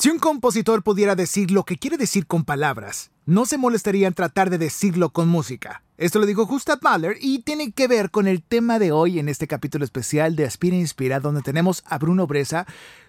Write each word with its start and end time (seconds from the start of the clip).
Si 0.00 0.08
un 0.08 0.18
compositor 0.18 0.82
pudiera 0.82 1.14
decir 1.14 1.50
lo 1.50 1.64
que 1.64 1.76
quiere 1.76 1.98
decir 1.98 2.26
con 2.26 2.46
palabras, 2.46 3.10
no 3.26 3.44
se 3.44 3.58
molestaría 3.58 4.06
en 4.06 4.14
tratar 4.14 4.48
de 4.48 4.56
decirlo 4.56 5.10
con 5.10 5.28
música. 5.28 5.82
Esto 5.98 6.20
lo 6.20 6.24
dijo 6.24 6.46
Gustav 6.46 6.78
Mahler 6.80 7.18
y 7.20 7.40
tiene 7.40 7.72
que 7.72 7.86
ver 7.86 8.10
con 8.10 8.26
el 8.26 8.42
tema 8.42 8.78
de 8.78 8.92
hoy 8.92 9.18
en 9.18 9.28
este 9.28 9.46
capítulo 9.46 9.84
especial 9.84 10.36
de 10.36 10.46
Aspira 10.46 10.74
Inspira, 10.74 11.20
donde 11.20 11.42
tenemos 11.42 11.82
a 11.84 11.98
Bruno 11.98 12.26
Bresa, 12.26 12.66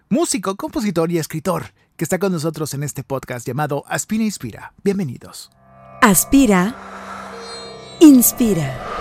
músico, 0.10 0.58
compositor 0.58 1.10
y 1.14 1.18
escritor, 1.18 1.68
que 1.96 2.04
está 2.04 2.20
con 2.20 2.34
nosotros 2.34 2.73
en 2.73 2.84
este 2.84 3.05
podcast 3.05 3.48
llamado 3.48 3.86
Aspira 3.88 4.26
Inspira. 4.26 4.73
Bienvenidos. 4.84 5.50
Aspira, 6.02 6.76
inspira. 8.02 9.00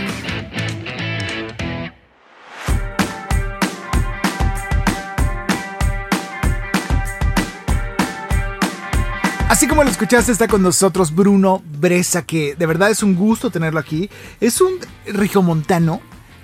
Así 9.51 9.67
como 9.67 9.83
lo 9.83 9.89
escuchaste, 9.89 10.31
está 10.31 10.47
con 10.47 10.61
nosotros 10.61 11.13
Bruno 11.13 11.61
Bresa, 11.77 12.21
que 12.21 12.55
de 12.55 12.65
verdad 12.65 12.89
es 12.89 13.03
un 13.03 13.15
gusto 13.15 13.49
tenerlo 13.51 13.81
aquí. 13.81 14.09
Es 14.39 14.61
un 14.61 14.75
regiomontano 15.05 15.99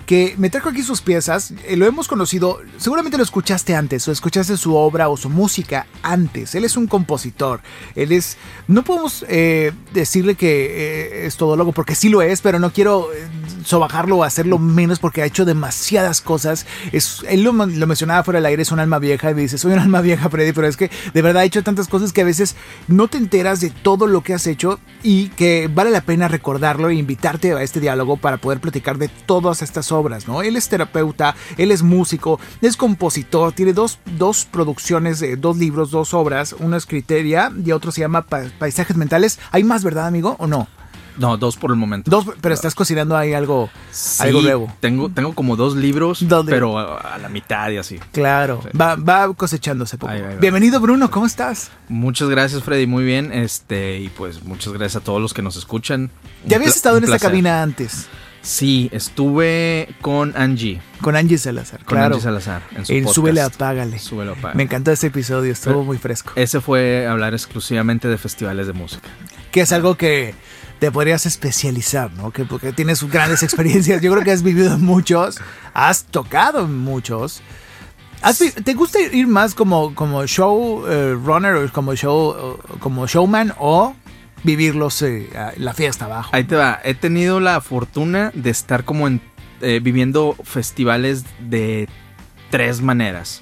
que 0.08 0.34
me 0.38 0.48
trajo 0.48 0.70
aquí 0.70 0.82
sus 0.82 1.02
piezas. 1.02 1.52
Eh, 1.66 1.76
lo 1.76 1.84
hemos 1.84 2.08
conocido, 2.08 2.60
seguramente 2.78 3.18
lo 3.18 3.22
escuchaste 3.22 3.74
antes, 3.74 4.08
o 4.08 4.10
escuchaste 4.10 4.56
su 4.56 4.74
obra 4.74 5.10
o 5.10 5.18
su 5.18 5.28
música 5.28 5.86
antes. 6.02 6.54
Él 6.54 6.64
es 6.64 6.78
un 6.78 6.86
compositor. 6.86 7.60
Él 7.94 8.12
es. 8.12 8.38
No 8.68 8.84
podemos 8.84 9.26
eh, 9.28 9.70
decirle 9.92 10.34
que 10.34 11.24
eh, 11.24 11.26
es 11.26 11.36
todo 11.36 11.56
loco, 11.56 11.72
porque 11.72 11.94
sí 11.94 12.08
lo 12.08 12.22
es, 12.22 12.40
pero 12.40 12.58
no 12.58 12.72
quiero 12.72 13.10
sobajarlo 13.66 14.16
o 14.16 14.24
hacerlo 14.24 14.58
menos 14.58 14.98
porque 14.98 15.20
ha 15.20 15.26
hecho 15.26 15.44
demasiadas 15.44 16.22
cosas. 16.22 16.64
Es, 16.90 17.22
él 17.28 17.42
lo, 17.42 17.52
mencionaba 17.52 18.24
fuera 18.24 18.38
del 18.38 18.46
aire, 18.46 18.62
es 18.62 18.72
un 18.72 18.80
alma 18.80 18.98
vieja. 18.98 19.30
Y 19.30 19.34
me 19.34 19.42
dice, 19.42 19.58
soy 19.58 19.74
un 19.74 19.78
alma 19.78 20.00
vieja, 20.00 20.30
Freddy, 20.30 20.54
pero 20.54 20.68
es 20.68 20.78
que 20.78 20.90
de 21.12 21.20
verdad 21.20 21.42
ha 21.42 21.44
hecho 21.44 21.62
tantas 21.62 21.86
cosas 21.86 22.14
que 22.14 22.22
a 22.22 22.24
veces 22.24 22.56
no 22.86 23.08
te 23.08 23.18
enteras 23.18 23.60
de 23.60 23.68
todo 23.68 24.06
lo 24.06 24.22
que 24.22 24.32
has 24.32 24.46
hecho 24.46 24.80
y 25.02 25.28
que 25.28 25.68
vale 25.70 25.90
la 25.90 26.00
pena 26.00 26.28
recordarlo 26.28 26.88
e 26.88 26.94
invitarte 26.94 27.52
a 27.52 27.62
este 27.62 27.78
diálogo 27.78 28.16
para 28.16 28.38
poder 28.38 28.58
platicar 28.58 28.96
de 28.96 29.08
todas 29.08 29.60
estas 29.60 29.92
obras 29.92 29.97
obras, 29.98 30.28
¿no? 30.28 30.42
Él 30.42 30.56
es 30.56 30.68
terapeuta, 30.68 31.34
él 31.56 31.70
es 31.70 31.82
músico, 31.82 32.40
es 32.60 32.76
compositor, 32.76 33.52
tiene 33.52 33.72
dos, 33.72 33.98
dos 34.16 34.44
producciones, 34.44 35.22
dos 35.40 35.56
libros, 35.56 35.90
dos 35.90 36.14
obras, 36.14 36.54
uno 36.58 36.76
es 36.76 36.86
Criteria 36.86 37.52
y 37.64 37.72
otro 37.72 37.92
se 37.92 38.00
llama 38.00 38.22
Paisajes 38.22 38.96
Mentales. 38.96 39.38
¿Hay 39.50 39.64
más, 39.64 39.84
verdad, 39.84 40.06
amigo, 40.06 40.36
o 40.38 40.46
no? 40.46 40.68
No, 41.18 41.36
dos 41.36 41.56
por 41.56 41.70
el 41.70 41.76
momento. 41.76 42.10
Dos, 42.10 42.26
pero 42.40 42.54
estás 42.54 42.74
cocinando 42.74 43.16
ahí 43.16 43.34
algo, 43.34 43.68
algo 44.20 44.40
nuevo. 44.40 44.72
Tengo, 44.80 45.08
tengo 45.08 45.34
como 45.34 45.56
dos 45.56 45.74
libros, 45.74 46.24
pero 46.46 46.78
a, 46.78 47.18
la 47.18 47.28
mitad 47.28 47.70
y 47.70 47.76
así. 47.76 47.98
Claro, 48.12 48.62
va, 48.80 48.94
va 48.94 49.32
cosechándose 49.34 49.98
poco. 49.98 50.12
Bienvenido, 50.40 50.80
Bruno, 50.80 51.10
¿cómo 51.10 51.26
estás? 51.26 51.70
Muchas 51.88 52.28
gracias, 52.28 52.62
Freddy, 52.62 52.86
muy 52.86 53.04
bien. 53.04 53.32
Este, 53.32 53.98
y 53.98 54.08
pues 54.10 54.44
muchas 54.44 54.72
gracias 54.72 55.02
a 55.02 55.04
todos 55.04 55.20
los 55.20 55.34
que 55.34 55.42
nos 55.42 55.56
escuchan. 55.56 56.10
¿Ya 56.46 56.56
habías 56.56 56.76
estado 56.76 56.98
en 56.98 57.04
esta 57.04 57.18
cabina 57.18 57.62
antes? 57.62 58.06
Sí, 58.48 58.88
estuve 58.92 59.94
con 60.00 60.34
Angie. 60.34 60.80
Con 61.02 61.16
Angie 61.16 61.36
Salazar, 61.36 61.84
con 61.84 61.98
Angie 61.98 62.18
Salazar. 62.18 62.62
En 62.74 62.86
su 62.86 62.94
podcast. 62.94 63.14
Súbele, 63.14 63.40
apágale. 63.42 63.98
Súbele, 63.98 64.30
apágale. 64.30 64.56
Me 64.56 64.62
encantó 64.62 64.90
este 64.90 65.08
episodio, 65.08 65.52
estuvo 65.52 65.84
muy 65.84 65.98
fresco. 65.98 66.32
Ese 66.34 66.62
fue 66.62 67.06
hablar 67.06 67.34
exclusivamente 67.34 68.08
de 68.08 68.16
festivales 68.16 68.66
de 68.66 68.72
música. 68.72 69.06
Que 69.50 69.60
es 69.60 69.72
algo 69.72 69.96
que 69.96 70.34
te 70.78 70.90
podrías 70.90 71.26
especializar, 71.26 72.10
¿no? 72.14 72.30
Que 72.30 72.46
porque 72.46 72.72
tienes 72.72 73.04
grandes 73.04 73.42
experiencias. 73.42 74.00
Yo 74.00 74.10
creo 74.12 74.24
que 74.24 74.32
has 74.32 74.42
vivido 74.42 74.72
en 74.72 74.82
muchos, 74.82 75.38
has 75.74 76.04
tocado 76.04 76.64
en 76.64 76.78
muchos. 76.78 77.42
¿Te 78.64 78.72
gusta 78.72 78.98
ir 78.98 79.26
más 79.26 79.54
como, 79.54 79.94
como 79.94 80.26
show 80.26 80.86
eh, 80.88 81.14
runner 81.22 81.54
o 81.54 81.70
como 81.70 81.94
show 81.94 82.58
como 82.80 83.06
showman 83.06 83.52
o 83.58 83.94
vivirlos 84.44 85.02
eh, 85.02 85.28
la 85.56 85.74
fiesta 85.74 86.06
abajo. 86.06 86.30
Ahí 86.32 86.44
te 86.44 86.56
va. 86.56 86.80
He 86.84 86.94
tenido 86.94 87.40
la 87.40 87.60
fortuna 87.60 88.30
de 88.34 88.50
estar 88.50 88.84
como 88.84 89.06
en, 89.06 89.20
eh, 89.60 89.80
viviendo 89.82 90.36
festivales 90.44 91.24
de 91.40 91.88
tres 92.50 92.80
maneras. 92.80 93.40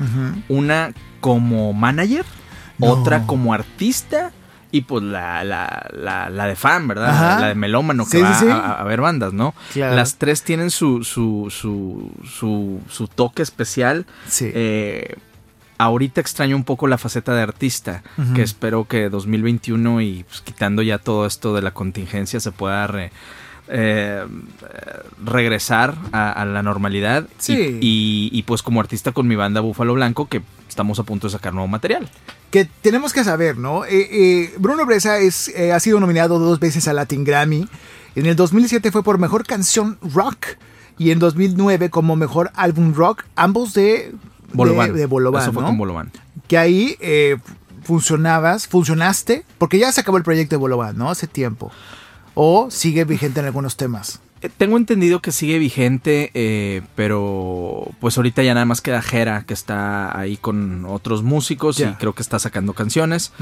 Una 0.49 0.93
como 1.21 1.73
manager, 1.73 2.25
otra 2.81 3.27
como 3.27 3.53
artista 3.55 4.33
y 4.73 4.83
pues 4.83 5.03
la, 5.05 5.45
la, 5.45 5.91
la, 6.31 6.47
de 6.47 6.57
fan, 6.57 6.89
¿verdad? 6.89 7.41
La 7.41 7.49
de 7.49 7.55
melómano 7.55 8.07
que 8.07 8.21
va 8.21 8.73
A, 8.73 8.85
ver 8.85 9.01
bandas, 9.01 9.33
¿no? 9.33 9.55
Las 9.75 10.17
tres 10.17 10.43
tienen 10.43 10.71
su, 10.71 11.05
su, 11.05 11.49
su, 11.51 12.11
su, 12.25 12.81
su 12.89 13.09
toque 13.09 13.43
especial. 13.43 14.07
Sí. 14.29 14.51
Eh, 14.53 15.17
ahorita 15.79 16.21
extraño 16.21 16.57
un 16.57 16.65
poco 16.65 16.87
la 16.87 16.99
faceta 16.99 17.35
de 17.35 17.43
artista, 17.43 18.03
que 18.35 18.43
espero 18.43 18.87
que 18.87 19.09
2021 19.09 20.01
y 20.01 20.25
pues, 20.25 20.41
quitando 20.41 20.83
ya 20.83 20.99
todo 20.99 21.27
esto 21.27 21.55
de 21.55 21.63
la 21.63 21.73
contingencia 21.73 22.41
se 22.41 22.53
pueda 22.53 22.89
eh, 23.69 24.25
regresar 25.25 25.97
a, 26.13 26.45
la 26.45 26.63
normalidad. 26.63 27.27
Sí. 27.39 27.79
Y, 27.81 28.43
pues 28.45 28.63
como 28.63 28.81
artista 28.81 29.13
con 29.13 29.27
mi 29.27 29.37
banda 29.37 29.61
Búfalo 29.61 29.95
Blanco, 29.95 30.27
que 30.27 30.43
estamos 30.69 30.99
a 30.99 31.03
punto 31.03 31.27
de 31.27 31.33
sacar 31.33 31.53
nuevo 31.53 31.69
material. 31.69 32.09
Que 32.51 32.65
tenemos 32.83 33.13
que 33.13 33.25
saber, 33.25 33.59
¿no? 33.59 33.85
Eh, 33.85 34.09
eh, 34.11 34.55
Bruno 34.59 34.87
Bresa 34.87 35.19
es, 35.19 35.53
ha 35.73 35.81
sido 35.81 36.01
nominado 36.01 36.39
dos 36.39 36.61
veces 36.61 36.89
a 36.89 36.93
Latin 36.93 37.25
Grammy. 37.25 37.69
En 38.15 38.27
el 38.27 38.37
2007 38.37 38.91
fue 38.91 39.03
por 39.03 39.19
Mejor 39.19 39.47
Canción 39.47 39.99
Rock 40.01 40.47
y 40.99 41.11
en 41.11 41.19
2009 41.19 41.91
como 41.91 42.17
Mejor 42.17 42.51
Álbum 42.55 42.95
Rock, 42.95 43.25
ambos 43.35 43.75
de 43.75 44.15
Bolovan. 44.53 44.93
De, 44.93 45.07
de 45.07 45.39
Eso 45.39 45.53
fue 45.53 45.63
con 45.63 45.79
Bolovan. 45.79 46.11
Que 46.49 46.59
ahí 46.59 46.97
eh, 47.01 47.39
funcionabas, 47.83 48.67
funcionaste, 48.67 49.45
porque 49.59 49.79
ya 49.79 49.93
se 49.93 50.01
acabó 50.01 50.17
el 50.19 50.25
proyecto 50.25 50.55
de 50.55 50.59
Bolovan, 50.59 50.97
¿no? 50.97 51.11
Hace 51.11 51.27
tiempo. 51.27 51.71
O 52.35 52.71
sigue 52.71 53.05
vigente 53.05 53.41
en 53.41 53.47
algunos 53.47 53.77
temas. 53.77 54.21
Eh, 54.43 54.51
tengo 54.55 54.77
entendido 54.77 55.21
que 55.21 55.33
sigue 55.33 55.59
vigente, 55.59 56.31
eh, 56.35 56.83
pero 56.95 57.89
pues 58.01 58.17
ahorita 58.19 58.43
ya 58.43 58.53
nada 58.53 58.67
más 58.67 58.81
queda 58.81 59.01
Jera, 59.01 59.45
que 59.47 59.55
está 59.55 60.19
ahí 60.19 60.37
con 60.37 60.85
otros 60.85 61.23
músicos 61.23 61.81
y 61.81 61.85
creo 61.95 62.15
que 62.15 62.23
está 62.23 62.39
sacando 62.39 62.75
canciones. 62.75 63.33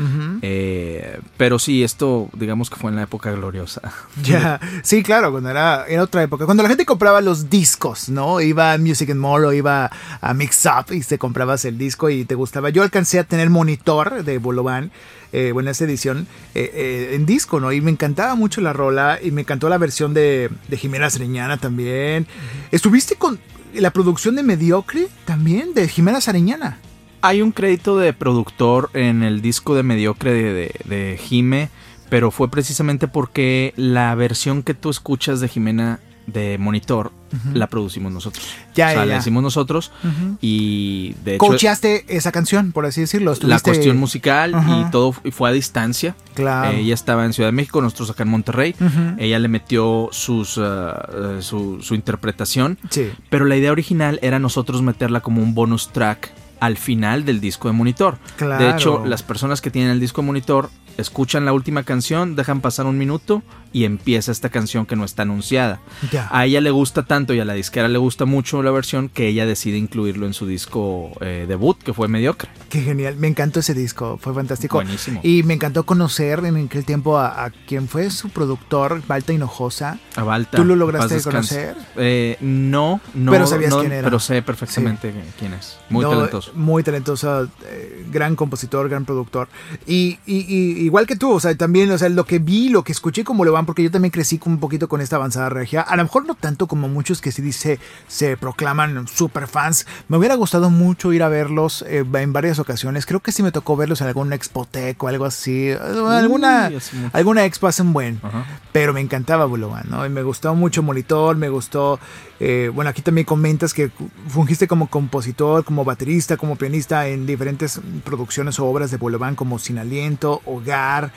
Eh, 0.42 1.20
pero 1.36 1.58
sí, 1.58 1.82
esto 1.82 2.28
digamos 2.34 2.70
que 2.70 2.76
fue 2.76 2.90
en 2.90 2.96
la 2.96 3.02
época 3.02 3.30
gloriosa. 3.32 3.80
Ya, 4.24 4.60
sí, 4.82 5.02
claro, 5.02 5.32
cuando 5.32 5.50
era, 5.50 5.84
en 5.86 6.00
otra 6.00 6.22
época. 6.22 6.46
Cuando 6.46 6.62
la 6.62 6.68
gente 6.68 6.86
compraba 6.86 7.20
los 7.20 7.50
discos, 7.50 8.08
¿no? 8.08 8.40
Iba 8.40 8.72
a 8.72 8.78
Music 8.78 9.10
and 9.10 9.20
More 9.20 9.46
o 9.46 9.52
iba 9.52 9.90
a 10.20 10.34
Mix 10.34 10.66
Up 10.66 10.94
y 10.94 11.00
te 11.00 11.18
comprabas 11.18 11.64
el 11.64 11.76
disco 11.76 12.08
y 12.08 12.24
te 12.24 12.34
gustaba. 12.34 12.70
Yo 12.70 12.82
alcancé 12.82 13.18
a 13.18 13.24
tener 13.24 13.50
monitor 13.50 14.24
de 14.24 14.38
Bolovan 14.38 14.92
eh, 15.34 15.50
bueno, 15.50 15.68
esta 15.68 15.84
edición 15.84 16.28
eh, 16.54 16.70
eh, 16.72 17.10
en 17.14 17.26
disco, 17.26 17.58
¿no? 17.58 17.72
Y 17.72 17.80
me 17.80 17.90
encantaba 17.90 18.36
mucho 18.36 18.60
la 18.60 18.72
rola 18.72 19.18
y 19.20 19.32
me 19.32 19.40
encantó 19.40 19.68
la 19.68 19.78
versión 19.78 20.14
de, 20.14 20.48
de 20.68 20.76
Jimena 20.76 21.10
Sariñana 21.10 21.56
también. 21.56 22.28
¿Estuviste 22.70 23.16
con 23.16 23.40
la 23.74 23.90
producción 23.90 24.36
de 24.36 24.44
Mediocre 24.44 25.08
también, 25.24 25.74
de 25.74 25.88
Jimena 25.88 26.20
Sariñana? 26.20 26.78
Hay 27.20 27.42
un 27.42 27.50
crédito 27.50 27.98
de 27.98 28.12
productor 28.12 28.90
en 28.94 29.24
el 29.24 29.42
disco 29.42 29.74
de 29.74 29.82
Mediocre 29.82 30.32
de, 30.32 30.74
de 30.84 31.18
Jime, 31.20 31.68
pero 32.10 32.30
fue 32.30 32.48
precisamente 32.48 33.08
porque 33.08 33.74
la 33.76 34.14
versión 34.14 34.62
que 34.62 34.74
tú 34.74 34.88
escuchas 34.88 35.40
de 35.40 35.48
Jimena 35.48 35.98
de 36.28 36.58
monitor 36.58 37.10
la 37.52 37.66
producimos 37.66 38.12
nosotros. 38.12 38.44
Ya, 38.74 38.88
o 38.88 38.92
sea, 38.92 39.06
la 39.06 39.18
hicimos 39.18 39.42
nosotros 39.42 39.92
y 40.40 41.14
de 41.24 41.36
hecho... 41.36 41.46
Coacheaste 41.46 42.04
esa 42.08 42.32
canción, 42.32 42.72
por 42.72 42.86
así 42.86 43.00
decirlo. 43.00 43.34
La 43.42 43.60
cuestión 43.60 43.96
musical 43.96 44.54
y 44.68 44.90
todo 44.90 45.12
fue 45.12 45.50
a 45.50 45.52
distancia. 45.52 46.16
Claro. 46.34 46.76
ella 46.76 46.94
estaba 46.94 47.24
en 47.24 47.32
Ciudad 47.32 47.48
de 47.48 47.52
México, 47.52 47.80
nosotros 47.80 48.10
acá 48.10 48.24
en 48.24 48.30
Monterrey. 48.30 48.74
Ella 49.18 49.38
le 49.38 49.48
metió 49.48 50.08
sus, 50.12 50.56
uh, 50.56 50.62
uh, 50.62 51.42
su, 51.42 51.80
su, 51.80 51.94
interpretación. 51.94 52.78
Sí. 52.90 53.10
Pero 53.30 53.44
la 53.44 53.56
idea 53.56 53.72
original 53.72 54.18
era 54.22 54.38
nosotros 54.38 54.82
meterla 54.82 55.20
como 55.20 55.42
un 55.42 55.54
bonus 55.54 55.90
track 55.90 56.32
al 56.64 56.76
final 56.78 57.24
del 57.24 57.40
disco 57.40 57.68
de 57.68 57.74
monitor. 57.74 58.18
Claro. 58.36 58.64
De 58.64 58.70
hecho, 58.70 59.04
las 59.04 59.22
personas 59.22 59.60
que 59.60 59.70
tienen 59.70 59.90
el 59.90 60.00
disco 60.00 60.22
de 60.22 60.26
monitor 60.26 60.70
escuchan 60.96 61.44
la 61.44 61.52
última 61.52 61.82
canción, 61.82 62.36
dejan 62.36 62.60
pasar 62.60 62.86
un 62.86 62.96
minuto 62.96 63.42
y 63.72 63.84
empieza 63.84 64.30
esta 64.30 64.48
canción 64.48 64.86
que 64.86 64.94
no 64.94 65.04
está 65.04 65.22
anunciada. 65.22 65.80
Ya. 66.12 66.28
A 66.30 66.46
ella 66.46 66.60
le 66.60 66.70
gusta 66.70 67.02
tanto 67.02 67.34
y 67.34 67.40
a 67.40 67.44
la 67.44 67.54
disquera 67.54 67.88
le 67.88 67.98
gusta 67.98 68.24
mucho 68.26 68.62
la 68.62 68.70
versión 68.70 69.08
que 69.08 69.26
ella 69.26 69.44
decide 69.44 69.76
incluirlo 69.76 70.26
en 70.26 70.32
su 70.34 70.46
disco 70.46 71.10
eh, 71.20 71.46
debut, 71.48 71.76
que 71.82 71.92
fue 71.92 72.06
mediocre. 72.06 72.48
Qué 72.68 72.80
genial. 72.80 73.16
Me 73.16 73.26
encantó 73.26 73.58
ese 73.58 73.74
disco. 73.74 74.16
Fue 74.22 74.32
fantástico. 74.32 74.76
Buenísimo. 74.76 75.20
Y 75.24 75.42
me 75.42 75.54
encantó 75.54 75.84
conocer 75.84 76.44
en 76.44 76.56
aquel 76.56 76.84
tiempo 76.84 77.18
a, 77.18 77.44
a 77.46 77.50
quien 77.50 77.88
fue 77.88 78.08
su 78.10 78.28
productor, 78.28 79.02
Balta 79.08 79.32
Hinojosa. 79.32 79.98
A 80.14 80.22
Balta, 80.22 80.56
¿Tú 80.56 80.64
lo 80.64 80.76
lograste 80.76 81.20
conocer? 81.20 81.76
Eh, 81.96 82.36
no, 82.40 83.00
no. 83.14 83.32
Pero 83.32 83.48
sabías 83.48 83.70
no, 83.70 83.80
quién 83.80 83.90
era. 83.90 84.04
Pero 84.04 84.20
sé 84.20 84.40
perfectamente 84.42 85.12
quién 85.36 85.54
es. 85.54 85.78
Muy 85.90 86.04
No, 86.04 86.10
talentoso. 86.10 86.52
Muy 86.54 86.82
talentoso, 86.82 87.48
eh, 87.64 88.06
gran 88.12 88.36
compositor, 88.36 88.88
gran 88.88 89.04
productor. 89.04 89.48
Y, 89.86 90.18
y- 90.26 90.44
y 90.48 90.84
igual 90.84 91.06
que 91.06 91.16
tú, 91.16 91.32
o 91.32 91.40
sea, 91.40 91.54
también, 91.56 91.90
o 91.90 91.98
sea, 91.98 92.08
lo 92.08 92.24
que 92.24 92.38
vi, 92.38 92.68
lo 92.68 92.84
que 92.84 92.92
escuché 92.92 93.24
como 93.24 93.44
lo 93.44 93.52
van, 93.52 93.66
porque 93.66 93.82
yo 93.82 93.90
también 93.90 94.12
crecí 94.12 94.40
un 94.44 94.58
poquito 94.58 94.88
con 94.88 95.00
esta 95.00 95.16
avanzada 95.16 95.48
regia. 95.48 95.80
A 95.82 95.96
lo 95.96 96.02
mejor 96.04 96.26
no 96.26 96.34
tanto 96.34 96.66
como 96.66 96.88
muchos 96.88 97.20
que 97.20 97.32
sí 97.32 97.42
dice, 97.42 97.78
se 98.08 98.36
proclaman 98.36 99.08
super 99.08 99.46
fans. 99.48 99.86
Me 100.08 100.16
hubiera 100.16 100.34
gustado 100.36 100.70
mucho 100.70 101.12
ir 101.12 101.22
a 101.22 101.28
verlos 101.28 101.82
eh, 101.88 102.04
en 102.14 102.32
varias 102.32 102.58
ocasiones. 102.58 103.06
Creo 103.06 103.20
que 103.20 103.32
sí 103.32 103.42
me 103.42 103.52
tocó 103.52 103.76
verlos 103.76 104.00
en 104.00 104.06
algún 104.08 104.32
expotec 104.32 105.02
o 105.02 105.08
algo 105.08 105.24
así. 105.24 105.70
alguna, 105.72 106.68
Uy, 106.72 106.80
alguna 107.12 107.44
expo 107.44 107.66
hace 107.66 107.82
un 107.82 107.92
buen. 107.92 108.20
Ajá. 108.22 108.44
Pero 108.72 108.92
me 108.92 109.00
encantaba 109.00 109.44
Buloban, 109.46 109.84
¿no? 109.88 110.04
Y 110.06 110.08
me 110.08 110.22
gustó 110.22 110.54
mucho 110.54 110.82
Monitor, 110.82 111.36
me 111.36 111.48
gustó. 111.48 111.98
eh, 112.40 112.70
bueno, 112.74 112.90
aquí 112.90 113.00
también 113.02 113.24
comentas 113.24 113.72
que 113.72 113.90
fungiste 114.28 114.66
como 114.68 114.88
compositor, 114.88 115.64
como 115.64 115.84
baterista, 115.84 116.36
como 116.44 116.56
pianista 116.56 117.08
en 117.08 117.26
diferentes 117.26 117.80
producciones 118.04 118.58
o 118.60 118.66
obras 118.66 118.90
de 118.90 118.98
Buloban, 118.98 119.34
como 119.34 119.58
Sin 119.58 119.78
Aliento, 119.78 120.42
Hogar. 120.44 121.10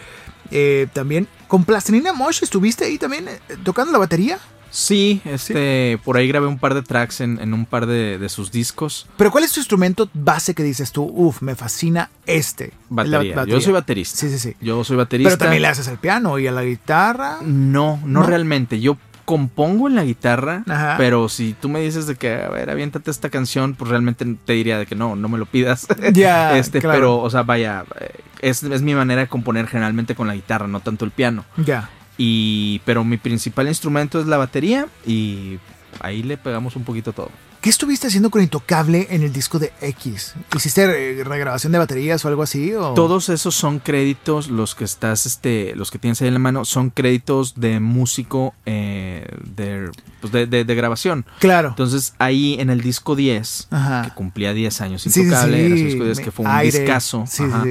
eh, 0.51 0.87
también 0.93 1.27
con 1.49 1.65
Plastilina 1.65 2.13
Mosh 2.13 2.39
estuviste 2.41 2.85
ahí 2.85 2.97
también 2.97 3.27
eh, 3.27 3.39
tocando 3.63 3.91
la 3.91 3.97
batería. 3.99 4.39
Sí, 4.69 5.21
este, 5.25 5.97
por 6.03 6.17
ahí 6.17 6.27
grabé 6.27 6.45
un 6.45 6.59
par 6.59 6.73
de 6.73 6.81
tracks 6.83 7.21
en, 7.21 7.39
en 7.39 7.53
un 7.53 7.65
par 7.65 7.85
de, 7.87 8.17
de 8.17 8.29
sus 8.29 8.51
discos. 8.51 9.07
Pero 9.17 9.31
¿cuál 9.31 9.45
es 9.45 9.51
tu 9.53 9.61
instrumento 9.61 10.09
base 10.13 10.53
que 10.53 10.61
dices 10.61 10.91
tú? 10.91 11.03
Uf, 11.03 11.41
me 11.41 11.55
fascina 11.55 12.09
este. 12.25 12.73
Batería. 12.89 13.45
Yo 13.45 13.61
soy 13.61 13.71
baterista. 13.73 14.17
Sí, 14.17 14.29
sí, 14.29 14.37
sí. 14.37 14.55
Yo 14.61 14.83
soy 14.83 14.97
baterista. 14.97 15.29
Pero 15.29 15.37
también 15.39 15.61
le 15.61 15.69
haces 15.69 15.87
al 15.87 15.97
piano 15.99 16.37
y 16.37 16.47
a 16.47 16.51
la 16.51 16.63
guitarra. 16.63 17.39
No, 17.43 17.99
no, 18.05 18.21
¿No? 18.21 18.23
realmente. 18.27 18.79
Yo 18.81 18.97
compongo 19.27 19.89
en 19.89 19.95
la 19.95 20.05
guitarra, 20.05 20.63
Ajá. 20.69 20.95
pero 20.97 21.27
si 21.27 21.53
tú 21.53 21.67
me 21.67 21.81
dices 21.81 22.07
de 22.07 22.15
que, 22.15 22.33
a 22.33 22.47
ver, 22.47 22.69
aviéntate 22.69 23.11
esta 23.11 23.29
canción, 23.29 23.75
pues 23.75 23.91
realmente 23.91 24.25
te 24.45 24.53
diría 24.53 24.79
de 24.79 24.85
que 24.85 24.95
no, 24.95 25.17
no 25.17 25.27
me 25.27 25.37
lo 25.37 25.45
pidas. 25.45 25.85
Ya, 26.13 26.57
este, 26.57 26.79
claro. 26.79 26.97
pero, 26.97 27.17
o 27.17 27.29
sea, 27.29 27.43
vaya, 27.43 27.83
eh, 27.99 28.21
es, 28.39 28.63
es 28.63 28.81
mi 28.81 28.95
manera 28.95 29.19
de 29.19 29.27
componer 29.27 29.67
generalmente 29.67 30.15
con 30.15 30.27
la 30.27 30.33
guitarra, 30.33 30.67
no 30.67 30.79
tanto 30.79 31.03
el 31.03 31.11
piano. 31.11 31.43
Ya. 31.57 31.89
Y, 32.17 32.81
pero 32.85 33.03
mi 33.03 33.17
principal 33.17 33.67
instrumento 33.67 34.17
es 34.21 34.27
la 34.27 34.37
batería 34.37 34.87
y 35.05 35.59
ahí 35.99 36.23
le 36.23 36.37
pegamos 36.37 36.77
un 36.77 36.85
poquito 36.85 37.11
todo. 37.11 37.29
¿Qué 37.61 37.71
estuviste 37.71 38.07
haciendo 38.07 38.29
con 38.29 38.41
Intocable 38.43 39.07
en 39.09 39.23
el 39.23 39.33
disco 39.33 39.57
de 39.59 39.73
X? 39.81 40.35
¿Hiciste 40.55 41.19
eh, 41.19 41.23
regrabación 41.23 41.71
de 41.71 41.79
baterías 41.79 42.23
o 42.23 42.27
algo 42.27 42.43
así? 42.43 42.73
O? 42.75 42.93
Todos 42.93 43.29
esos 43.29 43.55
son 43.55 43.79
créditos, 43.79 44.49
los 44.49 44.75
que 44.75 44.83
estás, 44.83 45.25
este, 45.25 45.75
los 45.75 45.89
que 45.91 45.97
tienes 45.97 46.21
ahí 46.21 46.27
en 46.27 46.35
la 46.35 46.39
mano, 46.39 46.65
son 46.65 46.91
créditos 46.91 47.55
de 47.59 47.79
músico 47.79 48.53
eh, 48.67 49.27
de, 49.43 49.89
pues, 50.21 50.31
de, 50.31 50.45
de- 50.45 50.65
de 50.65 50.75
grabación. 50.75 51.25
Claro. 51.39 51.69
Entonces 51.69 52.13
ahí 52.19 52.55
en 52.59 52.69
el 52.69 52.81
disco 52.81 53.15
10, 53.15 53.67
Ajá. 53.71 54.03
que 54.03 54.11
cumplía 54.11 54.53
10 54.53 54.81
años 54.81 55.01
Sí, 55.01 55.09
sí, 55.09 55.21
intocable, 55.21 55.57
sí. 55.57 55.65
era 55.65 55.77
su 55.77 55.83
disco 55.83 56.03
10, 56.05 56.19
que 56.19 56.31
fue 56.31 56.45
un 56.45 56.51
Aire. 56.51 56.79
discazo. 56.79 57.23
Ajá, 57.23 57.63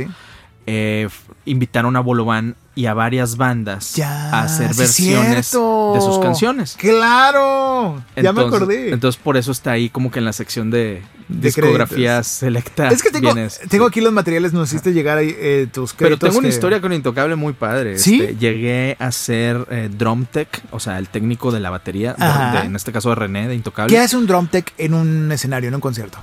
eh, 0.66 1.08
invitaron 1.44 1.94
a 1.96 2.00
Bolovan 2.00 2.56
y 2.76 2.86
a 2.86 2.94
varias 2.94 3.36
bandas 3.36 3.94
Ya, 3.96 4.30
a 4.30 4.42
hacer 4.44 4.72
sí, 4.74 4.78
versiones 4.78 5.46
cierto. 5.48 5.92
de 5.94 6.00
sus 6.02 6.18
canciones. 6.20 6.76
¡Claro! 6.78 8.02
ya 8.14 8.22
me 8.32 8.42
Entonces- 8.42 8.54
acordé. 8.54 8.92
Entonces 8.92 9.20
por 9.22 9.36
eso 9.36 9.50
está 9.50 9.72
ahí 9.72 9.88
como 9.88 10.10
que 10.10 10.18
en 10.20 10.24
la 10.26 10.32
sección 10.32 10.70
de, 10.70 11.02
De 11.28 11.48
discografías 11.48 12.26
selecta. 12.26 12.88
es 12.88 13.02
que 13.02 13.10
tengo, 13.10 13.32
tengo 13.68 13.86
aquí 13.86 14.00
los 14.00 14.12
materiales, 14.12 14.52
nos 14.52 14.68
hiciste 14.68 14.92
llegar 14.92 15.18
ahí 15.18 15.34
eh, 15.38 15.66
tus 15.72 15.94
Pero 15.94 16.10
créditos 16.10 16.28
tengo 16.28 16.38
una 16.40 16.48
historia 16.48 16.80
con 16.80 16.92
Intocable 16.92 17.34
muy 17.34 17.54
padre. 17.54 17.98
¿Sí? 17.98 18.20
Este, 18.20 18.36
llegué 18.36 18.96
a 19.00 19.10
ser 19.10 19.66
eh, 19.70 19.88
drum 19.90 20.26
tech, 20.26 20.62
o 20.70 20.78
sea, 20.78 20.98
el 20.98 21.08
técnico 21.08 21.50
de 21.50 21.60
la 21.60 21.70
batería, 21.70 22.12
de- 22.14 22.24
Ajá. 22.24 22.60
de- 22.60 22.66
en 22.66 22.76
este 22.76 22.92
caso 22.92 23.08
de 23.08 23.14
René, 23.16 23.48
de 23.48 23.54
Intocable. 23.54 23.92
¿Qué 23.92 23.98
hace 24.00 24.16
un 24.16 24.26
drum 24.26 24.46
tech 24.48 24.72
en 24.78 24.94
un 24.94 25.32
escenario, 25.32 25.68
en 25.68 25.74
un 25.74 25.80
concierto? 25.80 26.18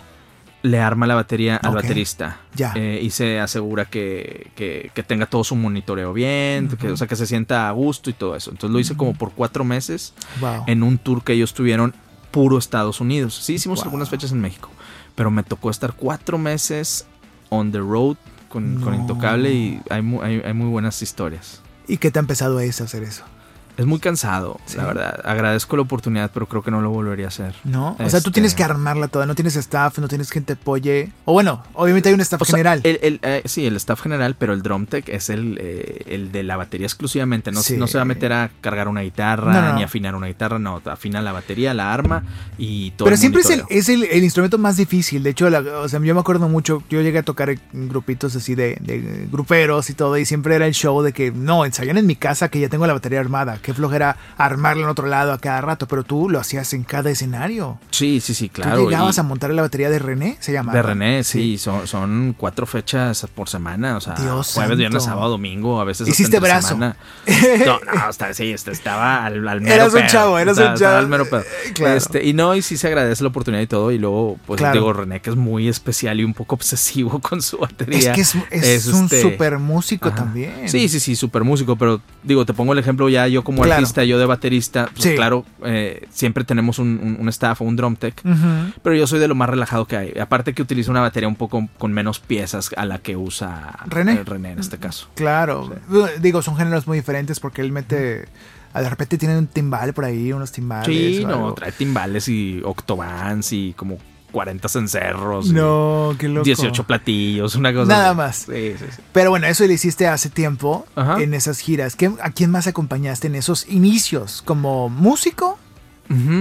Le 0.63 0.79
arma 0.79 1.05
la 1.07 1.15
batería 1.15 1.57
al 1.57 1.75
baterista. 1.75 2.39
Ya. 2.55 2.71
Eh, 2.75 2.99
y 3.03 3.09
se 3.11 3.39
asegura 3.39 3.85
que, 3.85 4.49
que- 4.55 4.89
que 4.95 5.03
tenga 5.03 5.25
todo 5.27 5.43
su 5.43 5.55
monitoreo 5.55 6.13
bien, 6.13 6.69
que, 6.69 6.89
o 6.89 6.97
sea, 6.97 7.05
que 7.07 7.15
se 7.17 7.27
sienta 7.27 7.67
a 7.69 7.71
gusto 7.73 8.09
y 8.09 8.13
todo 8.13 8.35
eso. 8.35 8.49
Entonces 8.49 8.73
lo 8.73 8.79
hice 8.79 8.95
como 8.95 9.13
por 9.13 9.31
cuatro 9.33 9.63
meses 9.65 10.13
Wow. 10.39 10.63
en 10.67 10.81
un 10.83 10.97
tour 10.97 11.21
que 11.23 11.33
ellos 11.33 11.53
tuvieron 11.53 11.93
puro 12.31 12.57
Estados 12.57 12.99
Unidos. 13.01 13.35
Sí, 13.35 13.53
hicimos 13.55 13.79
Wow. 13.79 13.85
algunas 13.85 14.09
fechas 14.09 14.31
en 14.31 14.39
México, 14.41 14.69
pero 15.15 15.29
me 15.31 15.43
tocó 15.43 15.69
estar 15.69 15.93
cuatro 15.93 16.37
meses 16.37 17.05
on 17.49 17.71
the 17.71 17.79
road 17.79 18.15
con, 18.49 18.81
con. 18.81 18.95
Intocable 18.95 19.51
y 19.53 19.81
hay, 19.89 20.01
hay, 20.21 20.41
hay 20.45 20.53
muy 20.53 20.69
buenas 20.69 21.01
historias. 21.01 21.61
¿Y 21.87 21.97
qué 21.97 22.09
tan 22.09 22.25
pesado 22.25 22.59
es 22.61 22.79
hacer 22.79 23.03
eso? 23.03 23.23
Es 23.77 23.85
muy 23.85 23.99
cansado, 23.99 24.59
Sí. 24.65 24.77
la 24.77 24.85
verdad. 24.85 25.19
Agradezco 25.25 25.75
la 25.75 25.81
oportunidad, 25.81 26.29
pero 26.33 26.47
creo 26.47 26.61
que 26.61 26.69
no 26.71 26.81
lo 26.81 26.91
volvería 26.91 27.25
a 27.25 27.29
hacer. 27.29 27.55
¿No? 27.63 27.93
O 27.93 27.97
sea, 27.97 28.09
tú 28.09 28.17
Este- 28.17 28.31
tienes 28.31 28.53
que 28.53 28.63
armarla 28.63 29.07
toda, 29.07 29.25
no 29.25 29.33
tienes 29.35 29.55
staff, 29.55 29.97
no 29.99 30.07
tienes 30.07 30.29
quien 30.29 30.43
te 30.45 30.53
apoye. 30.53 31.11
O 31.25 31.33
bueno, 31.33 31.63
obviamente 31.73 32.09
hay 32.09 32.15
un 32.15 32.21
staff 32.21 32.41
O 32.41 32.45
sea, 32.45 32.51
general. 32.53 32.81
el- 32.83 32.99
el, 33.01 33.19
eh, 33.23 33.41
sí, 33.45 33.65
el 33.65 33.75
staff 33.77 34.01
general, 34.01 34.35
pero 34.37 34.53
el 34.53 34.61
drum 34.61 34.85
tech 34.85 35.09
es 35.09 35.29
el, 35.29 35.57
eh, 35.59 36.03
el 36.07 36.31
de 36.31 36.43
la 36.43 36.55
batería 36.57 36.85
exclusivamente. 36.85 37.51
No, 37.51 37.61
Sí. 37.61 37.77
no 37.77 37.87
se 37.87 37.97
va 37.97 38.03
a 38.03 38.05
meter 38.05 38.31
a 38.33 38.51
cargar 38.61 38.87
una 38.87 39.01
guitarra 39.01 39.51
No, 39.53 39.61
no. 39.69 39.75
ni 39.75 39.83
afinar 39.83 40.13
una 40.15 40.27
guitarra, 40.27 40.59
no. 40.59 40.81
Afina 40.85 41.21
la 41.21 41.31
batería, 41.31 41.73
la 41.73 41.93
arma 41.93 42.23
y 42.59 42.91
todo. 42.91 43.05
Pero 43.05 43.17
siempre 43.17 43.41
es, 43.41 43.49
el, 43.49 43.63
es 43.69 43.89
el, 43.89 44.03
el 44.03 44.23
instrumento 44.23 44.57
más 44.59 44.77
difícil. 44.77 45.23
De 45.23 45.31
hecho, 45.31 45.49
la- 45.49 45.59
o 45.79 45.89
sea, 45.89 45.99
yo 45.99 46.13
me 46.13 46.19
acuerdo 46.21 46.47
mucho, 46.47 46.83
yo 46.89 47.01
llegué 47.01 47.17
a 47.19 47.23
tocar 47.23 47.49
en 47.49 47.59
grupitos 47.89 48.35
así 48.35 48.53
de, 48.55 48.77
de 48.81 49.27
gruperos 49.31 49.89
y 49.89 49.93
todo, 49.95 50.17
y 50.17 50.25
siempre 50.25 50.55
era 50.55 50.67
el 50.67 50.73
show 50.73 51.01
de 51.01 51.11
que 51.11 51.31
no, 51.31 51.65
ensayan 51.65 51.97
en 51.97 52.05
mi 52.05 52.15
casa 52.15 52.49
que 52.49 52.59
ya 52.59 52.69
tengo 52.69 52.85
la 52.85 52.93
batería 52.93 53.19
armada. 53.19 53.57
Qué 53.63 53.73
flojera 53.73 54.17
armarla 54.37 54.83
en 54.83 54.89
otro 54.89 55.07
lado 55.07 55.31
a 55.33 55.39
cada 55.39 55.61
rato, 55.61 55.87
pero 55.87 56.03
tú 56.03 56.29
lo 56.29 56.39
hacías 56.39 56.71
en 56.73 56.83
cada 56.83 57.09
escenario. 57.09 57.79
Sí, 57.89 58.19
sí, 58.21 58.35
sí, 58.35 58.49
claro. 58.49 58.77
tú 58.77 58.89
llegabas 58.89 59.17
y- 59.17 59.19
a 59.21 59.23
montar 59.23 59.49
la 59.51 59.63
batería 59.63 59.89
de 59.89 59.97
René, 59.97 60.37
se 60.39 60.51
llama. 60.53 60.71
de 60.73 60.81
René, 60.83 61.23
sí, 61.23 61.57
Son, 61.57 61.87
son 61.87 62.35
cuatro 62.37 62.65
fechas 62.67 63.25
por 63.33 63.49
semana, 63.49 63.97
o 63.97 64.01
sea, 64.01 64.13
Dios 64.15 64.53
jueves, 64.53 64.77
viernes, 64.77 65.01
santo. 65.03 65.15
sábado, 65.15 65.31
domingo, 65.31 65.81
a 65.81 65.83
veces 65.83 66.07
Hiciste 66.07 66.39
brazo. 66.39 66.67
semana. 66.69 66.95
No, 67.65 67.79
no, 67.79 68.01
hasta 68.07 68.33
sí, 68.33 68.51
estaba 68.51 69.25
al, 69.25 69.47
al 69.47 69.61
mero 69.61 69.75
Eras 69.75 69.93
un 69.93 69.99
pedo, 70.01 70.09
chavo, 70.09 70.37
eras 70.39 70.57
estaba- 70.57 70.73
un 70.73 70.79
chavo. 70.79 70.97
al 70.97 71.07
mero 71.07 71.25
pedo. 71.29 71.39
Eh, 71.41 71.73
claro. 71.73 71.95
Este, 71.95 72.23
y 72.23 72.33
no, 72.33 72.53
y 72.55 72.61
sí 72.61 72.77
se 72.77 72.87
agradece 72.87 73.23
la 73.23 73.29
oportunidad 73.29 73.61
y 73.63 73.67
todo, 73.67 73.91
y 73.91 73.97
luego, 73.97 74.37
pues 74.45 74.57
Claro. 74.59 74.73
digo, 74.73 74.93
René, 74.93 75.21
que 75.21 75.29
es 75.29 75.35
muy 75.35 75.67
especial 75.69 76.19
y 76.19 76.23
un 76.23 76.33
poco 76.33 76.55
obsesivo 76.55 77.19
con 77.21 77.41
su 77.41 77.57
batería. 77.57 78.11
Es 78.11 78.15
que 78.15 78.21
es, 78.21 78.35
es 78.51 78.87
Es, 78.87 78.87
un 78.93 79.05
este, 79.05 79.21
super 79.21 79.59
músico 79.59 80.09
Ajá. 80.09 80.17
también. 80.17 80.67
Sí, 80.67 80.89
sí, 80.89 80.99
sí, 80.99 81.15
súper 81.15 81.43
músico, 81.43 81.75
pero 81.75 82.01
digo, 82.23 82.45
te 82.45 82.53
pongo 82.53 82.73
el 82.73 82.79
ejemplo 82.79 83.07
ya 83.09 83.27
yo 83.27 83.43
como 83.43 83.52
Claro. 83.61 83.73
artista, 83.73 84.03
yo 84.03 84.17
de 84.19 84.25
baterista, 84.25 84.89
pues 84.91 85.03
Sí. 85.03 85.15
claro, 85.15 85.45
eh, 85.63 86.07
siempre 86.11 86.43
tenemos 86.43 86.79
un, 86.79 86.99
un- 87.01 87.17
un 87.19 87.29
staff 87.29 87.61
o 87.61 87.65
un 87.65 87.75
drum 87.75 87.95
tech, 87.95 88.21
pero 88.81 88.95
yo 88.95 89.05
soy 89.07 89.19
de 89.19 89.27
lo 89.27 89.35
más 89.35 89.49
relajado 89.49 89.85
que 89.85 89.97
hay. 89.97 90.13
Aparte 90.19 90.53
que 90.53 90.61
utilizo 90.61 90.91
una 90.91 91.01
batería 91.01 91.27
un 91.27 91.35
poco 91.35 91.67
con 91.77 91.93
menos 91.93 92.19
piezas 92.19 92.71
a 92.75 92.85
la 92.85 92.99
que 92.99 93.15
usa 93.17 93.79
René. 93.87 94.13
eh, 94.13 94.23
René 94.23 94.51
en 94.53 94.59
este 94.59 94.77
caso. 94.77 95.07
Claro. 95.15 95.71
Digo, 96.19 96.41
son 96.41 96.55
géneros 96.57 96.87
muy 96.87 96.97
diferentes 96.97 97.39
porque 97.39 97.61
él 97.61 97.71
mete. 97.71 98.27
De 98.73 98.89
repente 98.89 99.19
tiene 99.19 99.37
un 99.37 99.45
timbal 99.45 99.93
por 99.93 100.05
ahí, 100.05 100.33
unos 100.33 100.51
timbales. 100.51 100.87
Sí, 100.87 101.23
no, 101.23 101.33
algo. 101.33 101.53
trae 101.53 101.71
timbales 101.71 102.27
y 102.27 102.59
octobans 102.65 103.53
y 103.53 103.73
como 103.77 103.97
40 104.33 104.67
cencerros. 104.67 105.53
No, 105.53 106.13
qué 106.19 106.27
loco. 106.27 106.43
18 106.43 106.83
platillos, 106.83 107.55
una 107.55 107.73
cosa. 107.73 107.87
Nada 107.87 108.09
así. 108.09 108.17
más. 108.17 108.35
Sí, 108.37 108.75
sí, 108.77 108.85
sí. 108.97 109.01
Pero 109.13 109.29
bueno, 109.29 109.47
eso 109.47 109.65
lo 109.65 109.71
hiciste 109.71 110.07
hace 110.07 110.29
tiempo 110.29 110.85
Ajá. 110.95 111.21
en 111.21 111.33
esas 111.33 111.59
giras. 111.59 111.95
¿Qué- 111.95 112.11
¿A 112.21 112.31
quién 112.31 112.51
más 112.51 112.67
acompañaste 112.67 113.27
en 113.27 113.35
esos 113.35 113.65
inicios? 113.69 114.41
¿Como 114.41 114.89
músico? 114.89 115.57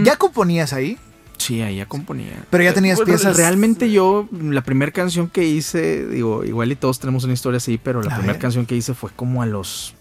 ¿Ya 0.03 0.17
componías 0.17 0.73
ahí? 0.73 0.99
Sí, 1.39 1.61
ahí 1.63 1.77
ya 1.77 1.87
componía. 1.87 2.45
Pero 2.51 2.65
ya 2.65 2.75
tenías 2.75 2.99
Eh, 2.99 3.03
bueno, 3.05 3.19
piezas- 3.19 3.37
Realmente 3.37 3.91
yo, 3.91 4.29
la 4.33 4.63
primera 4.63 4.91
canción 4.93 5.29
que 5.29 5.45
hice, 5.45 6.07
digo, 6.07 6.45
igual 6.45 6.73
y 6.73 6.77
todos 6.77 6.99
tenemos 6.99 7.25
una 7.25 7.33
historia 7.35 7.57
así, 7.59 7.79
pero 7.79 8.03
la 8.03 8.17
primera 8.17 8.39
canción 8.39 8.67
que 8.67 8.75
hice 8.77 8.93
fue 8.95 9.11
como 9.15 9.43
a 9.43 9.47
los 9.47 9.95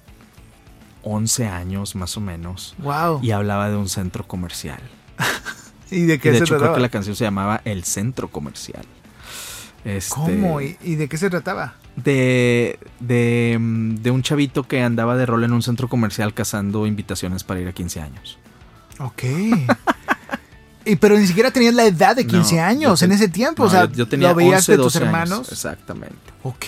11 1.04 1.48
años 1.48 1.96
más 1.96 2.16
o 2.18 2.22
menos. 2.22 2.76
Wow. 2.80 3.20
Y 3.24 3.32
hablaba 3.32 3.70
de 3.70 3.76
un 3.76 3.90
centro 3.90 4.28
comercial. 4.28 4.82
¿Y 5.92 6.02
de 6.06 6.16
Y 6.16 6.20
qué 6.20 6.32
de 6.32 6.38
se 6.38 6.44
hecho 6.44 6.52
creo 6.52 6.60
trataba? 6.60 6.76
que 6.78 6.82
la 6.82 6.90
canción 6.90 7.16
se 7.16 7.24
llamaba 7.26 7.62
El 7.66 7.84
Centro 7.84 8.30
Comercial. 8.30 8.86
Este, 9.84 10.14
¿Cómo? 10.16 10.62
¿Y, 10.62 10.78
y 10.84 10.96
de 10.96 11.08
qué 11.10 11.18
se 11.18 11.30
trataba? 11.30 11.74
De, 11.96 12.80
de, 13.00 13.58
mm, 13.60 13.96
de 13.96 14.12
un 14.12 14.22
chavito 14.24 14.64
que 14.64 14.82
andaba 14.82 15.16
de 15.18 15.26
rol 15.26 15.44
en 15.44 15.54
un 15.54 15.62
centro 15.64 15.88
comercial 15.88 16.34
cazando 16.34 16.86
invitaciones 16.88 17.44
para 17.44 17.60
ir 17.60 17.68
a 17.68 17.74
15 17.74 18.00
años. 18.02 18.38
Ok. 19.00 19.24
Y, 20.84 20.96
pero 20.96 21.16
ni 21.16 21.28
siquiera 21.28 21.52
tenías 21.52 21.76
la 21.76 21.86
edad 21.86 22.16
de 22.16 22.26
15 22.26 22.56
No, 22.56 22.64
años 22.64 23.02
en 23.04 23.12
ese 23.12 23.28
tiempo. 23.28 23.62
no, 23.62 23.68
o 23.70 23.72
sea, 23.72 23.86
yo, 23.86 23.92
yo 23.98 24.08
tenía 24.08 24.30
lo 24.30 24.36
veías 24.36 24.68
11, 24.68 24.72
de 24.72 24.78
tus 24.78 24.86
12 24.94 24.98
años, 24.98 25.08
hermanos. 25.08 25.52
Exactamente. 25.52 26.16
Ok. 26.42 26.66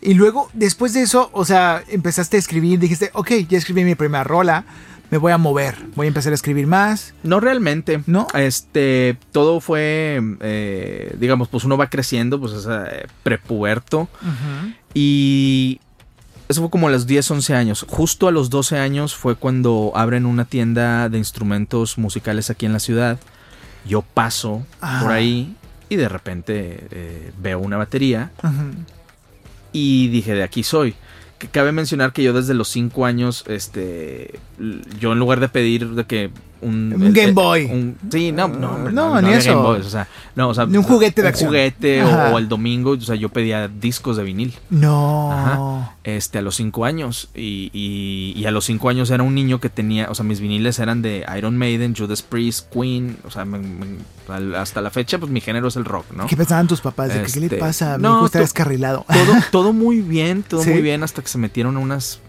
Y 0.00 0.14
luego, 0.14 0.48
después 0.54 0.94
de 0.94 1.02
eso, 1.02 1.28
o 1.34 1.44
sea, 1.44 1.84
empezaste 1.88 2.38
a 2.38 2.40
escribir, 2.40 2.78
dijiste, 2.78 3.10
ok, 3.12 3.32
ya 3.46 3.58
escribí 3.58 3.84
mi 3.84 3.94
primera 3.96 4.24
rola, 4.24 4.64
me 5.10 5.18
voy 5.18 5.32
a 5.32 5.38
mover, 5.38 5.76
voy 5.94 6.06
a 6.06 6.08
empezar 6.08 6.32
a 6.32 6.34
escribir 6.34 6.66
más. 6.66 7.14
No 7.22 7.40
realmente. 7.40 8.02
¿No? 8.06 8.26
Este, 8.34 9.16
todo 9.32 9.60
fue, 9.60 10.20
eh, 10.40 11.16
digamos, 11.18 11.48
pues 11.48 11.64
uno 11.64 11.76
va 11.76 11.88
creciendo, 11.88 12.38
pues 12.40 12.52
es 12.52 12.66
eh, 12.70 13.06
prepuberto. 13.22 14.08
Y 14.94 15.80
eso 16.48 16.60
fue 16.62 16.70
como 16.70 16.88
a 16.88 16.90
los 16.90 17.06
10, 17.06 17.30
11 17.30 17.54
años. 17.54 17.86
Justo 17.88 18.28
a 18.28 18.32
los 18.32 18.50
12 18.50 18.78
años 18.78 19.14
fue 19.14 19.34
cuando 19.36 19.92
abren 19.94 20.26
una 20.26 20.44
tienda 20.44 21.08
de 21.08 21.18
instrumentos 21.18 21.98
musicales 21.98 22.50
aquí 22.50 22.66
en 22.66 22.72
la 22.72 22.80
ciudad. 22.80 23.18
Yo 23.86 24.02
paso 24.02 24.66
Ah. 24.80 25.00
por 25.02 25.12
ahí 25.12 25.54
y 25.88 25.96
de 25.96 26.08
repente 26.08 26.86
eh, 26.90 27.32
veo 27.40 27.58
una 27.60 27.76
batería 27.78 28.30
y 29.72 30.08
dije, 30.08 30.34
de 30.34 30.42
aquí 30.42 30.62
soy. 30.62 30.94
Que 31.38 31.48
cabe 31.48 31.72
mencionar 31.72 32.12
que 32.12 32.22
yo 32.22 32.32
desde 32.32 32.54
los 32.54 32.68
5 32.68 33.06
años, 33.06 33.44
este, 33.46 34.40
yo 34.98 35.12
en 35.12 35.18
lugar 35.18 35.40
de 35.40 35.48
pedir 35.48 35.90
de 35.90 36.04
que 36.04 36.30
un, 36.60 36.92
Un 36.92 37.12
Game 37.12 37.32
Boy. 37.32 37.64
un- 37.66 37.96
sí, 38.10 38.32
no, 38.32 38.48
no, 38.48 38.72
hombre, 38.72 38.92
No, 38.92 39.20
no, 39.20 39.28
ni 39.28 39.34
eso. 39.34 39.50
Game 39.50 39.62
Boys, 39.62 39.86
o 39.86 39.90
sea, 39.90 40.08
no, 40.34 40.48
o 40.48 40.54
sea, 40.54 40.66
Ni 40.66 40.76
un 40.76 40.82
juguete 40.84 41.22
de 41.22 41.28
un 41.28 41.30
acción. 41.30 41.48
juguete 41.50 42.02
o, 42.04 42.38
el 42.38 42.48
domingo, 42.48 42.92
o 42.92 43.00
sea, 43.00 43.14
yo 43.14 43.28
pedía 43.28 43.68
discos 43.68 44.16
de 44.16 44.24
vinil. 44.24 44.54
No. 44.70 45.32
Ajá. 45.32 45.94
Este, 46.04 46.38
a 46.38 46.42
los 46.42 46.56
5 46.56 46.84
años. 46.84 47.28
Y, 47.34 47.70
y- 47.72 48.32
y 48.36 48.46
a 48.46 48.50
los 48.50 48.64
5 48.64 48.88
años 48.88 49.10
era 49.10 49.22
un 49.22 49.34
niño 49.34 49.60
que 49.60 49.68
tenía, 49.68 50.08
o 50.10 50.14
sea, 50.14 50.24
mis 50.24 50.40
viniles 50.40 50.78
eran 50.78 51.02
de 51.02 51.24
Iron 51.36 51.56
Maiden, 51.56 51.94
Judas 51.96 52.22
Priest, 52.22 52.72
Queen, 52.72 53.16
o 53.26 53.30
sea, 53.30 53.44
me- 53.44 53.58
me- 53.58 54.56
hasta 54.56 54.80
la 54.80 54.90
fecha, 54.90 55.18
pues 55.18 55.30
mi 55.30 55.40
género 55.40 55.68
es 55.68 55.76
el 55.76 55.84
rock, 55.84 56.06
¿no? 56.14 56.26
¿Qué 56.26 56.36
pensaban 56.36 56.66
tus 56.66 56.80
papás? 56.80 57.08
De 57.08 57.22
¿Qué 57.22 57.40
le 57.40 57.46
Este, 57.46 57.56
pasa? 57.58 57.96
Mi 57.96 58.02
no, 58.02 58.16
hijo 58.16 58.26
está 58.26 58.40
descarrilado. 58.40 59.04
Todo, 59.08 59.32
todo 59.50 59.72
muy 59.72 60.00
bien, 60.00 60.42
todo 60.42 60.62
¿Sí? 60.62 60.70
muy 60.70 60.82
bien, 60.82 61.02
hasta 61.02 61.22
que 61.22 61.28
se 61.28 61.38
metieron 61.38 61.76
unas 61.76 62.20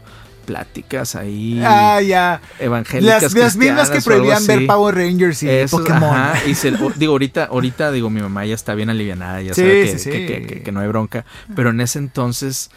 pláticas 0.50 1.16
ahí 1.16 1.62
Ah, 1.64 2.02
ya. 2.02 2.42
evangélicas. 2.60 3.22
Las, 3.22 3.34
las 3.36 3.56
mismas 3.56 3.90
que 3.92 4.02
prohibían 4.02 4.44
ver. 4.48 4.66
Power 4.66 4.96
Rangers 4.96 5.44
y 5.44 5.48
Pokémon. 5.70 6.04
ajá, 6.04 6.48
y 6.48 6.56
se- 6.56 6.74
o- 6.74 6.92
digo, 6.96 7.12
ahorita, 7.14 7.46
ahorita, 7.46 7.92
digo, 7.92 8.10
mi 8.10 8.20
mamá 8.22 8.46
ya 8.46 8.56
está 8.56 8.74
bien 8.74 8.90
alivianada, 8.90 9.42
ya 9.44 9.54
Sí, 9.54 9.62
sabe 9.62 9.84
que, 9.86 10.00
sí, 10.00 10.10
que- 10.10 10.26
que- 10.26 10.48
que- 10.48 10.64
que 10.64 10.72
no 10.72 10.80
hay 10.80 10.88
bronca. 10.88 11.24
Pero 11.56 11.70
en 11.70 11.82
ese 11.82 12.00
entonces, 12.00 12.72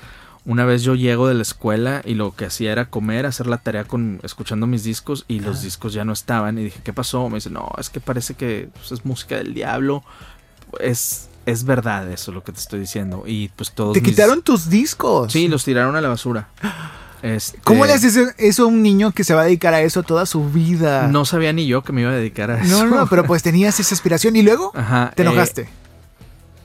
una 0.45 0.65
vez 0.67 0.83
yo 0.83 0.95
llego 0.97 1.29
de 1.29 1.35
la 1.35 1.43
escuela 1.43 2.03
y 2.05 2.13
lo 2.15 2.35
que 2.37 2.45
hacía 2.45 2.73
era 2.73 2.87
comer, 2.91 3.25
hacer 3.25 3.47
la 3.47 3.57
tarea 3.59 3.85
con 3.85 4.21
escuchando 4.23 4.67
mis 4.67 4.85
discos 4.85 5.25
y 5.29 5.41
los 5.41 5.63
discos 5.63 5.95
ya 5.95 6.05
no 6.05 6.13
estaban. 6.13 6.59
Y 6.59 6.65
dije, 6.65 6.81
¿qué 6.85 6.93
pasó? 6.93 7.29
Me 7.31 7.37
dice, 7.37 7.49
no, 7.49 7.71
es 7.79 7.89
que 7.91 8.01
parece 8.01 8.35
que 8.35 8.69
pues, 8.75 8.93
es 8.93 9.05
música 9.07 9.37
del 9.37 9.55
diablo. 9.55 10.03
Es, 10.81 11.29
es 11.47 11.65
verdad 11.65 12.11
eso 12.11 12.33
lo 12.33 12.43
que 12.45 12.53
te 12.53 12.59
estoy 12.61 12.81
diciendo. 12.81 13.25
Y 13.27 13.49
pues 13.57 13.71
todos. 13.73 13.95
Te 13.95 14.01
mis- 14.01 14.11
quitaron 14.11 14.43
tus 14.43 14.69
discos. 14.69 15.33
Sí, 15.33 15.49
los 15.49 15.65
tiraron 15.65 15.97
a 15.97 16.01
la 16.01 16.09
basura. 16.09 16.49
Este, 17.23 17.59
¿Cómo 17.63 17.87
le 17.87 17.93
haces 17.93 18.19
eso 18.39 18.65
a 18.65 18.67
un 18.67 18.83
niño 18.83 19.13
que 19.13 19.23
se 19.25 19.33
va 19.35 19.43
a 19.43 19.45
dedicar 19.45 19.73
a 19.75 19.81
eso 19.83 20.03
toda 20.03 20.27
su 20.27 20.49
vida? 20.51 21.07
No 21.09 21.25
sabía 21.25 21.53
ni 21.53 21.67
yo 21.67 21.83
que 21.83 21.93
me 21.93 22.01
iba 22.03 22.11
a 22.11 22.15
dedicar 22.15 22.51
a 22.51 22.61
eso. 22.61 22.85
no, 22.85 22.97
no, 22.97 23.07
pero 23.07 23.25
pues 23.25 23.43
tenías 23.43 23.79
esa 23.81 23.95
aspiración 23.95 24.35
y 24.37 24.43
luego 24.43 24.73
Ajá, 24.75 25.13
te 25.15 25.23
eh, 25.23 25.27
enojaste. 25.27 25.69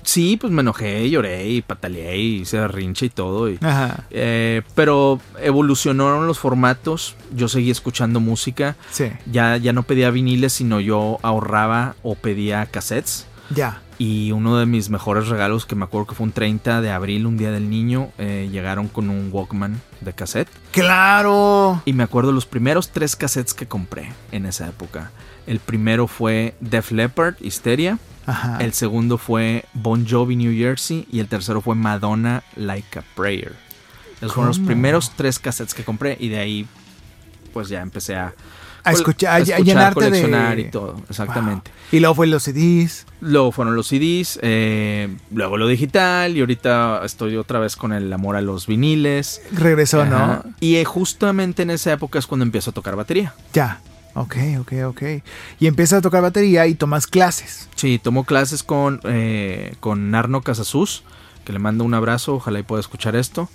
sí, 0.04 0.38
pues 0.40 0.52
me 0.52 0.62
enojé, 0.62 1.10
lloré 1.10 1.48
y 1.48 1.62
pataleé 1.62 2.18
y 2.18 2.36
hice 2.42 2.68
rinche 2.68 3.06
y 3.06 3.10
todo. 3.10 3.50
Y, 3.50 3.60
Ajá, 3.62 4.06
eh, 4.10 4.62
pero 4.74 5.20
evolucionaron 5.40 6.26
los 6.28 6.40
formatos. 6.40 7.16
Yo 7.36 7.48
seguí 7.50 7.70
escuchando 7.70 8.20
música. 8.20 8.76
sí, 8.92 9.12
Ya, 9.32 9.58
ya 9.58 9.74
no 9.74 9.84
pedía 9.84 10.10
viniles, 10.12 10.54
sino 10.54 10.80
yo 10.80 11.20
ahorraba 11.22 11.96
o 12.04 12.16
pedía 12.16 12.66
cassettes. 12.66 13.26
ya. 13.52 13.82
Y 14.00 14.32
uno 14.32 14.58
de 14.58 14.68
mis 14.68 14.90
mejores 14.90 15.28
regalos, 15.28 15.66
que 15.66 15.76
me 15.76 15.86
acuerdo 15.86 16.08
que 16.08 16.16
fue 16.16 16.26
un 16.26 16.32
30 16.32 16.82
de 16.82 16.92
abril, 16.92 17.26
un 17.26 17.38
día 17.38 17.52
del 17.52 17.70
niño, 17.70 18.12
eh, 18.20 18.48
llegaron 18.52 18.88
con 18.88 19.10
un 19.10 19.30
Walkman 19.32 19.82
de 20.02 20.14
cassette. 20.14 20.50
¡Claro! 20.72 21.82
Y 21.86 21.94
me 21.94 22.04
acuerdo 22.04 22.32
los 22.32 22.46
primeros 22.46 22.90
tres 22.90 23.16
cassettes 23.16 23.56
que 23.56 23.68
compré 23.68 24.14
en 24.32 24.46
esa 24.46 24.68
época. 24.68 25.12
El 25.48 25.60
primero 25.60 26.08
fue 26.08 26.56
Def 26.60 26.92
Leppard, 26.92 27.36
Hysteria. 27.40 27.98
Ajá. 28.28 28.58
El 28.60 28.74
segundo 28.74 29.18
fue 29.18 29.66
Bon 29.74 30.06
Jovi, 30.08 30.36
New 30.36 30.54
Jersey. 30.54 31.08
Y 31.12 31.20
el 31.20 31.28
tercero 31.28 31.62
fue 31.62 31.74
Madonna, 31.74 32.44
Like 32.56 33.00
a 33.00 33.04
Prayer. 33.16 33.56
Esos 34.18 34.34
fueron 34.34 34.50
los 34.50 34.60
primeros 34.60 35.12
tres 35.16 35.40
cassettes 35.40 35.74
que 35.74 35.84
compré. 35.84 36.18
Y 36.20 36.28
de 36.28 36.38
ahí, 36.38 36.68
pues 37.54 37.70
ya 37.70 37.82
empecé 37.82 38.16
a, 38.16 38.36
a 38.88 38.92
escuchar, 38.92 39.30
a, 39.32 39.36
a 39.36 39.40
escuchar, 39.40 39.64
llenarte 39.64 39.94
coleccionar 39.96 40.56
de... 40.56 40.62
y 40.62 40.72
todo. 40.72 41.02
Exactamente. 41.10 41.72
Wow. 41.72 41.80
Y 41.92 42.00
luego 42.00 42.16
fue 42.16 42.28
los 42.28 42.44
CDs. 42.44 43.06
Luego 43.20 43.52
fueron 43.52 43.76
los 43.76 43.88
CDs, 43.88 44.40
eh, 44.42 45.16
luego 45.32 45.58
lo 45.58 45.68
digital. 45.68 46.36
Y 46.38 46.42
ahorita 46.42 47.02
estoy 47.04 47.36
otra 47.38 47.60
vez 47.60 47.76
con 47.76 47.94
el 47.94 48.12
amor 48.14 48.36
a 48.36 48.42
los 48.42 48.68
viniles. 48.68 49.42
Regresó, 49.52 50.02
Ajá. 50.02 50.44
¿no? 50.44 50.54
Y 50.60 50.76
eh, 50.76 50.86
justamente 50.86 51.64
en 51.64 51.72
esa 51.72 51.92
época 51.94 52.20
es 52.20 52.28
cuando 52.28 52.44
empiezo 52.44 52.72
a 52.72 52.74
tocar 52.74 52.96
batería. 52.96 53.34
Ya. 53.54 53.82
Ok, 54.14 54.36
ok, 54.60 54.74
ok. 54.88 55.02
Y 55.60 55.68
empiezas 55.68 56.00
a 56.00 56.02
tocar 56.02 56.24
batería 56.24 56.66
y 56.66 56.74
tomas 56.74 57.06
clases. 57.06 57.70
Sí, 57.76 58.00
tomo 58.00 58.24
clases 58.24 58.64
con, 58.64 59.00
eh, 59.04 59.76
con 59.80 60.10
Narno 60.10 60.42
Casasus, 60.42 61.04
que 61.46 61.54
le 61.54 61.60
mando 61.60 61.84
un 61.84 61.94
abrazo, 61.94 62.36
ojalá 62.36 62.60
y 62.60 62.64
pueda 62.64 62.80
escuchar 62.80 63.16
esto. 63.16 63.48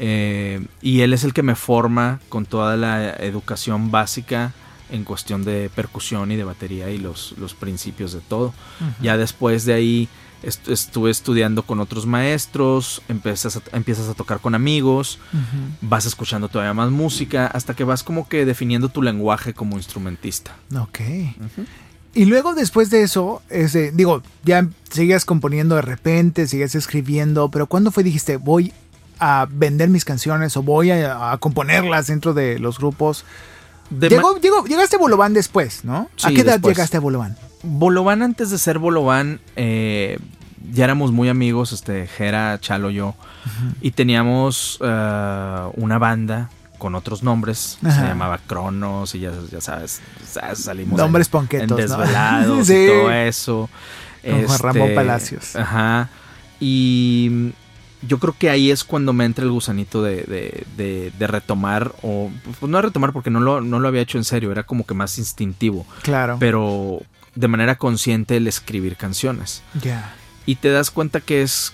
Eh, 0.00 0.66
y 0.82 1.02
él 1.02 1.12
es 1.12 1.22
el 1.22 1.32
que 1.32 1.44
me 1.44 1.54
forma 1.54 2.18
con 2.28 2.44
toda 2.44 2.76
la 2.76 3.10
educación 3.16 3.90
básica 3.90 4.52
en 4.90 5.04
cuestión 5.04 5.44
de 5.44 5.70
percusión 5.74 6.30
y 6.32 6.36
de 6.36 6.44
batería 6.44 6.90
y 6.90 6.98
los, 6.98 7.34
los 7.38 7.54
principios 7.54 8.12
de 8.12 8.20
todo. 8.20 8.52
Ya 9.00 9.16
después 9.16 9.64
de 9.64 9.74
ahí 9.74 10.08
est- 10.42 10.68
estuve 10.68 11.10
estudiando 11.10 11.62
con 11.62 11.80
otros 11.80 12.06
maestros, 12.06 13.02
empiezas 13.08 13.56
a, 13.56 13.62
empiezas 13.72 14.08
a 14.08 14.14
tocar 14.14 14.40
con 14.40 14.54
amigos, 14.54 15.18
vas 15.80 16.06
escuchando 16.06 16.48
todavía 16.48 16.74
más 16.74 16.90
música, 16.90 17.46
hasta 17.46 17.74
que 17.74 17.84
vas 17.84 18.02
como 18.02 18.28
que 18.28 18.44
definiendo 18.44 18.88
tu 18.88 19.02
lenguaje 19.02 19.54
como 19.54 19.76
instrumentista. 19.76 20.56
Ok. 20.78 21.00
Y 22.12 22.24
luego 22.24 22.54
después 22.54 22.90
de 22.90 23.02
eso, 23.02 23.40
ese, 23.50 23.92
digo, 23.92 24.22
ya 24.44 24.66
seguías 24.90 25.24
componiendo 25.24 25.76
de 25.76 25.82
repente, 25.82 26.48
seguías 26.48 26.74
escribiendo, 26.74 27.50
pero 27.52 27.66
¿cuándo 27.66 27.92
fue 27.92 28.02
dijiste 28.02 28.36
voy 28.36 28.72
a 29.20 29.46
vender 29.48 29.90
mis 29.90 30.04
canciones 30.04 30.56
o 30.56 30.62
voy 30.64 30.90
a, 30.90 31.30
a 31.30 31.38
componerlas 31.38 32.08
dentro 32.08 32.34
de 32.34 32.58
los 32.58 32.78
grupos? 32.78 33.24
Llegó, 33.90 34.38
llegó, 34.40 34.64
llegaste 34.64 34.96
a 34.96 34.98
Bolobán 34.98 35.34
después, 35.34 35.84
¿no? 35.84 36.08
¿A 36.22 36.28
qué 36.30 36.40
edad 36.42 36.52
después. 36.54 36.76
llegaste 36.76 36.96
a 36.96 37.00
Bolobán? 37.00 37.36
Bolobán, 37.62 38.22
antes 38.22 38.50
de 38.50 38.58
ser 38.58 38.78
Bolobán, 38.78 39.40
eh, 39.56 40.18
ya 40.72 40.84
éramos 40.84 41.12
muy 41.12 41.28
amigos, 41.28 41.72
este, 41.72 42.06
Jera, 42.06 42.58
Chalo, 42.60 42.90
yo, 42.90 43.14
y 43.80 43.90
teníamos 43.90 44.78
eh, 44.82 45.70
una 45.74 45.98
banda 45.98 46.50
con 46.78 46.94
otros 46.94 47.22
nombres, 47.22 47.76
se 47.82 47.88
llamaba 47.88 48.38
Cronos, 48.46 49.14
y 49.14 49.20
ya, 49.20 49.32
ya 49.50 49.60
sabes, 49.60 50.00
sa- 50.26 50.54
salimos 50.54 50.96
Nombres 50.98 51.26
en, 51.26 51.30
ponquetos, 51.32 51.62
en 51.62 51.68
¿no? 51.68 51.76
desvelados 51.76 52.66
Sí. 52.66 52.74
y 52.74 52.86
todo 52.86 53.10
eso. 53.12 53.68
Este, 54.22 54.46
Juan 54.46 54.58
Ramón 54.60 54.90
Palacios. 54.94 55.56
Ajá. 55.56 56.08
Y 56.58 57.52
yo 58.02 58.18
creo 58.18 58.34
que 58.38 58.48
ahí 58.50 58.70
es 58.70 58.82
cuando 58.84 59.12
me 59.12 59.24
entra 59.24 59.44
el 59.44 59.50
gusanito 59.50 60.02
de, 60.02 60.22
de- 60.22 60.66
de- 60.76 61.12
de 61.18 61.26
retomar, 61.26 61.92
o 62.02 62.30
pues 62.58 62.70
no 62.70 62.80
retomar 62.80 63.12
porque 63.12 63.30
no 63.30 63.40
lo, 63.40 63.60
no 63.60 63.78
lo 63.78 63.88
había 63.88 64.00
hecho 64.00 64.16
en 64.18 64.24
serio, 64.24 64.50
era 64.52 64.62
como 64.64 64.86
que 64.86 64.94
más 64.94 65.18
instintivo 65.18 65.86
Claro. 66.02 66.36
pero 66.40 67.02
de 67.34 67.48
manera 67.48 67.76
consciente 67.76 68.36
el 68.36 68.46
escribir 68.46 68.96
canciones. 68.96 69.62
ya. 69.82 70.14
Y 70.46 70.56
te 70.56 70.70
das 70.70 70.90
cuenta 70.90 71.20
que 71.20 71.42
es, 71.42 71.72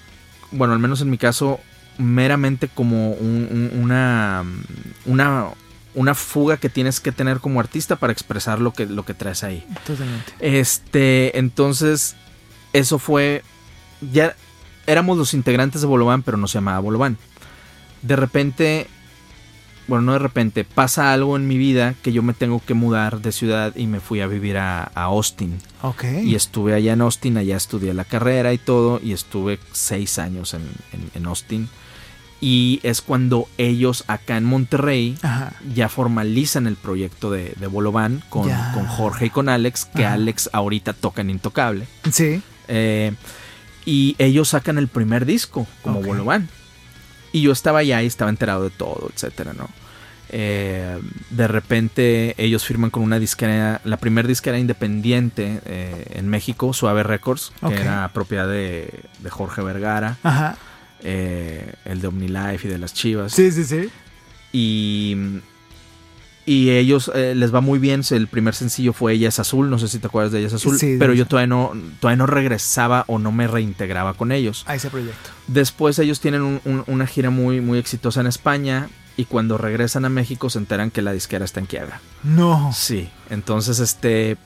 bueno, 0.50 0.72
al 0.74 0.80
menos 0.80 1.00
en 1.00 1.08
mi 1.10 1.16
caso, 1.18 1.60
meramente 1.98 2.68
como 2.68 3.12
un- 3.12 3.48
un- 3.50 3.80
una, 3.82 4.44
una, 5.06 5.46
una 5.94 6.14
fuga 6.14 6.56
que 6.58 6.68
tienes 6.68 7.00
que 7.00 7.12
tener 7.12 7.38
como 7.40 7.60
artista 7.60 7.96
para 7.96 8.12
expresar 8.12 8.60
lo 8.60 8.72
que, 8.72 8.84
lo 8.86 9.04
que 9.04 9.14
traes 9.14 9.44
ahí. 9.44 9.64
Totalmente. 9.86 10.32
Este, 10.40 11.38
entonces, 11.38 12.16
eso 12.74 12.98
fue, 12.98 13.42
ya 14.12 14.34
éramos 14.86 15.18
los 15.18 15.34
integrantes 15.34 15.80
de 15.80 15.86
Bolobán, 15.86 16.22
pero 16.22 16.36
no 16.36 16.46
se 16.48 16.54
llamaba 16.58 16.78
Bolobán. 16.80 17.16
De 18.02 18.16
repente, 18.16 18.86
bueno, 19.88 20.02
no 20.02 20.12
de 20.12 20.18
repente, 20.18 20.64
pasa 20.64 21.12
algo 21.12 21.36
en 21.36 21.46
mi 21.48 21.58
vida 21.58 21.94
que 22.02 22.12
yo 22.12 22.22
me 22.22 22.34
tengo 22.34 22.60
que 22.64 22.74
mudar 22.74 23.20
de 23.20 23.32
ciudad 23.32 23.74
y 23.76 23.86
me 23.86 24.00
fui 24.00 24.20
a 24.20 24.26
vivir 24.26 24.58
a, 24.58 24.90
a 24.94 25.02
Austin. 25.04 25.58
Ok. 25.82 26.04
Y 26.24 26.34
estuve 26.34 26.74
allá 26.74 26.92
en 26.92 27.00
Austin, 27.00 27.36
allá 27.36 27.56
estudié 27.56 27.94
la 27.94 28.04
carrera 28.04 28.52
y 28.52 28.58
todo, 28.58 29.00
y 29.02 29.12
estuve 29.12 29.58
seis 29.72 30.18
años 30.18 30.54
en, 30.54 30.62
en- 30.92 31.10
en 31.14 31.26
Austin. 31.26 31.68
Y 32.38 32.80
es 32.82 33.00
cuando 33.00 33.48
ellos 33.56 34.04
acá 34.08 34.36
en 34.36 34.44
Monterrey 34.44 35.16
Ajá. 35.22 35.54
ya 35.74 35.88
formalizan 35.88 36.66
el 36.66 36.76
proyecto 36.76 37.30
de, 37.30 37.54
de 37.58 37.66
Bolobán 37.66 38.22
con, 38.28 38.50
con 38.74 38.86
Jorge 38.86 39.26
y 39.26 39.30
con 39.30 39.48
Alex, 39.48 39.86
que 39.86 40.04
Ajá. 40.04 40.14
Alex 40.14 40.50
ahorita 40.52 40.92
toca 40.92 41.22
en 41.22 41.30
Intocable. 41.30 41.86
Sí. 42.12 42.42
Eh, 42.68 43.14
y 43.86 44.14
ellos 44.18 44.50
sacan 44.50 44.76
el 44.76 44.88
primer 44.88 45.24
disco 45.24 45.66
como 45.82 46.00
Ok. 46.00 46.06
Bolobán. 46.06 46.48
Y 47.32 47.40
yo 47.42 47.52
estaba 47.52 47.78
allá 47.78 48.02
y 48.02 48.06
estaba 48.06 48.28
enterado 48.30 48.64
de 48.64 48.70
todo, 48.70 49.08
etcétera, 49.14 49.52
¿no? 49.54 49.68
Eh, 50.28 50.98
de 51.30 51.46
repente 51.48 52.34
ellos 52.36 52.64
firman 52.64 52.90
con 52.90 53.02
una 53.04 53.18
disquera, 53.20 53.80
la 53.84 53.96
primera 53.98 54.26
disquera 54.26 54.58
independiente 54.58 55.60
eh, 55.66 56.06
en 56.14 56.28
México, 56.28 56.72
Suave 56.72 57.04
Records, 57.04 57.52
que 57.68 57.74
era 57.74 58.10
propiedad 58.12 58.48
de, 58.48 59.04
de 59.20 59.30
Jorge 59.30 59.62
Vergara, 59.62 60.16
Ajá. 60.24 60.56
eh, 61.04 61.74
el 61.84 62.00
de 62.00 62.08
OmniLife 62.08 62.66
y 62.66 62.70
de 62.70 62.78
las 62.78 62.92
Chivas. 62.92 63.32
Sí, 63.32 63.52
sí, 63.52 63.64
sí. 63.64 63.88
Y, 64.52 65.16
y 66.46 66.70
ellos 66.70 67.10
eh, 67.14 67.34
les 67.34 67.52
va 67.54 67.60
muy 67.60 67.78
bien. 67.78 68.02
El 68.10 68.28
primer 68.28 68.54
sencillo 68.54 68.92
fue 68.92 69.12
Ella 69.14 69.28
es 69.28 69.38
Azul. 69.40 69.68
No 69.68 69.78
sé 69.78 69.88
si 69.88 69.98
te 69.98 70.06
acuerdas 70.06 70.32
de 70.32 70.38
Ella 70.38 70.46
es 70.46 70.54
Azul. 70.54 70.78
Sí, 70.78 70.96
pero 70.98 71.12
yo 71.12 71.26
todavía 71.26 71.48
no, 71.48 71.72
todavía 72.00 72.16
no 72.18 72.26
regresaba 72.26 73.04
o 73.08 73.18
no 73.18 73.32
me 73.32 73.46
reintegraba 73.48 74.14
con 74.14 74.30
ellos. 74.32 74.62
A 74.66 74.74
ese 74.76 74.88
proyecto. 74.88 75.30
Después 75.48 75.98
ellos 75.98 76.20
tienen 76.20 76.42
un- 76.42 76.60
un- 76.64 76.84
una 76.86 77.06
gira 77.06 77.30
muy, 77.30 77.60
muy 77.60 77.78
exitosa 77.78 78.20
en 78.20 78.28
España. 78.28 78.88
Y 79.18 79.24
cuando 79.24 79.56
regresan 79.56 80.04
a 80.04 80.10
México 80.10 80.50
se 80.50 80.58
enteran 80.58 80.90
que 80.90 81.00
la 81.02 81.10
disquera 81.12 81.44
está 81.44 81.58
en 81.60 81.66
quiebra. 81.66 82.00
No. 82.22 82.70
Sí. 82.74 83.08
Entonces, 83.30 83.78
este. 83.80 84.36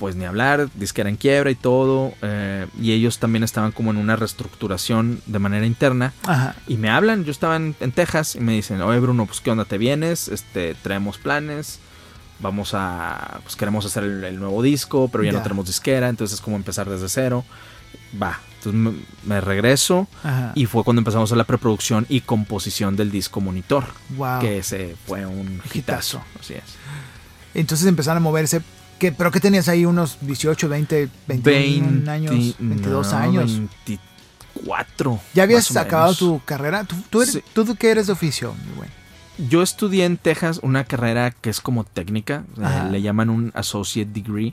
Pues 0.00 0.16
ni 0.16 0.24
hablar, 0.24 0.70
disquera 0.76 1.10
en 1.10 1.16
quiebra 1.16 1.50
y 1.50 1.54
todo. 1.54 2.14
eh, 2.22 2.66
y 2.80 2.92
ellos 2.92 3.18
también 3.18 3.44
estaban 3.44 3.70
como 3.70 3.90
en 3.90 3.98
una 3.98 4.16
reestructuración 4.16 5.20
de 5.26 5.38
manera 5.38 5.66
interna. 5.66 6.14
Ajá. 6.26 6.56
Y 6.66 6.78
me 6.78 6.88
hablan, 6.88 7.24
yo 7.26 7.30
estaba 7.30 7.56
en, 7.56 7.76
en 7.80 7.92
Texas 7.92 8.34
y 8.34 8.40
me 8.40 8.52
dicen, 8.54 8.80
oye 8.80 8.98
Bruno, 8.98 9.26
pues 9.26 9.42
qué 9.42 9.50
onda, 9.50 9.66
te 9.66 9.76
vienes, 9.76 10.28
este, 10.28 10.74
traemos 10.74 11.18
planes, 11.18 11.80
vamos 12.38 12.70
a, 12.72 13.40
pues 13.42 13.56
queremos 13.56 13.84
hacer 13.84 14.04
el, 14.04 14.24
el 14.24 14.38
nuevo 14.40 14.62
disco, 14.62 15.10
pero 15.12 15.22
ya, 15.22 15.32
no 15.32 15.42
tenemos 15.42 15.66
disquera, 15.66 16.08
entonces 16.08 16.36
es 16.36 16.40
como 16.40 16.56
empezar 16.56 16.88
desde 16.88 17.10
cero. 17.10 17.44
Va, 18.20 18.40
entonces 18.56 18.80
me, 18.80 18.92
me 19.26 19.42
regreso 19.42 20.08
Ajá. 20.24 20.52
y 20.54 20.64
fue 20.64 20.82
cuando 20.82 21.00
empezamos 21.00 21.30
a 21.30 21.36
la 21.36 21.44
preproducción 21.44 22.06
y 22.08 22.22
composición 22.22 22.96
del 22.96 23.10
disco 23.10 23.42
Monitor, 23.42 23.84
wow. 24.16 24.40
que 24.40 24.56
ese 24.56 24.96
fue 25.06 25.26
un 25.26 25.60
hitazo. 25.74 26.22
Así 26.40 26.54
es. 26.54 26.64
Entonces 27.52 27.86
empezaron 27.86 28.16
a 28.16 28.20
moverse. 28.20 28.62
¿Qué, 29.00 29.10
¿Pero 29.10 29.32
qué 29.32 29.40
tenías 29.40 29.66
ahí? 29.68 29.84
¿Unos 29.84 30.18
18, 30.20 30.68
20, 30.68 31.08
21 31.26 32.08
años? 32.10 32.30
22 32.60 33.12
no, 33.12 33.18
años. 33.18 33.60
24. 34.54 35.20
¿Ya 35.34 35.42
habías 35.44 35.74
acabado 35.76 36.14
tu 36.14 36.40
carrera? 36.44 36.84
¿Tú, 36.84 36.96
tú, 37.10 37.22
eres, 37.22 37.34
Sí. 37.34 37.42
¿tú 37.52 37.74
qué 37.76 37.90
eres 37.90 38.06
de 38.06 38.12
oficio? 38.12 38.54
mi 38.68 38.76
güey? 38.76 38.88
Yo 39.48 39.62
estudié 39.62 40.04
en 40.04 40.18
Texas 40.18 40.60
una 40.62 40.84
carrera 40.84 41.30
que 41.30 41.48
es 41.48 41.60
como 41.62 41.84
técnica, 41.84 42.44
eh, 42.60 42.88
le 42.90 43.00
llaman 43.00 43.30
un 43.30 43.50
associate 43.54 44.10
degree, 44.12 44.52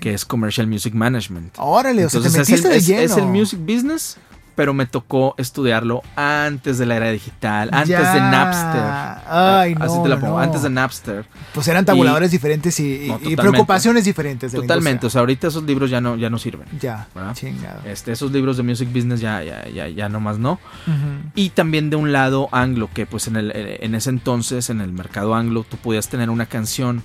que 0.00 0.14
es 0.14 0.24
commercial 0.24 0.68
music 0.68 0.94
management. 0.94 1.54
Órale, 1.58 2.04
o 2.04 2.10
sea, 2.10 2.20
te 2.20 2.28
Entonces 2.28 2.48
metiste 2.48 2.54
es, 2.54 2.64
el, 2.64 2.70
de 2.70 2.76
es- 2.78 2.86
lleno. 2.86 3.00
es 3.02 3.16
el 3.16 3.26
music 3.26 3.58
business, 3.60 4.16
pero 4.60 4.74
me 4.74 4.84
tocó 4.84 5.34
estudiarlo 5.38 6.02
antes 6.16 6.76
de 6.76 6.84
la 6.84 6.96
era 6.96 7.10
digital, 7.10 7.70
antes 7.72 7.88
Ya. 7.88 8.12
de 8.12 8.20
Napster. 8.20 9.24
Ay, 9.26 9.74
no, 9.74 9.84
Así 9.86 10.02
te 10.02 10.08
la 10.10 10.20
pongo, 10.20 10.34
no. 10.34 10.38
antes 10.38 10.60
de 10.60 10.68
Napster. 10.68 11.24
Pues 11.54 11.66
eran 11.68 11.86
tabuladores 11.86 12.30
diferentes 12.30 12.78
y, 12.78 13.08
No, 13.08 13.18
preocupaciones 13.40 14.04
diferentes. 14.04 14.52
De 14.52 14.58
Totalmente, 14.60 15.06
o 15.06 15.08
sea, 15.08 15.20
ahorita 15.20 15.46
esos 15.48 15.62
libros 15.62 15.88
ya 15.88 16.02
no, 16.02 16.14
ya 16.16 16.28
no 16.28 16.38
sirven. 16.38 16.68
Ya, 16.78 17.08
¿verdad? 17.14 17.32
chingado. 17.34 17.80
Este, 17.86 18.12
esos 18.12 18.30
libros 18.32 18.58
de 18.58 18.62
music 18.64 18.92
business 18.92 19.20
ya, 19.22 19.42
ya, 19.42 19.66
ya, 19.66 19.88
ya 19.88 20.10
nomás 20.10 20.38
no. 20.38 20.60
Ujú. 20.86 21.30
Y 21.34 21.48
también 21.48 21.88
de 21.88 21.96
un 21.96 22.12
lado 22.12 22.50
anglo, 22.52 22.90
que 22.92 23.06
pues 23.06 23.28
en, 23.28 23.36
el, 23.36 23.52
en 23.54 23.94
ese 23.94 24.10
entonces, 24.10 24.68
en 24.68 24.82
el 24.82 24.92
mercado 24.92 25.34
anglo, 25.34 25.64
tú 25.66 25.78
podías 25.78 26.10
tener 26.10 26.28
una 26.28 26.44
canción 26.44 27.02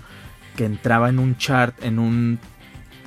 que 0.57 0.65
entraba 0.65 1.07
en 1.07 1.19
un 1.19 1.37
chart, 1.37 1.73
en 1.85 1.99
un 1.99 2.37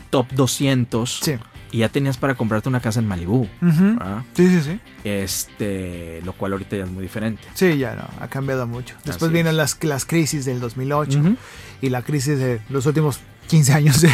top 0.08 0.26
200, 0.32 1.18
Sí. 1.22 1.34
Y 1.70 1.78
ya 1.78 1.88
tenías 1.88 2.16
para 2.16 2.34
comprarte 2.34 2.68
una 2.68 2.80
casa 2.80 3.00
en 3.00 3.06
Malibú. 3.06 3.46
¿verdad? 3.60 4.22
Sí, 4.34 4.48
sí, 4.48 4.60
sí. 4.62 4.80
Este, 5.04 6.20
lo 6.24 6.32
cual 6.32 6.52
ahorita 6.52 6.76
ya 6.76 6.84
es 6.84 6.90
muy 6.90 7.02
diferente. 7.02 7.42
Sí, 7.54 7.78
ya 7.78 7.94
no, 7.94 8.04
ha 8.24 8.28
cambiado 8.28 8.66
mucho. 8.66 8.94
Después 9.04 9.24
Así 9.24 9.32
vienen 9.32 9.50
es. 9.52 9.56
las, 9.56 9.84
las 9.84 10.04
crisis 10.04 10.44
del 10.44 10.60
2008 10.60 11.18
Ujú. 11.20 11.36
y 11.82 11.90
la 11.90 12.02
crisis 12.02 12.38
de 12.38 12.60
los 12.70 12.86
últimos 12.86 13.20
15 13.48 13.72
años 13.72 14.00
de- 14.02 14.10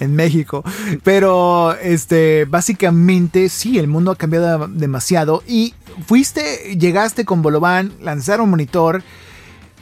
en 0.00 0.14
México. 0.16 0.64
Pero, 1.02 1.74
este, 1.80 2.44
básicamente, 2.44 3.48
sí, 3.48 3.78
el 3.78 3.88
mundo 3.88 4.10
ha 4.10 4.16
cambiado 4.16 4.66
demasiado. 4.68 5.42
Y 5.46 5.74
fuiste, 6.06 6.76
llegaste 6.78 7.24
con 7.24 7.42
Bolobán, 7.42 7.92
lanzaron 8.02 8.48
monitor. 8.50 9.02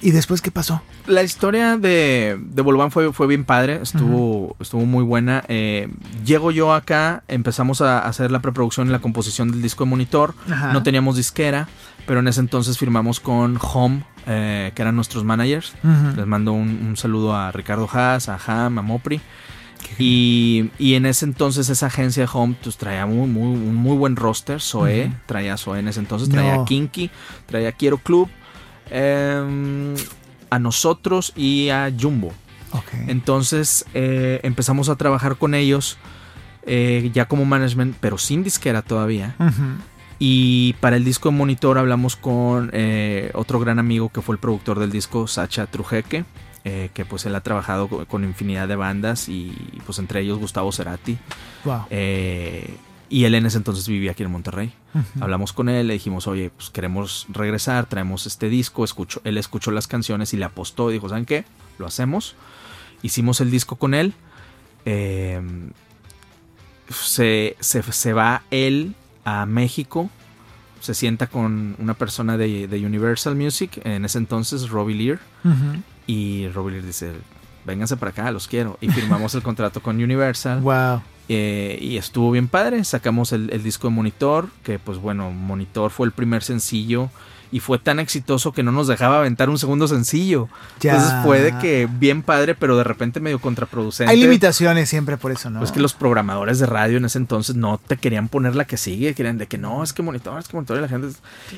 ¿Y 0.03 0.11
después 0.11 0.43
qué 0.43 0.51
pasó? 0.51 0.83
La 1.07 1.23
historia 1.23 1.77
de, 1.79 2.37
de 2.41 2.63
Bolobán 2.63 2.91
fue, 2.91 3.13
fue 3.13 3.29
bien 3.29 3.45
padre, 3.45 3.81
estuvo, 3.83 4.57
estuvo 4.59 4.85
muy 4.85 5.05
buena. 5.05 5.45
Eh, 5.49 5.89
llego 6.25 6.51
yo 6.51 6.75
acá, 6.75 7.23
empezamos 7.29 7.81
a 7.81 8.01
hacer 8.01 8.33
la 8.33 8.41
preproducción 8.41 8.89
y 8.89 8.91
la 8.91 8.99
composición 8.99 9.53
del 9.53 9.63
disco 9.63 9.85
de 9.85 9.91
monitor. 9.91 10.35
No 10.73 10.83
teníamos 10.83 11.17
disquera, 11.17 11.69
pero 12.07 12.21
en 12.21 12.29
ese 12.29 12.41
entonces 12.41 12.79
firmamos 12.79 13.21
con 13.21 13.59
Home, 13.63 14.05
eh, 14.27 14.73
que 14.75 14.83
eran 14.83 14.97
nuestros 14.97 15.25
managers. 15.25 15.73
Les 16.17 16.27
mando 16.27 16.53
un, 16.53 16.85
un 16.85 16.97
saludo 16.97 17.35
a 17.37 17.53
Ricardo 17.53 17.89
Haas, 17.93 18.29
a 18.29 18.39
Ham, 18.45 18.81
a 18.81 18.83
Mopri. 18.83 19.21
Y, 19.99 20.71
y 20.79 20.95
en 20.95 21.07
ese 21.07 21.25
entonces 21.25 21.69
esa 21.69 21.87
agencia 21.87 22.27
Home 22.33 22.57
pues, 22.63 22.77
traía 22.77 23.05
muy, 23.07 23.29
muy, 23.29 23.47
un 23.49 23.75
muy 23.75 23.97
buen 23.97 24.17
roster. 24.17 24.61
Zoe, 24.61 25.13
traía 25.27 25.57
Zoe 25.57 25.81
en 25.81 25.89
ese 25.89 26.01
entonces, 26.01 26.29
traía 26.29 26.57
No. 26.57 26.65
Kinky, 26.65 27.11
traía 27.47 27.73
Quiero 27.73 27.99
Club, 27.99 28.29
em, 28.93 29.95
a 30.51 30.59
nosotros 30.59 31.33
y 31.35 31.71
a 31.71 31.91
Jumbo. 31.99 32.33
Ok. 32.73 32.89
Entonces 33.09 33.85
eh, 33.95 34.41
empezamos 34.43 34.89
a 34.89 34.97
trabajar 34.97 35.37
con 35.37 35.55
ellos 35.55 35.99
eh, 36.65 37.11
ya 37.13 37.27
como 37.27 37.45
management, 37.45 37.97
pero 38.01 38.19
sin 38.19 38.43
disquera 38.45 38.83
todavía. 38.83 39.35
Y 40.19 40.75
para 40.75 40.97
el 40.97 41.05
disco 41.05 41.31
de 41.31 41.37
monitor 41.37 41.79
hablamos 41.79 42.15
con 42.17 42.71
eh, 42.73 43.31
otro 43.35 43.59
gran 43.59 43.79
amigo 43.81 44.09
que 44.11 44.21
fue 44.23 44.35
el 44.37 44.39
productor 44.39 44.79
del 44.79 44.93
disco, 44.93 45.27
Sacha 45.27 45.67
Trujeque, 45.67 46.25
eh, 46.65 46.91
que 46.95 47.05
pues 47.05 47.27
él 47.27 47.35
ha 47.35 47.41
trabajado 47.41 47.89
co- 47.89 48.07
con 48.07 48.23
infinidad 48.23 48.69
de 48.69 48.77
bandas 48.77 49.29
y 49.29 49.53
pues 49.85 49.99
entre 49.99 50.21
ellos 50.21 50.39
Gustavo 50.39 50.71
Cerati. 50.71 51.19
Wow. 51.65 51.87
Eh, 51.91 52.77
y 53.13 53.25
él 53.27 53.35
en 53.35 53.45
ese 53.47 53.59
entonces 53.59 53.87
vivía 53.87 54.13
aquí 54.13 54.23
en 54.23 54.31
Monterrey. 54.31 54.73
Hablamos 55.21 55.53
con 55.53 55.69
él, 55.69 55.87
le 55.89 55.93
dijimos, 55.95 56.27
oye, 56.27 56.51
pues 56.57 56.71
queremos 56.71 57.27
regresar, 57.29 57.87
traemos 57.87 58.27
este 58.27 58.49
disco, 58.49 58.85
escuchó, 58.85 59.21
él 59.25 59.37
escuchó 59.39 59.71
las 59.71 59.87
canciones 59.87 60.33
y 60.33 60.37
le 60.39 60.45
apostó, 60.47 60.89
dijo, 60.89 61.09
¿saben 61.09 61.27
qué? 61.27 61.45
Lo 61.79 61.87
hacemos. 61.87 62.35
Hicimos 63.03 63.41
el 63.41 63.51
disco 63.51 63.77
con 63.77 63.95
él. 63.95 64.15
Eh, 64.87 65.41
se, 66.91 67.57
se- 67.61 67.83
se 67.93 68.13
va 68.13 68.43
él 68.51 68.95
a 69.25 69.47
México, 69.47 70.11
se 70.81 70.95
sienta 70.95 71.27
con 71.29 71.77
una 71.79 71.95
persona 71.95 72.37
de, 72.37 72.67
de 72.69 72.85
Universal 72.87 73.35
Music, 73.37 73.81
en 73.85 74.05
ese 74.05 74.19
entonces, 74.19 74.69
Robbie 74.69 74.97
Lear, 74.97 75.19
y 76.07 76.49
Robbie 76.49 76.73
Lear 76.73 76.85
dice, 76.87 77.13
vénganse 77.65 77.97
para 77.97 78.11
acá, 78.11 78.31
los 78.33 78.49
quiero. 78.49 78.79
Y 78.81 78.89
firmamos 78.89 79.35
el 79.35 79.43
contrato 79.49 79.81
con 79.83 80.03
Universal. 80.03 80.61
Wow. 80.61 81.03
Eh, 81.35 81.79
y 81.81 81.97
estuvo 81.97 82.31
bien 82.31 82.47
padre. 82.47 82.85
Sacamos 82.85 83.33
el, 83.33 83.49
el 83.51 83.63
disco 83.63 83.89
de 83.89 83.95
Monitor, 83.95 84.51
que 84.63 84.79
pues 84.79 84.99
bueno, 84.99 85.31
Monitor 85.31 85.91
fue 85.91 86.07
el 86.07 86.13
primer 86.13 86.43
sencillo 86.43 87.09
y 87.53 87.61
fue 87.61 87.79
tan 87.79 88.01
exitoso 88.01 88.51
que 88.53 88.63
no 88.65 88.73
nos 88.73 88.89
dejaba 88.89 89.19
aventar 89.19 89.49
un 89.51 89.59
segundo 89.59 89.87
sencillo. 89.87 90.49
Ya. 90.81 90.95
Entonces 90.95 91.19
fue 91.23 91.41
de 91.41 91.57
que 91.59 91.87
bien 91.89 92.23
padre, 92.23 92.55
pero 92.57 92.77
de 92.77 92.83
repente 92.85 93.21
medio 93.21 93.39
contraproducente. 93.41 94.11
Hay 94.11 94.19
limitaciones 94.21 94.89
siempre 94.89 95.17
por 95.19 95.31
eso, 95.31 95.51
¿no? 95.51 95.61
Pues 95.61 95.71
que 95.71 95.79
los 95.81 95.93
programadores 95.95 96.59
de 96.59 96.67
radio 96.67 96.97
en 96.97 97.05
ese 97.05 97.19
entonces 97.19 97.55
no 97.55 97.79
te 97.79 97.97
querían 97.99 98.29
poner 98.29 98.57
la 98.57 98.65
que 98.65 98.77
sigue, 98.77 99.15
querían 99.15 99.39
de 99.39 99.47
que 99.47 99.59
no, 99.59 99.85
es 99.85 99.93
que 99.93 100.03
monitor, 100.03 100.41
es 100.41 100.49
que 100.49 100.57
monitor 100.57 100.79
y 100.79 100.81
la 100.81 100.89
gente. 100.89 101.09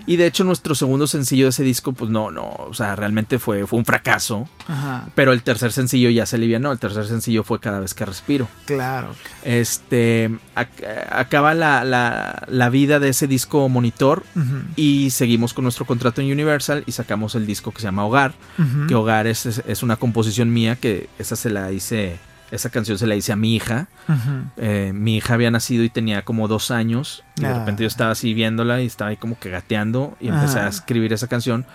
Y 0.06 0.16
de 0.16 0.26
hecho 0.26 0.44
nuestro 0.44 0.74
segundo 0.74 1.06
sencillo 1.06 1.44
de 1.46 1.50
ese 1.50 1.62
disco, 1.62 1.92
pues 1.92 2.10
no, 2.10 2.30
no, 2.30 2.42
o 2.58 2.74
sea, 2.74 2.96
realmente 2.96 3.38
fue, 3.38 3.66
fue 3.66 3.78
un 3.78 3.84
fracaso. 3.84 4.48
Ajá. 4.66 5.06
Pero 5.14 5.32
el 5.32 5.42
tercer 5.42 5.72
sencillo 5.72 6.10
ya 6.10 6.26
se 6.26 6.36
alivianó, 6.36 6.72
el 6.72 6.78
tercer 6.80 7.06
sencillo 7.06 7.44
fue 7.44 7.60
cada 7.60 7.78
vez 7.78 7.94
que 7.94 8.04
respiro. 8.04 8.48
Claro. 8.66 9.14
Este 9.44 10.30
ac- 10.56 11.06
acaba 11.10 11.54
la, 11.54 11.84
la- 11.84 12.44
la 12.48 12.68
vida 12.70 12.98
de 12.98 13.10
ese 13.10 13.26
disco 13.26 13.68
monitor 13.68 14.24
y 14.76 15.10
seguimos 15.10 15.54
con 15.54 15.62
nuestro 15.64 15.83
contrato 15.86 16.20
en 16.20 16.30
Universal 16.32 16.84
y 16.86 16.92
sacamos 16.92 17.34
el 17.34 17.46
disco 17.46 17.70
que 17.72 17.80
se 17.80 17.86
llama 17.86 18.04
Hogar. 18.06 18.32
Que 18.88 18.94
Hogar 18.94 19.26
es, 19.26 19.46
es- 19.46 19.62
es 19.66 19.82
una 19.82 19.96
composición 19.96 20.52
mía 20.52 20.76
que 20.76 21.08
esa 21.18 21.36
se 21.36 21.50
la 21.50 21.70
hice, 21.72 22.18
esa 22.50 22.70
canción 22.70 22.98
se 22.98 23.06
la 23.06 23.14
hice 23.16 23.32
a 23.32 23.36
mi 23.36 23.54
hija. 23.56 23.88
Eh, 24.56 24.92
mi 24.94 25.16
hija 25.16 25.34
había 25.34 25.50
nacido 25.50 25.84
y 25.84 25.88
tenía 25.90 26.22
como 26.22 26.48
dos 26.48 26.70
años 26.70 27.24
y 27.36 27.42
de 27.42 27.48
Ah. 27.48 27.58
repente 27.60 27.82
yo 27.82 27.88
estaba 27.88 28.10
así 28.12 28.34
viéndola 28.34 28.80
y 28.82 28.86
estaba 28.86 29.10
ahí 29.10 29.16
como 29.16 29.38
que 29.38 29.50
gateando 29.50 30.16
y 30.20 30.28
empecé 30.28 30.58
Ah. 30.60 30.66
a 30.66 30.68
escribir 30.68 31.12
esa 31.12 31.26
canción 31.28 31.66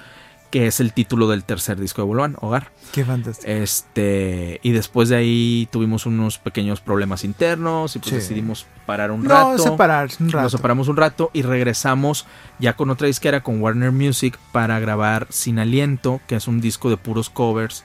que 0.51 0.65
es 0.67 0.79
el 0.79 0.93
título 0.93 1.27
del 1.27 1.43
tercer 1.43 1.79
disco 1.79 2.01
de 2.01 2.07
Bolván, 2.07 2.35
Hogar. 2.41 2.71
Qué 2.91 3.05
fantástico. 3.05 3.51
Este, 3.51 4.59
y 4.63 4.71
después 4.71 5.09
de 5.09 5.15
ahí 5.17 5.67
tuvimos 5.71 6.05
unos 6.07 6.39
pequeños 6.39 6.81
problemas 6.81 7.23
internos 7.23 7.95
y 7.95 7.99
pues 7.99 8.09
Sí. 8.09 8.15
decidimos 8.15 8.65
parar 8.88 9.12
un 9.12 9.23
no, 9.23 9.29
rato. 9.29 9.57
separar 9.59 10.09
un 10.19 10.29
rato. 10.31 10.43
Nos 10.43 10.51
separamos 10.53 10.88
un 10.88 10.97
rato 10.97 11.29
y 11.33 11.43
regresamos 11.43 12.25
ya 12.57 12.73
con 12.75 12.89
otra 12.89 13.05
disquera, 13.07 13.43
con 13.43 13.62
Warner 13.62 13.91
Music, 13.91 14.39
para 14.51 14.79
grabar 14.79 15.27
Sin 15.29 15.59
Aliento, 15.59 16.19
que 16.27 16.35
es 16.35 16.47
un 16.47 16.62
disco 16.62 16.89
de 16.89 16.97
puros 16.97 17.29
covers 17.29 17.83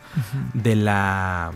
de 0.55 0.75
la. 0.77 1.53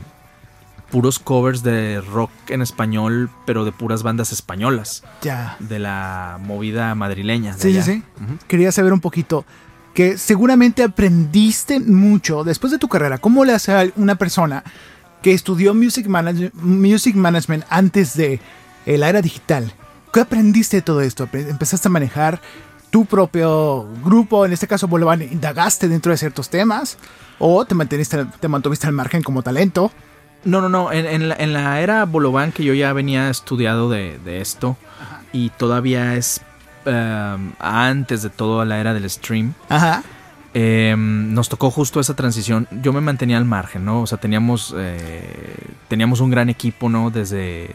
puros 0.91 1.19
covers 1.19 1.63
de 1.63 2.01
rock 2.01 2.31
en 2.49 2.63
español, 2.63 3.29
pero 3.47 3.65
de 3.67 3.73
puras 3.73 4.03
bandas 4.03 4.33
españolas, 4.33 5.05
Ya. 5.23 5.57
de 5.59 5.79
la 5.79 6.39
movida 6.41 6.95
madrileña. 6.95 7.53
Sí, 7.55 7.75
sí, 7.75 7.83
sí. 7.83 8.03
Quería 8.47 8.73
saber 8.73 8.93
un 8.95 9.01
poquito 9.01 9.45
que 9.99 10.17
seguramente 10.17 10.85
aprendiste 10.85 11.81
mucho 11.81 12.45
después 12.45 12.71
de 12.71 12.79
tu 12.79 12.87
carrera. 12.87 13.19
¿Cómo 13.19 13.45
le 13.45 13.53
hace 13.53 13.73
a 13.73 13.85
una 13.97 14.15
persona 14.15 14.63
que 15.23 15.33
estudió 15.33 15.75
music, 15.75 16.07
music 16.53 17.17
management 17.17 17.65
antes 17.69 18.17
de 18.17 18.39
la 18.87 19.09
era 19.09 19.23
digital? 19.23 19.73
¿Qué 20.13 20.21
aprendiste 20.21 20.77
de 20.77 20.83
todo 20.83 21.01
esto? 21.01 21.29
¿Empezaste 21.33 21.89
a 21.89 21.91
manejar 21.91 22.41
tu 22.91 23.07
propio 23.07 23.89
grupo? 24.05 24.47
En 24.47 24.53
este 24.53 24.69
caso, 24.69 24.87
Boliván, 24.87 25.21
¿indagaste 25.21 25.89
dentro 25.89 26.13
de 26.13 26.19
ciertos 26.19 26.49
temas? 26.49 26.97
¿O 27.41 27.65
te, 27.65 27.75
manteniste, 27.75 28.25
te 28.39 28.47
mantuviste 28.47 28.87
al 28.87 28.93
margen 28.93 29.25
como 29.25 29.43
talento? 29.43 29.91
No, 30.45 30.61
no, 30.61 30.69
no. 30.69 30.93
En, 30.93 31.53
la, 31.53 31.81
era 31.81 32.05
Bolovan, 32.05 32.53
que 32.53 32.63
yo 32.63 32.73
ya 32.73 32.93
venía 32.93 33.31
estudiado 33.31 33.91
de, 33.91 34.41
esto, 34.41 34.77
y 35.33 35.51
todavía 35.51 36.15
es 36.15 36.41
em, 36.89 37.53
antes 37.59 38.23
de 38.23 38.31
toda 38.31 38.65
la 38.65 38.79
era 38.79 38.95
del 38.95 39.09
stream. 39.09 39.55
Ajá. 39.69 40.03
Em, 40.55 41.35
nos 41.35 41.49
tocó 41.49 41.71
justo 41.71 42.01
esa 42.01 42.17
transición. 42.17 42.67
Yo 42.83 42.93
me 42.93 43.01
mantenía 43.01 43.37
al 43.37 43.45
margen, 43.45 43.85
¿no? 43.85 44.01
O 44.03 44.07
sea, 44.07 44.19
teníamos, 44.19 44.75
eh, 44.77 45.57
teníamos 45.89 46.21
un 46.21 46.31
gran 46.31 46.49
equipo, 46.49 46.89
¿no? 46.89 47.11
Desde, 47.11 47.71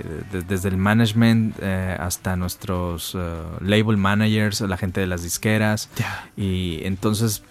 desde 0.47 0.69
el 0.69 0.77
management 0.77 1.55
eh, 1.61 1.95
hasta 1.99 2.35
nuestros 2.35 3.15
eh, 3.15 3.41
label 3.61 3.97
managers, 3.97 4.61
la 4.61 4.77
gente 4.77 4.99
de 5.01 5.07
las 5.07 5.21
disqueras. 5.21 5.89
Y 6.35 6.79
entonces, 6.83 7.43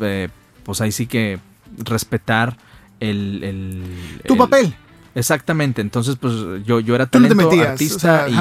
pues 0.65 0.81
ahí 0.81 0.91
sí 0.91 1.07
que 1.07 1.39
respetar 1.79 2.57
el... 2.99 4.21
tu 4.27 4.37
papel. 4.37 4.75
Exactamente, 5.15 5.83
entonces 5.83 6.17
pues 6.17 6.35
yo, 6.65 6.81
yo 6.81 6.95
era 6.95 7.07
talento, 7.07 7.51
artista 7.51 8.29
y... 8.29 8.35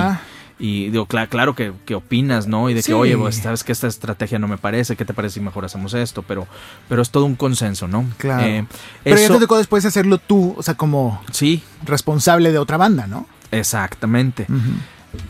Y 0.64 0.92
digo, 0.92 1.08
claro, 1.08 1.28
claro 1.28 1.56
que, 1.56 1.96
opinas, 1.96 2.46
¿no? 2.46 2.70
Y 2.70 2.76
de 2.76 2.84
que, 2.84 2.94
oye, 2.94 3.18
pues, 3.18 3.38
sabes 3.38 3.64
que 3.64 3.72
esta 3.72 3.88
estrategia 3.88 4.38
no 4.38 4.48
me 4.48 4.60
parece, 4.60 4.96
¿qué 4.96 5.06
te 5.06 5.14
parece 5.14 5.36
si 5.36 5.40
mejor 5.40 5.66
hacemos 5.66 5.96
esto? 5.96 6.22
Pero, 6.22 6.48
pero 6.88 7.02
es 7.02 7.10
todo 7.10 7.26
un 7.26 7.36
consenso, 7.36 7.88
¿no? 7.88 8.06
Claro. 8.18 8.46
Eh, 8.46 8.66
pero 9.04 9.20
ya 9.20 9.28
te 9.30 9.40
tocó 9.40 9.58
después 9.58 9.84
hacerlo 9.86 10.20
tú, 10.20 10.54
o 10.56 10.62
sea, 10.62 10.76
como 10.76 11.20
sí. 11.32 11.64
responsable 11.84 12.52
de 12.52 12.60
otra 12.60 12.78
banda, 12.78 13.08
¿no? 13.08 13.26
Exactamente 13.50 14.46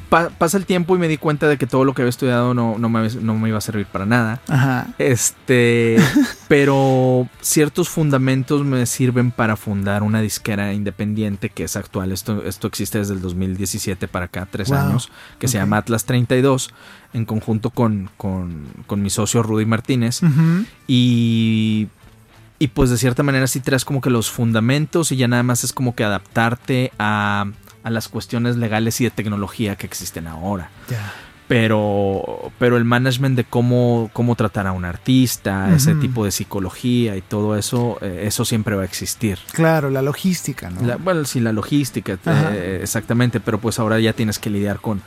pasa 0.10 0.58
el 0.58 0.66
tiempo 0.66 0.96
y 0.96 1.00
me 1.00 1.08
di 1.08 1.18
cuenta 1.18 1.48
de 1.48 1.58
que 1.58 1.68
todo 1.68 1.86
lo 1.86 1.94
que 1.94 2.02
había 2.02 2.10
estudiado 2.10 2.54
no, 2.54 2.78
no, 2.78 2.90
me, 2.90 3.50
iba 3.50 3.58
a 3.58 3.62
servir 3.62 3.86
para 3.86 4.06
nada. 4.06 4.42
Ajá. 4.48 4.88
Este, 4.98 5.98
pero 6.48 7.28
ciertos 7.42 7.90
fundamentos 7.90 8.64
me 8.64 8.86
sirven 8.86 9.32
para 9.32 9.56
fundar 9.56 10.04
una 10.04 10.22
disquera 10.22 10.74
independiente 10.74 11.50
que 11.50 11.64
es 11.64 11.76
actual. 11.76 12.12
Esto, 12.12 12.44
esto 12.46 12.68
existe 12.68 12.98
desde 12.98 13.14
el 13.14 13.22
2017 13.22 14.08
para 14.08 14.26
acá, 14.26 14.48
tres 14.50 14.72
años, 14.72 15.10
que 15.40 15.48
se 15.48 15.58
llama 15.58 15.78
Atlas 15.78 16.06
32, 16.06 16.74
en 17.14 17.26
conjunto 17.26 17.70
con, 17.70 18.10
mi 18.98 19.10
socio 19.10 19.44
Rudy 19.44 19.66
Martínez. 19.66 20.22
Y 20.88 21.88
y 22.62 22.68
pues 22.68 22.92
de 22.92 22.98
cierta 23.00 23.24
manera 23.24 23.48
sí 23.48 23.60
traes 23.60 23.84
como 23.84 24.02
que 24.02 24.12
los 24.12 24.30
fundamentos 24.30 25.12
y 25.12 25.16
ya 25.16 25.28
nada 25.28 25.42
más 25.42 25.64
es 25.64 25.74
como 25.74 25.96
que 25.96 26.04
adaptarte 26.04 26.92
a 27.00 27.48
a 27.84 27.90
las 27.90 28.08
cuestiones 28.08 28.58
legales 28.58 29.00
y 29.02 29.06
de 29.06 29.12
tecnología 29.12 29.76
que 29.76 29.86
existen 29.86 30.28
ahora. 30.28 30.70
Pero, 31.48 32.52
pero 32.60 32.78
el 32.78 32.86
management 32.86 33.36
de 33.36 33.44
cómo, 33.44 34.10
cómo 34.14 34.36
tratar 34.36 34.68
a 34.68 34.72
un 34.72 34.86
artista, 34.86 35.74
ese 35.76 35.96
tipo 35.96 36.24
de 36.24 36.32
psicología 36.32 37.18
y 37.18 37.22
todo 37.22 37.58
eso, 37.58 37.98
eh, 38.02 38.24
eso 38.26 38.46
siempre 38.46 38.76
va 38.76 38.84
a 38.84 38.86
existir. 38.86 39.38
Claro, 39.52 39.90
la 39.90 40.02
logística, 40.02 40.70
¿no? 40.70 40.98
bueno, 41.00 41.26
sí, 41.26 41.42
la 41.42 41.52
logística, 41.52 42.18
eh, 42.26 42.80
exactamente, 42.82 43.42
pero 43.42 43.60
pues 43.60 43.80
ahora 43.80 44.00
ya 44.00 44.14
tienes 44.14 44.40
que 44.40 44.50
lidiar 44.50 44.80
con, 44.80 45.02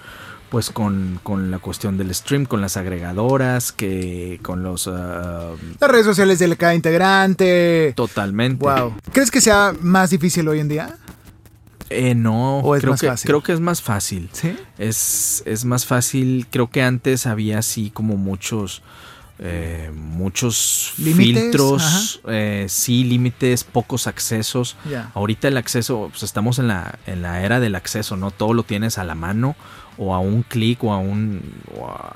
pues 0.50 0.68
con, 0.68 1.18
con, 1.22 1.50
la 1.50 1.60
cuestión 1.60 1.96
del 1.96 2.14
stream, 2.14 2.44
con 2.44 2.60
las 2.60 2.76
agregadoras, 2.76 3.72
que 3.72 4.38
con 4.42 4.62
los... 4.62 4.86
Ah, 4.86 5.52
las 5.80 5.90
redes 5.90 6.04
sociales 6.04 6.38
de 6.38 6.54
cada 6.58 6.74
integrante. 6.74 7.94
Totalmente. 7.96 8.62
Wow. 8.62 8.94
¿Crees 9.12 9.30
que 9.30 9.40
sea 9.40 9.72
más 9.80 10.10
difícil 10.10 10.46
hoy 10.46 10.60
en 10.60 10.68
día? 10.68 10.98
Eh, 11.90 12.14
no, 12.14 12.58
¿O 12.60 12.74
es 12.74 12.80
creo, 12.80 12.92
más 12.92 13.00
que, 13.00 13.08
fácil? 13.08 13.26
creo 13.28 13.42
que 13.42 13.52
es 13.52 13.60
más 13.60 13.82
fácil. 13.82 14.28
¿Sí? 14.32 14.56
Es, 14.78 15.42
es 15.46 15.64
más 15.64 15.86
fácil. 15.86 16.46
Creo 16.50 16.70
que 16.70 16.82
antes 16.82 17.26
había 17.26 17.58
así 17.58 17.90
como 17.90 18.16
muchos. 18.16 18.82
Eh, 19.40 19.90
muchos 19.92 20.92
filtros, 20.96 22.20
eh, 22.28 22.66
sí, 22.68 23.02
límites, 23.02 23.64
pocos 23.64 24.06
accesos. 24.06 24.76
Ahorita 25.14 25.48
el 25.48 25.56
acceso, 25.56 26.06
pues 26.10 26.22
estamos 26.22 26.60
en 26.60 26.68
la, 26.68 26.98
en 27.06 27.22
la 27.22 27.42
era 27.42 27.58
del 27.58 27.74
acceso, 27.74 28.16
¿no? 28.16 28.30
Todo 28.30 28.54
lo 28.54 28.62
tienes 28.62 28.96
a 28.96 29.02
la 29.04 29.16
mano 29.16 29.56
o 29.98 30.14
a 30.14 30.20
un 30.20 30.44
clic 30.44 30.82
o 30.84 30.92
a 30.92 30.98
un, 30.98 31.42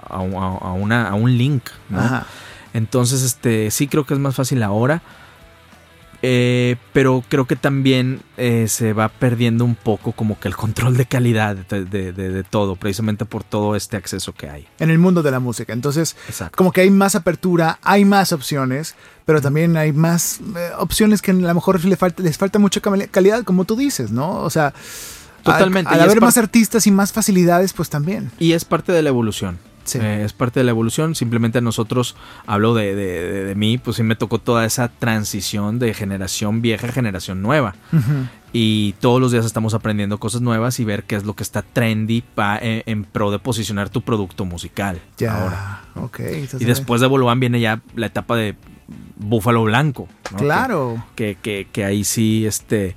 a, 0.08 0.20
una, 0.20 1.08
a 1.08 1.14
un 1.14 1.36
link, 1.36 1.64
¿no? 1.88 2.22
Entonces, 2.72 3.22
este, 3.22 3.72
sí 3.72 3.88
creo 3.88 4.06
que 4.06 4.14
es 4.14 4.20
más 4.20 4.36
fácil 4.36 4.62
ahora. 4.62 5.02
Eh, 6.20 6.76
pero 6.92 7.22
creo 7.28 7.46
que 7.46 7.54
también 7.54 8.22
eh, 8.36 8.66
se 8.68 8.92
va 8.92 9.08
perdiendo 9.08 9.64
un 9.64 9.76
poco 9.76 10.12
como 10.12 10.38
que 10.40 10.48
el 10.48 10.56
control 10.56 10.96
de 10.96 11.06
calidad 11.06 11.54
de, 11.56 12.44
todo, 12.50 12.74
precisamente 12.74 13.24
por 13.24 13.44
todo 13.44 13.76
este 13.76 13.96
acceso 13.96 14.32
que 14.32 14.50
hay. 14.50 14.66
En 14.80 14.90
el 14.90 14.98
mundo 14.98 15.22
de 15.22 15.30
la 15.30 15.38
música. 15.38 15.72
Entonces, 15.72 16.16
como 16.56 16.72
que 16.72 16.80
hay 16.80 16.90
más 16.90 17.14
apertura, 17.14 17.78
hay 17.82 18.04
más 18.04 18.32
opciones, 18.32 18.96
pero 19.24 19.40
también 19.40 19.76
hay 19.76 19.92
más 19.92 20.40
eh, 20.56 20.70
opciones 20.78 21.22
que 21.22 21.30
a 21.30 21.34
lo 21.34 21.54
mejor 21.54 21.84
les 21.84 21.98
falta, 21.98 22.22
les 22.22 22.36
falta 22.36 22.58
mucha 22.58 22.80
calidad, 22.80 23.44
como 23.44 23.64
tú 23.64 23.76
dices, 23.76 24.10
¿no? 24.10 24.38
O 24.40 24.50
sea, 24.50 24.74
Totalmente. 25.42 25.94
Al, 25.94 26.00
haber 26.00 26.20
más 26.20 26.36
artistas 26.36 26.86
y 26.86 26.90
más 26.90 27.12
facilidades, 27.12 27.72
pues 27.72 27.88
también. 27.88 28.30
Y 28.38 28.52
es 28.52 28.64
parte 28.64 28.92
de 28.92 29.02
la 29.02 29.08
evolución. 29.08 29.58
Eh, 29.96 30.24
es 30.24 30.32
parte 30.32 30.60
de 30.60 30.64
la 30.64 30.70
evolución. 30.70 31.14
Simplemente 31.14 31.58
a 31.58 31.60
nosotros, 31.60 32.16
hablo 32.46 32.74
de, 32.74 32.94
de, 32.94 33.54
mí, 33.54 33.78
pues 33.78 33.96
sí 33.96 34.02
me 34.02 34.16
tocó 34.16 34.38
toda 34.38 34.64
esa 34.64 34.88
transición 34.88 35.78
de 35.78 35.94
generación 35.94 36.62
vieja 36.62 36.88
a 36.88 36.92
generación 36.92 37.42
nueva. 37.42 37.74
Y 38.52 38.94
todos 39.00 39.20
los 39.20 39.32
días 39.32 39.44
estamos 39.44 39.74
aprendiendo 39.74 40.18
cosas 40.18 40.40
nuevas 40.40 40.80
y 40.80 40.84
ver 40.84 41.04
qué 41.04 41.16
es 41.16 41.24
lo 41.24 41.34
que 41.34 41.42
está 41.42 41.62
trendy 41.62 42.22
pa, 42.22 42.58
eh, 42.60 42.82
en, 42.86 43.04
pro 43.04 43.30
de 43.30 43.38
posicionar 43.38 43.90
tu 43.90 44.02
producto 44.02 44.44
musical. 44.44 45.00
Ya, 45.18 45.42
ahora. 45.42 45.82
ok. 45.96 46.20
Y 46.58 46.64
después 46.64 47.00
de 47.00 47.06
Bolovan 47.06 47.40
viene 47.40 47.60
ya 47.60 47.82
la 47.94 48.06
etapa 48.06 48.36
de 48.36 48.56
Búfalo 49.16 49.64
Blanco. 49.64 50.08
Claro. 50.36 51.04
Que, 51.14 51.36
que, 51.40 51.66
que, 51.70 51.84
ahí 51.84 52.04
sí, 52.04 52.46
este, 52.46 52.96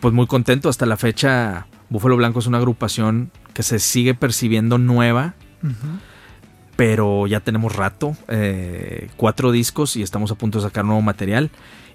pues 0.00 0.12
muy 0.12 0.26
contento. 0.26 0.68
Hasta 0.68 0.86
la 0.86 0.96
fecha, 0.96 1.66
Búfalo 1.88 2.16
Blanco 2.16 2.40
es 2.40 2.46
una 2.46 2.58
agrupación 2.58 3.30
que 3.54 3.62
se 3.62 3.78
sigue 3.78 4.14
percibiendo 4.14 4.78
nueva 4.78 5.34
pero 6.76 7.26
ya 7.26 7.40
tenemos 7.40 7.76
rato, 7.76 8.16
eh, 8.28 9.08
cuatro 9.16 9.52
discos 9.52 9.96
y 9.96 10.02
estamos 10.02 10.30
a 10.30 10.34
punto 10.34 10.58
de 10.58 10.64
sacar 10.64 10.84
nuevo 10.84 11.02
material. 11.02 11.50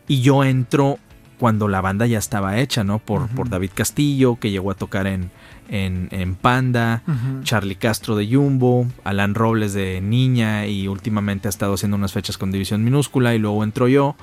Y 0.08 0.22
yo 0.22 0.44
entro 0.44 1.00
cuando 1.40 1.68
la 1.68 1.82
banda 1.82 2.08
ya 2.08 2.18
estaba 2.18 2.58
hecha, 2.60 2.84
¿no? 2.84 3.00
Por, 3.00 3.28
por 3.30 3.50
David 3.50 3.72
Castillo, 3.74 4.38
que 4.40 4.50
llegó 4.50 4.72
a 4.72 4.76
tocar 4.76 5.06
en, 5.08 5.30
en, 5.70 6.36
Panda, 6.36 7.04
Charlie 7.44 7.76
Castro 7.76 8.16
de 8.16 8.28
Jumbo, 8.28 8.88
Alan 9.04 9.36
Robles 9.36 9.74
de 9.74 10.02
Niña 10.02 10.66
y 10.68 10.88
últimamente 10.88 11.48
ha 11.48 11.50
estado 11.50 11.74
haciendo 11.74 11.98
unas 11.98 12.14
fechas 12.14 12.38
con 12.38 12.52
División 12.52 12.84
Minúscula 12.84 13.36
y 13.36 13.40
luego 13.40 13.64
entro 13.64 13.88
yo 13.88 14.16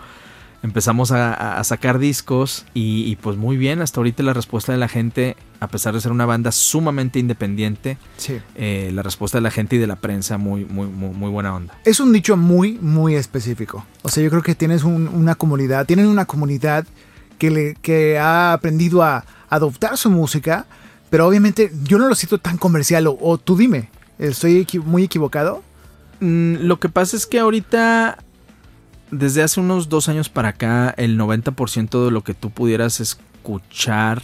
empezamos 0.64 1.12
a, 1.12 1.62
sacar 1.62 1.98
discos 1.98 2.64
y, 2.72 3.16
pues 3.16 3.36
muy 3.36 3.58
bien, 3.58 3.82
hasta 3.82 4.00
ahorita 4.00 4.22
la 4.22 4.32
respuesta 4.32 4.72
de 4.72 4.78
la 4.78 4.88
gente, 4.88 5.36
a 5.60 5.68
pesar 5.68 5.92
de 5.92 6.00
ser 6.00 6.10
una 6.10 6.24
banda 6.24 6.52
sumamente 6.52 7.18
independiente, 7.18 7.98
eh, 8.54 8.90
la 8.94 9.02
respuesta 9.02 9.36
de 9.36 9.42
la 9.42 9.50
gente 9.50 9.76
y 9.76 9.78
de 9.78 9.86
la 9.86 9.96
prensa 9.96 10.38
muy, 10.38 10.64
muy, 10.64 10.86
muy, 10.86 11.30
buena 11.30 11.54
onda. 11.54 11.78
Es 11.84 12.00
un 12.00 12.12
nicho 12.12 12.38
muy, 12.38 12.78
muy 12.80 13.14
específico. 13.14 13.84
O 14.00 14.08
sea, 14.08 14.24
yo 14.24 14.30
creo 14.30 14.42
que 14.42 14.54
tienes 14.54 14.84
una 14.84 15.34
comunidad, 15.34 15.84
tienen 15.84 16.06
una 16.06 16.24
comunidad 16.24 16.86
que, 17.38 17.50
le, 17.50 17.74
que 17.74 18.18
ha 18.18 18.54
aprendido 18.54 19.02
a 19.02 19.26
adoptar 19.50 19.98
su 19.98 20.08
música, 20.08 20.64
pero 21.10 21.28
obviamente 21.28 21.72
yo 21.82 21.98
no 21.98 22.08
lo 22.08 22.14
siento 22.14 22.38
tan 22.38 22.56
comercial, 22.56 23.06
o, 23.06 23.36
tú 23.36 23.58
dime, 23.58 23.90
¿estoy 24.18 24.66
muy 24.86 25.04
equivocado? 25.04 25.62
Mm, 26.20 26.54
lo 26.60 26.80
que 26.80 26.88
pasa 26.88 27.18
es 27.18 27.26
que 27.26 27.38
ahorita 27.38 28.16
desde 29.18 29.42
hace 29.42 29.60
unos 29.60 29.88
dos 29.88 30.08
años 30.08 30.28
para 30.28 30.50
acá, 30.50 30.94
el 30.96 31.18
90% 31.18 32.04
de 32.04 32.10
lo 32.10 32.22
que 32.22 32.34
tú 32.34 32.50
pudieras 32.50 33.00
escuchar, 33.00 34.22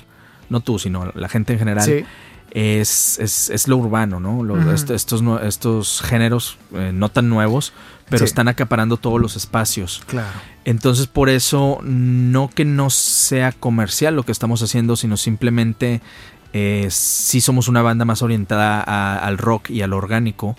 no 0.48 0.60
tú, 0.60 0.78
sino 0.78 1.10
la 1.14 1.28
gente 1.28 1.52
en 1.52 1.58
general, 1.58 2.04
es, 2.50 3.18
es, 3.18 3.68
lo 3.68 3.76
urbano, 3.76 4.18
¿no? 4.18 4.72
estos, 4.72 5.22
estos 5.42 6.02
géneros 6.02 6.58
eh, 6.74 6.90
no 6.92 7.08
tan 7.08 7.28
nuevos, 7.28 7.72
pero 8.08 8.24
están 8.24 8.48
acaparando 8.48 8.96
todos 8.96 9.20
los 9.20 9.36
espacios. 9.36 10.02
Claro. 10.06 10.28
Entonces, 10.64 11.06
por 11.06 11.28
eso, 11.28 11.78
no 11.82 12.48
que 12.48 12.64
no 12.64 12.90
sea 12.90 13.52
comercial 13.52 14.16
lo 14.16 14.24
que 14.24 14.32
estamos 14.32 14.62
haciendo, 14.62 14.96
sino 14.96 15.16
simplemente 15.16 16.00
eh, 16.52 16.88
sí 16.90 17.40
somos 17.40 17.68
una 17.68 17.82
banda 17.82 18.04
más 18.04 18.22
orientada 18.22 18.80
al 19.16 19.38
rock 19.38 19.70
y 19.70 19.82
al 19.82 19.92
orgánico, 19.92 20.56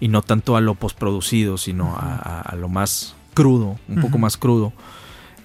y 0.00 0.08
no 0.08 0.22
tanto 0.22 0.56
a 0.56 0.60
lo 0.60 0.76
postproducido, 0.76 1.58
sino 1.58 1.94
a 1.98 2.54
lo 2.56 2.68
más 2.68 3.17
crudo, 3.38 3.78
un 3.88 4.00
poco 4.00 4.18
más 4.18 4.36
crudo, 4.36 4.72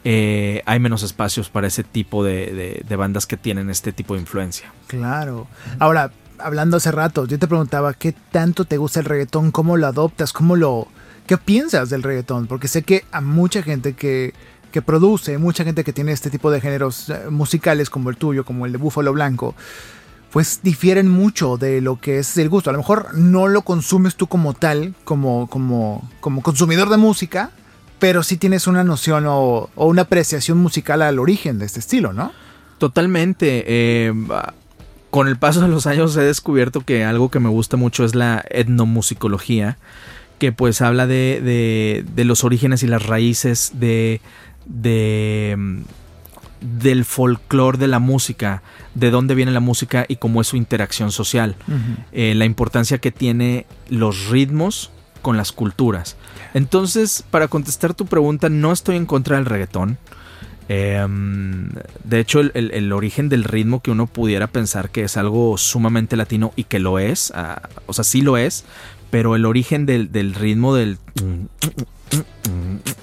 eh, 0.03 0.63
hay 0.65 0.79
menos 0.79 1.03
espacios 1.03 1.49
para 1.49 1.67
ese 1.67 1.84
tipo 1.84 2.23
de, 2.23 2.84
bandas 2.97 3.27
que 3.27 3.38
tienen 3.38 3.69
este 3.69 3.93
tipo 3.93 4.15
de 4.15 4.21
influencia. 4.21 4.73
Claro. 4.88 5.47
Ahora, 5.77 6.12
hablando 6.39 6.77
hace 6.77 6.91
rato, 6.91 7.27
yo 7.27 7.38
te 7.38 7.47
preguntaba 7.47 7.93
qué 7.93 8.12
tanto 8.32 8.65
te 8.65 8.77
gusta 8.77 8.99
el 8.99 9.06
reggaetón, 9.06 9.51
cómo 9.51 9.77
lo 9.77 9.86
adoptas, 9.86 10.34
cómo 10.34 10.56
lo, 10.56 10.88
¿Qué 11.27 11.38
piensas 11.38 11.91
del 11.91 12.03
reggaetón? 12.03 12.47
Porque 12.47 12.67
sé 12.67 12.82
que 12.82 13.06
a 13.12 13.21
mucha 13.21 13.62
gente 13.62 13.93
que, 13.93 14.34
que 14.71 14.82
produce, 14.82 15.38
mucha 15.38 15.63
gente 15.63 15.84
que 15.84 15.93
tiene 15.93 16.12
este 16.12 16.32
tipo 16.32 16.49
de 16.49 16.60
géneros 16.60 17.10
eh, 17.10 17.29
musicales 17.29 17.89
como 17.89 18.10
el 18.10 18.17
tuyo, 18.17 18.43
como 18.43 18.65
el 18.65 18.71
de 18.71 18.77
Búfalo 18.79 19.13
Blanco, 19.13 19.56
pues 20.32 20.62
difieren 20.63 21.08
mucho 21.08 21.58
de 21.58 21.79
lo 21.79 22.01
que 22.01 22.17
es 22.17 22.38
el 22.38 22.49
gusto. 22.49 22.71
A 22.71 22.73
lo 22.73 22.79
mejor 22.79 23.15
no 23.15 23.47
lo 23.47 23.62
consumes 23.62 24.15
tú 24.15 24.27
como 24.27 24.53
tal, 24.53 24.95
como, 25.06 25.47
como, 25.47 26.10
como 26.19 26.41
consumidor 26.41 26.89
de 26.89 26.97
música, 26.97 27.51
pero 28.04 28.22
sí 28.22 28.36
tienes 28.36 28.68
una 28.68 28.84
noción 28.84 29.24
o, 29.28 29.70
o 29.76 29.86
una 29.86 30.02
apreciación 30.02 30.58
musical 30.58 31.02
al 31.02 31.20
origen 31.20 31.58
de 31.58 31.66
este 31.66 31.80
estilo, 31.80 32.12
¿no? 32.12 32.34
Totalmente. 32.78 33.63
Eh, 33.66 34.13
con 35.10 35.30
el 35.30 35.38
paso 35.38 35.62
de 35.62 35.70
los 35.70 35.88
años 35.88 36.18
he 36.18 36.22
descubierto 36.22 36.82
que 36.82 37.06
algo 37.06 37.32
que 37.32 37.39
me 37.39 37.48
gusta 37.48 37.78
mucho 37.78 38.04
es 38.04 38.13
la 38.13 38.44
etnomusicología, 38.50 39.78
que 40.38 40.52
pues 40.52 40.82
habla 40.82 41.08
de, 41.08 41.39
de, 41.42 42.06
de 42.13 42.26
los 42.26 42.44
orígenes 42.44 42.84
y 42.84 42.88
las 42.88 43.06
raíces 43.06 43.72
de, 43.76 44.20
de 44.66 45.82
del 46.60 47.06
folclore 47.06 47.78
de 47.78 47.88
la 47.88 48.00
música, 48.00 48.63
de 48.96 49.12
dónde 49.12 49.34
viene 49.34 49.54
la 49.54 49.62
música 49.62 50.04
y 50.10 50.18
cómo 50.18 50.42
es 50.42 50.48
su 50.48 50.58
interacción 50.58 51.13
social, 51.13 51.56
eh, 52.12 52.34
la 52.36 52.44
importancia 52.44 52.98
que 52.98 53.13
tiene 53.13 53.66
los 53.88 54.28
ritmos 54.28 54.92
con 55.23 55.38
las 55.38 55.51
culturas. 55.51 56.15
Entonces, 56.53 57.23
para 57.31 57.47
contestar 57.47 57.95
tu 57.95 58.05
pregunta, 58.05 58.49
no 58.49 58.71
estoy 58.71 58.95
en 58.97 59.07
contra 59.07 59.38
del 59.38 59.45
reggaetón. 59.47 59.97
Em, 60.69 61.69
de 62.03 62.19
hecho, 62.19 62.39
el, 62.39 62.51
el- 62.53 62.71
el 62.71 62.93
origen 62.93 63.27
del 63.29 63.43
ritmo 63.43 63.81
que 63.81 63.91
uno 63.91 64.05
pudiera 64.07 64.47
pensar 64.47 64.91
que 64.91 65.03
es 65.03 65.17
algo 65.17 65.57
sumamente 65.57 66.15
latino 66.15 66.53
y 66.55 66.63
que 66.65 66.79
lo 66.79 66.99
es, 66.99 67.31
ah, 67.36 67.63
o 67.88 67.93
sea, 67.93 68.03
sí 68.03 68.21
lo 68.21 68.38
es, 68.38 68.63
pero 69.12 69.36
el 69.36 69.45
origen 69.45 69.86
del, 69.86 70.12
del 70.12 70.33
ritmo 70.36 70.73
del... 70.75 70.99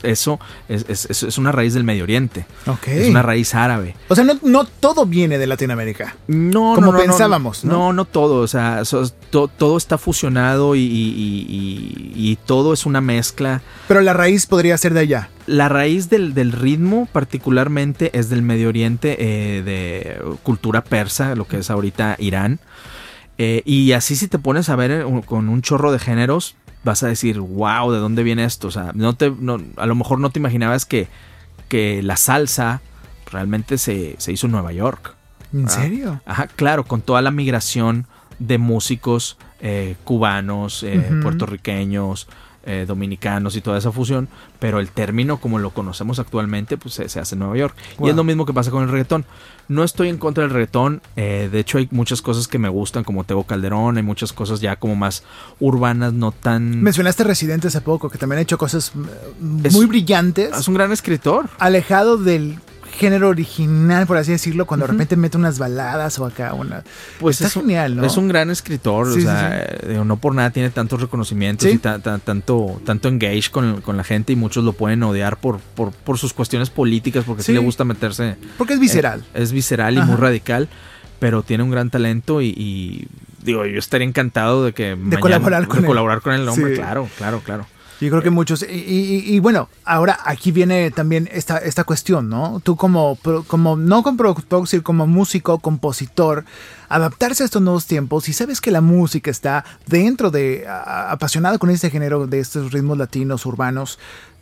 Eso 0.02 0.38
es, 0.68 0.84
es- 0.88 1.06
es- 1.10 1.22
es 1.22 1.38
una 1.38 1.52
raíz 1.52 1.74
del 1.74 1.84
Medio 1.84 2.04
Oriente, 2.04 2.46
es 2.86 3.08
una 3.08 3.22
raíz 3.22 3.54
árabe. 3.54 3.94
O 4.08 4.14
sea, 4.14 4.24
no, 4.24 4.34
no 4.42 4.64
todo 4.64 5.06
viene 5.06 5.38
de 5.38 5.46
Latinoamérica. 5.46 6.16
No, 6.26 6.72
Como 6.74 6.92
no, 6.92 6.98
pensábamos, 6.98 7.64
¿no? 7.64 7.72
No, 7.72 7.92
no 7.92 8.04
todo. 8.06 8.36
O 8.42 8.46
sea, 8.48 8.84
so- 8.84 9.08
to- 9.30 9.48
todo 9.48 9.76
está 9.76 9.98
fusionado 9.98 10.74
y, 10.74 10.80
y- 10.80 10.84
y- 10.84 12.12
y- 12.16 12.30
y 12.32 12.36
todo 12.46 12.72
es 12.72 12.86
una 12.86 13.00
mezcla. 13.00 13.62
Pero 13.88 14.00
la 14.00 14.12
raíz 14.12 14.46
podría 14.46 14.76
ser 14.78 14.94
de 14.94 15.00
allá. 15.00 15.28
La 15.46 15.68
raíz 15.68 16.08
del, 16.10 16.32
del 16.34 16.52
ritmo, 16.52 17.08
particularmente, 17.12 18.10
es 18.18 18.28
del 18.30 18.42
Medio 18.42 18.68
Oriente, 18.68 19.16
eh, 19.18 19.62
de 19.62 20.22
cultura 20.42 20.82
persa, 20.84 21.34
lo 21.34 21.46
que 21.46 21.58
es 21.58 21.70
ahorita 21.70 22.16
Irán. 22.18 22.58
Eh, 23.42 23.62
y 23.64 23.92
así, 23.92 24.16
si 24.16 24.28
te 24.28 24.38
pones 24.38 24.68
a 24.68 24.76
ver 24.76 24.90
eh, 24.90 25.04
con 25.24 25.48
un 25.48 25.62
chorro 25.62 25.92
de 25.92 25.98
géneros, 25.98 26.56
vas 26.84 27.02
a 27.02 27.08
decir, 27.08 27.38
wow, 27.40 27.90
¿de 27.92 27.98
dónde 27.98 28.22
viene 28.22 28.44
esto? 28.44 28.68
O 28.68 28.70
sea, 28.70 28.92
no 28.94 29.14
te, 29.14 29.30
no- 29.30 29.60
a 29.76 29.86
lo 29.86 29.94
mejor 29.94 30.18
no 30.20 30.30
te 30.30 30.38
imaginabas 30.38 30.84
que, 30.84 31.08
que 31.68 32.02
la 32.02 32.16
salsa 32.16 32.80
realmente 33.30 33.78
se, 33.78 34.16
se 34.18 34.32
hizo 34.32 34.46
en 34.46 34.52
Nueva 34.52 34.72
York. 34.72 35.14
¿En 35.52 35.68
serio? 35.68 36.20
Ajá, 36.26 36.46
claro, 36.46 36.84
con 36.84 37.00
toda 37.00 37.22
la 37.22 37.30
migración 37.30 38.06
de 38.38 38.58
músicos 38.58 39.36
eh, 39.60 39.96
cubanos, 40.04 40.82
eh, 40.82 41.10
puertorriqueños, 41.22 42.28
eh, 42.64 42.84
dominicanos 42.86 43.56
y 43.56 43.60
toda 43.60 43.78
esa 43.78 43.90
fusión, 43.92 44.28
pero 44.58 44.80
el 44.80 44.90
término 44.90 45.38
como 45.40 45.58
lo 45.58 45.70
conocemos 45.70 46.18
actualmente 46.18 46.76
pues 46.76 46.94
se, 46.94 47.08
se 47.08 47.18
hace 47.20 47.34
en 47.34 47.40
Nueva 47.40 47.56
York. 47.56 47.74
Y 48.02 48.08
es 48.08 48.14
lo 48.16 48.24
mismo 48.24 48.44
que 48.46 48.52
pasa 48.52 48.70
con 48.70 48.82
el 48.82 48.88
reggaetón. 48.90 49.24
No 49.68 49.84
estoy 49.84 50.08
en 50.08 50.18
contra 50.18 50.42
del 50.42 50.52
reggaetón, 50.52 51.00
eh, 51.16 51.48
de 51.50 51.58
hecho 51.60 51.78
hay 51.78 51.86
muchas 51.92 52.22
cosas 52.22 52.48
que 52.48 52.58
me 52.58 52.68
gustan 52.68 53.04
como 53.04 53.22
Tego 53.24 53.44
Calderón, 53.44 53.96
hay 53.98 54.02
muchas 54.02 54.32
cosas 54.32 54.60
ya 54.60 54.74
como 54.76 54.96
más 54.96 55.22
urbanas, 55.60 56.12
no 56.12 56.32
tan... 56.32 56.82
Mencionaste 56.82 57.22
Residente 57.24 57.68
hace 57.68 57.80
poco, 57.80 58.10
que 58.10 58.18
también 58.18 58.38
ha 58.40 58.42
hecho 58.42 58.58
cosas 58.58 58.90
eh, 58.96 59.60
Es- 59.64 59.72
muy 59.72 59.86
brillantes, 59.86 60.56
Es 60.58 60.66
un 60.68 60.74
gran 60.74 60.90
escritor. 60.90 61.48
alejado 61.58 62.16
del 62.16 62.58
género 63.00 63.28
original, 63.30 64.06
por 64.06 64.16
así 64.18 64.30
decirlo, 64.32 64.66
cuando 64.66 64.86
de 64.86 64.92
repente 64.92 65.16
mete 65.16 65.36
unas 65.36 65.58
baladas 65.58 66.18
o 66.18 66.26
acá 66.26 66.54
una... 66.54 66.84
Pues 67.18 67.40
Está 67.40 67.46
es 67.48 67.54
genial, 67.54 67.96
¿no? 67.96 68.04
Es 68.04 68.16
un 68.16 68.28
gran 68.28 68.50
escritor, 68.50 69.12
Sí, 69.12 69.20
o 69.20 69.22
sea, 69.22 69.58
eh, 69.62 70.00
no 70.04 70.16
por 70.18 70.34
nada 70.34 70.50
tiene 70.50 70.70
tantos 70.70 71.00
reconocimientos 71.00 71.66
y 71.68 71.78
ta- 71.78 71.98
ta- 71.98 72.18
tanto, 72.18 72.80
tanto 72.84 73.08
engage 73.08 73.50
con, 73.50 73.80
con 73.80 73.96
la 73.96 74.04
gente 74.04 74.32
y 74.32 74.36
muchos 74.36 74.62
lo 74.62 74.74
pueden 74.74 75.02
odiar 75.02 75.38
por, 75.40 75.58
por, 75.60 75.90
por 75.92 76.18
sus 76.18 76.32
cuestiones 76.32 76.70
políticas 76.70 77.24
porque 77.26 77.42
sí. 77.42 77.52
Le 77.52 77.58
gusta 77.58 77.84
meterse. 77.84 78.36
Porque 78.58 78.74
es 78.74 78.80
visceral. 78.80 79.24
es 79.34 79.50
visceral 79.50 79.94
y 79.94 79.98
Ajá. 79.98 80.06
muy 80.06 80.16
radical, 80.16 80.68
pero 81.18 81.42
tiene 81.42 81.64
un 81.64 81.70
gran 81.70 81.90
talento 81.90 82.40
y, 82.42 82.48
y, 82.56 83.08
digo, 83.42 83.64
yo 83.66 83.78
estaría 83.78 84.06
encantado 84.06 84.64
de 84.64 84.72
que 84.72 84.94
mañana- 84.96 85.20
colaborar 85.20 85.66
con 85.66 85.76
de 85.78 85.80
él. 85.80 85.86
colaborar 85.86 86.20
con 86.20 86.34
el 86.34 86.48
hombre, 86.48 86.74
claro, 86.74 87.08
claro, 87.18 87.40
claro. 87.44 87.66
Yo 88.00 88.08
creo 88.08 88.22
que 88.22 88.30
muchos. 88.30 88.64
Y, 88.68 89.38
bueno, 89.40 89.68
ahora 89.84 90.18
aquí 90.24 90.52
viene 90.52 90.90
también 90.90 91.28
esta, 91.32 91.58
esta 91.58 91.84
cuestión, 91.84 92.30
¿no? 92.30 92.60
Tú 92.64 92.74
como, 92.74 93.18
como 93.46 93.76
no 93.76 94.02
como 94.02 94.16
productor, 94.16 94.82
como 94.82 95.06
músico, 95.06 95.58
compositor, 95.58 96.46
adaptarse 96.88 97.42
a 97.42 97.46
estos 97.46 97.60
nuevos 97.60 97.86
tiempos 97.86 98.28
y 98.30 98.32
sabes 98.32 98.62
que 98.62 98.70
la 98.70 98.80
música 98.80 99.30
está 99.30 99.66
dentro 99.86 100.30
de, 100.30 100.66
apasionada 100.66 101.58
con 101.58 101.68
este 101.68 101.90
género 101.90 102.26
de 102.26 102.40
estos 102.40 102.72
ritmos 102.72 102.96
latinos, 102.96 103.44
urbanos. 103.44 103.98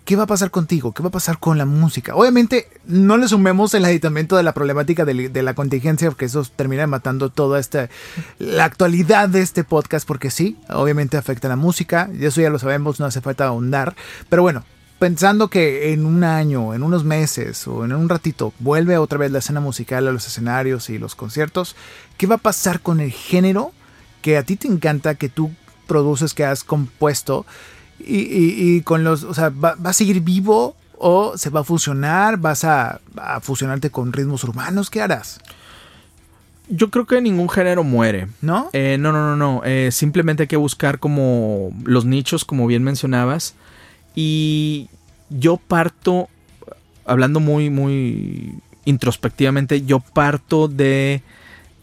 ¿Qué 0.08 0.16
va 0.16 0.22
a 0.22 0.26
pasar 0.26 0.50
contigo? 0.50 0.92
¿Qué 0.92 1.02
va 1.02 1.10
a 1.10 1.12
pasar 1.12 1.38
con 1.38 1.58
la 1.58 1.66
música? 1.66 2.14
Obviamente, 2.14 2.66
no 2.86 3.18
le 3.18 3.28
sumemos 3.28 3.74
el 3.74 3.84
aditamento 3.84 4.38
de 4.38 4.42
la 4.42 4.54
problemática 4.54 5.04
de, 5.04 5.28
de 5.28 5.42
la 5.42 5.52
contingencia, 5.52 6.08
porque 6.08 6.24
eso 6.24 6.46
termina 6.56 6.86
matando 6.86 7.28
toda 7.28 7.60
esta, 7.60 7.90
la 8.38 8.64
actualidad 8.64 9.28
de 9.28 9.42
este 9.42 9.64
podcast, 9.64 10.08
porque 10.08 10.30
sí, 10.30 10.56
obviamente 10.70 11.18
afecta 11.18 11.46
a 11.46 11.50
la 11.50 11.56
música, 11.56 12.08
y 12.18 12.24
eso 12.24 12.40
ya 12.40 12.48
lo 12.48 12.58
sabemos, 12.58 12.98
no 12.98 13.04
hace 13.04 13.20
falta 13.20 13.48
ahondar, 13.48 13.96
pero 14.30 14.40
bueno, 14.40 14.64
pensando 14.98 15.48
que 15.48 15.92
en 15.92 16.06
un 16.06 16.24
año, 16.24 16.72
en 16.72 16.84
unos 16.84 17.04
meses 17.04 17.68
o 17.68 17.84
en 17.84 17.92
un 17.92 18.08
ratito 18.08 18.54
vuelve 18.60 18.96
otra 18.96 19.18
vez 19.18 19.30
la 19.30 19.40
escena 19.40 19.60
musical 19.60 20.08
a 20.08 20.12
los 20.12 20.26
escenarios 20.26 20.88
y 20.88 20.96
los 20.96 21.16
conciertos, 21.16 21.76
¿qué 22.16 22.26
va 22.26 22.36
a 22.36 22.38
pasar 22.38 22.80
con 22.80 23.00
el 23.00 23.12
género 23.12 23.72
que 24.22 24.38
a 24.38 24.42
ti 24.42 24.56
te 24.56 24.68
encanta, 24.68 25.16
que 25.16 25.28
tú 25.28 25.50
produces, 25.86 26.32
que 26.32 26.46
has 26.46 26.64
compuesto? 26.64 27.44
Y, 28.00 28.16
y- 28.20 28.76
y 28.76 28.80
con 28.82 29.04
los, 29.04 29.24
o 29.24 29.34
sea, 29.34 29.48
¿va, 29.50 29.74
va 29.74 29.90
a 29.90 29.92
seguir 29.92 30.20
vivo 30.20 30.76
o 30.98 31.36
se 31.36 31.50
va 31.50 31.60
a 31.60 31.64
fusionar? 31.64 32.38
¿Vas 32.38 32.64
a, 32.64 33.00
a 33.16 33.40
fusionarte 33.40 33.90
con 33.90 34.12
ritmos 34.12 34.44
urbanos? 34.44 34.90
¿Qué 34.90 35.00
harás? 35.02 35.40
Yo 36.68 36.90
creo 36.90 37.06
que 37.06 37.20
ningún 37.20 37.48
género 37.48 37.82
muere. 37.82 38.28
¿No? 38.42 38.68
Eh, 38.72 38.96
no, 39.00 39.10
no, 39.12 39.20
no, 39.24 39.36
no. 39.36 39.62
Eh, 39.64 39.90
simplemente 39.90 40.42
hay 40.44 40.46
que 40.48 40.56
buscar 40.56 40.98
como 40.98 41.72
los 41.84 42.04
nichos, 42.04 42.44
como 42.44 42.66
bien 42.66 42.82
mencionabas. 42.84 43.54
Y 44.14 44.88
yo 45.30 45.56
parto, 45.56 46.28
hablando 47.06 47.40
muy, 47.40 47.70
muy 47.70 48.54
introspectivamente, 48.84 49.82
yo 49.82 50.00
parto 50.00 50.68
de, 50.68 51.22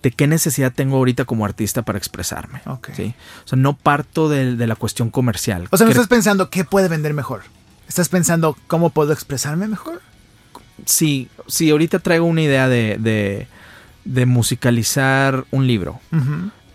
de 0.05 0.11
qué 0.11 0.27
necesidad 0.27 0.71
tengo 0.71 0.97
ahorita 0.97 1.25
como 1.25 1.45
artista 1.45 1.81
para 1.81 1.97
expresarme. 1.97 2.61
Ok. 2.67 2.89
¿sí? 2.95 3.15
O 3.43 3.47
sea, 3.47 3.57
no 3.57 3.75
parto 3.75 4.29
de, 4.29 4.55
de 4.55 4.67
la 4.67 4.75
cuestión 4.75 5.09
comercial. 5.09 5.67
O 5.71 5.77
sea, 5.77 5.85
no 5.85 5.91
estás 5.91 6.07
pensando 6.07 6.51
qué 6.51 6.63
puede 6.63 6.89
vender 6.89 7.15
mejor. 7.15 7.41
Estás 7.87 8.07
pensando 8.09 8.55
cómo 8.67 8.91
puedo 8.91 9.13
expresarme 9.13 9.67
mejor. 9.67 10.03
Sí, 10.85 11.27
sí, 11.47 11.71
ahorita 11.71 11.97
traigo 11.97 12.27
una 12.27 12.43
idea 12.43 12.67
de, 12.67 12.97
de, 12.99 13.47
de 14.03 14.25
musicalizar 14.27 15.45
un 15.49 15.65
libro. 15.65 15.99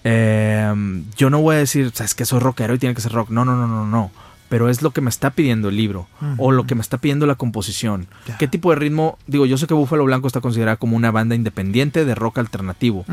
Eh, 0.02 0.74
yo 1.16 1.30
no 1.30 1.40
voy 1.40 1.54
a 1.54 1.58
decir, 1.60 1.92
sabes 1.94 2.16
que 2.16 2.24
soy 2.24 2.40
rockero 2.40 2.74
y 2.74 2.80
tiene 2.80 2.96
que 2.96 3.00
ser 3.00 3.12
rock. 3.12 3.30
No, 3.30 3.44
no, 3.44 3.54
no, 3.54 3.68
no, 3.68 3.86
no. 3.86 4.10
Pero 4.50 4.68
es 4.68 4.82
lo 4.82 4.90
que 4.90 5.00
me 5.00 5.08
está 5.08 5.30
pidiendo 5.30 5.70
el 5.70 5.76
libro 5.76 6.06
o 6.36 6.50
lo 6.52 6.66
que 6.66 6.74
me 6.74 6.82
está 6.82 6.98
pidiendo 6.98 7.24
la 7.26 7.36
composición. 7.36 8.06
¿Qué 8.38 8.46
tipo 8.48 8.68
de 8.70 8.76
ritmo? 8.76 9.16
Digo, 9.26 9.46
yo 9.46 9.56
sé 9.56 9.66
que 9.66 9.72
Búfalo 9.74 10.04
Blanco 10.04 10.26
está 10.26 10.42
considerada 10.42 10.76
como 10.76 10.96
una 10.96 11.10
banda 11.10 11.34
independiente 11.34 12.04
de 12.04 12.14
rock 12.14 12.38
alternativo. 12.38 13.06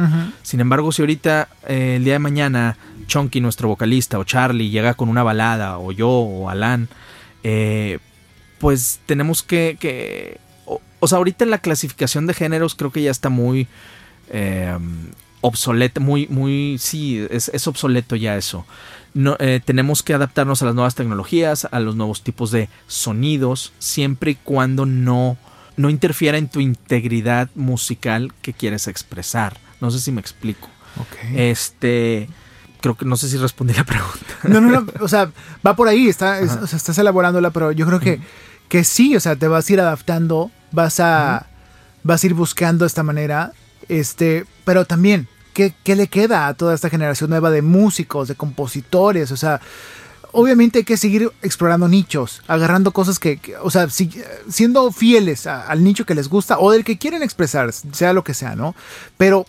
Sin 0.43 0.59
embargo, 0.59 0.91
si 0.91 1.03
ahorita 1.03 1.47
eh, 1.69 1.93
el 1.97 2.03
día 2.03 2.13
de 2.13 2.19
mañana 2.19 2.75
Chunky, 3.05 3.39
nuestro 3.39 3.69
vocalista, 3.69 4.19
o 4.19 4.25
Charlie 4.25 4.69
llega 4.71 4.95
con 4.95 5.07
una 5.07 5.23
balada, 5.23 5.77
o 5.77 5.91
yo, 5.93 6.09
o 6.09 6.49
Alan, 6.49 6.89
eh, 7.43 7.99
pues 8.59 8.99
tenemos 9.05 9.43
que... 9.43 9.77
que- 9.79 10.39
o, 10.65 10.81
o 10.99 11.07
sea, 11.07 11.19
ahorita 11.19 11.45
la 11.45 11.59
clasificación 11.59 12.25
de 12.27 12.33
géneros 12.33 12.73
creo 12.75 12.91
que 12.91 13.03
ya 13.03 13.11
está 13.11 13.29
muy 13.29 13.67
eh, 14.31 14.75
obsoleta, 15.47 15.99
muy, 15.99 16.27
muy, 16.27 16.77
sí, 16.79 17.25
es, 17.29 17.49
es 17.49 17.67
obsoleto 17.67 18.15
ya 18.15 18.35
eso. 18.37 18.65
No, 19.13 19.35
eh, 19.39 19.61
tenemos 19.63 20.03
que 20.03 20.13
adaptarnos 20.13 20.61
a 20.61 20.65
las 20.65 20.75
nuevas 20.75 20.93
tecnologías, 20.95 21.67
a 21.71 21.79
los 21.79 21.95
nuevos 21.95 22.21
tipos 22.23 22.51
de 22.51 22.69
sonidos, 22.87 23.73
siempre 23.79 24.31
y 24.31 24.35
cuando 24.35 24.85
no, 24.85 25.37
no 25.75 25.89
interfiera 25.89 26.37
en 26.37 26.49
tu 26.49 26.59
integridad 26.59 27.49
musical 27.55 28.33
que 28.41 28.53
quieres 28.53 28.87
expresar. 28.87 29.57
No 29.81 29.89
sé 29.91 29.99
si 29.99 30.11
me 30.11 30.21
explico. 30.21 30.69
Este, 31.35 32.27
creo 32.81 32.95
que 32.95 33.05
no 33.05 33.15
sé 33.17 33.29
si 33.29 33.37
respondí 33.37 33.73
la 33.73 33.83
pregunta. 33.85 34.19
No, 34.43 34.61
no, 34.61 34.81
no, 34.81 34.87
o 34.99 35.07
sea, 35.07 35.31
va 35.65 35.75
por 35.75 35.87
ahí, 35.87 36.07
está, 36.07 36.39
es- 36.39 36.51
o 36.51 36.67
sea, 36.67 36.77
estás 36.77 36.97
elaborándola, 36.97 37.49
pero 37.51 37.71
yo 37.71 37.85
creo 37.87 37.99
que, 37.99 38.19
que 38.69 38.83
sí, 38.83 39.15
o 39.15 39.19
sea, 39.19 39.35
te 39.35 39.47
vas 39.47 39.69
a 39.69 39.73
ir 39.73 39.79
adaptando, 39.81 40.51
vas 40.71 40.99
a, 40.99 41.47
vas 42.03 42.23
a 42.23 42.27
ir 42.27 42.33
buscando 42.33 42.85
esta 42.85 43.03
manera, 43.03 43.51
este, 43.89 44.45
pero 44.65 44.85
también, 44.85 45.27
¿qué, 45.57 45.73
qué 45.83 45.95
le 45.95 46.05
queda 46.07 46.45
a 46.47 46.53
toda 46.53 46.75
esta 46.75 46.87
generación 46.91 47.31
nueva 47.31 47.49
de 47.49 47.63
músicos, 47.63 48.27
de 48.27 48.35
compositores? 48.35 49.31
O 49.31 49.37
sea, 49.37 49.59
obviamente 50.31 50.77
hay 50.77 50.83
que 50.85 50.97
seguir 50.97 51.31
explorando 51.41 51.87
nichos, 51.87 52.43
agarrando 52.47 52.91
cosas 52.91 53.17
que, 53.17 53.39
o 53.63 53.71
sea, 53.71 53.89
si- 53.89 54.11
siendo 54.47 54.91
fieles 54.91 55.47
a- 55.47 55.67
al 55.67 55.83
nicho 55.83 56.05
que 56.05 56.13
les 56.13 56.29
gusta 56.29 56.59
o 56.59 56.69
del 56.71 56.83
que 56.83 56.99
quieren 56.99 57.23
expresar, 57.23 57.73
sea 57.73 58.13
lo 58.13 58.23
que 58.23 58.35
sea, 58.35 58.55
¿no? 58.55 58.75
Pero 59.17 59.47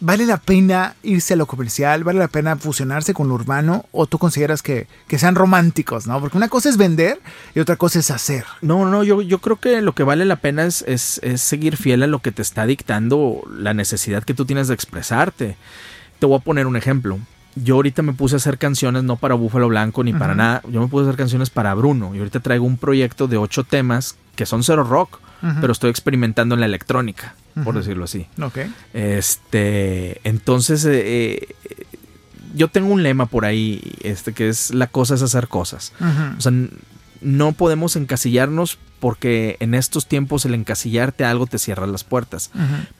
¿vale 0.00 0.26
la 0.26 0.38
pena 0.38 0.94
irse 1.02 1.34
a 1.34 1.36
lo 1.36 1.46
comercial? 1.46 2.04
¿Vale 2.04 2.18
la 2.18 2.28
pena 2.28 2.56
fusionarse 2.56 3.14
con 3.14 3.28
lo 3.28 3.34
urbano? 3.34 3.84
¿O 3.92 4.06
tú 4.06 4.18
consideras 4.18 4.62
que, 4.62 4.86
que 5.06 5.18
sean 5.18 5.34
románticos, 5.34 6.06
¿no? 6.06 6.20
Porque 6.20 6.36
una 6.36 6.48
cosa 6.48 6.68
es 6.68 6.76
vender 6.76 7.20
y 7.54 7.60
otra 7.60 7.76
cosa 7.76 7.98
es 7.98 8.10
hacer. 8.10 8.44
No, 8.62 8.88
no, 8.90 9.04
yo, 9.04 9.22
yo 9.22 9.38
creo 9.38 9.56
que 9.56 9.80
lo 9.80 9.94
que 9.94 10.02
vale 10.02 10.24
la 10.24 10.36
pena 10.36 10.64
es, 10.64 10.82
es, 10.86 11.20
es 11.22 11.40
seguir 11.40 11.76
fiel 11.76 12.02
a 12.02 12.06
lo 12.06 12.20
que 12.20 12.32
te 12.32 12.42
está 12.42 12.66
dictando 12.66 13.42
la 13.50 13.74
necesidad 13.74 14.24
que 14.24 14.34
tú 14.34 14.44
tienes 14.44 14.68
de 14.68 14.74
expresarte. 14.74 15.56
Te 16.18 16.26
voy 16.26 16.38
a 16.38 16.42
poner 16.42 16.66
un 16.66 16.76
ejemplo. 16.76 17.18
Yo 17.56 17.76
ahorita 17.76 18.02
me 18.02 18.12
puse 18.12 18.36
a 18.36 18.38
hacer 18.38 18.58
canciones 18.58 19.02
no 19.02 19.16
para 19.16 19.34
Búfalo 19.34 19.68
Blanco 19.68 20.04
ni 20.04 20.12
para 20.12 20.34
nada. 20.34 20.62
Yo 20.68 20.80
me 20.80 20.88
puse 20.88 21.04
a 21.04 21.08
hacer 21.08 21.18
canciones 21.18 21.50
para 21.50 21.74
Bruno. 21.74 22.14
Y 22.14 22.18
ahorita 22.18 22.40
traigo 22.40 22.64
un 22.64 22.76
proyecto 22.76 23.26
de 23.26 23.36
ocho 23.36 23.64
temas 23.64 24.16
que 24.36 24.46
son 24.46 24.62
cero 24.62 24.84
rock, 24.84 25.18
Pero 25.60 25.72
estoy 25.72 25.90
experimentando 25.90 26.54
en 26.54 26.60
la 26.60 26.66
electrónica, 26.66 27.34
por 27.64 27.74
decirlo 27.74 28.04
así. 28.04 28.26
Ok. 28.40 28.58
Este, 28.92 30.20
entonces, 30.24 30.84
eh, 30.84 31.48
eh, 31.64 31.86
yo 32.54 32.68
tengo 32.68 32.92
un 32.92 33.02
lema 33.02 33.26
por 33.26 33.44
ahí, 33.44 33.80
este, 34.02 34.32
que 34.32 34.48
es 34.48 34.72
la 34.74 34.86
cosa 34.86 35.14
es 35.14 35.22
hacer 35.22 35.48
cosas. 35.48 35.92
O 36.36 36.40
sea, 36.40 36.52
no 37.20 37.52
podemos 37.52 37.96
encasillarnos 37.96 38.78
porque 38.98 39.56
en 39.60 39.74
estos 39.74 40.06
tiempos 40.06 40.44
el 40.44 40.54
encasillarte 40.54 41.24
a 41.24 41.30
algo 41.30 41.46
te 41.46 41.58
cierra 41.58 41.86
las 41.86 42.04
puertas. 42.04 42.50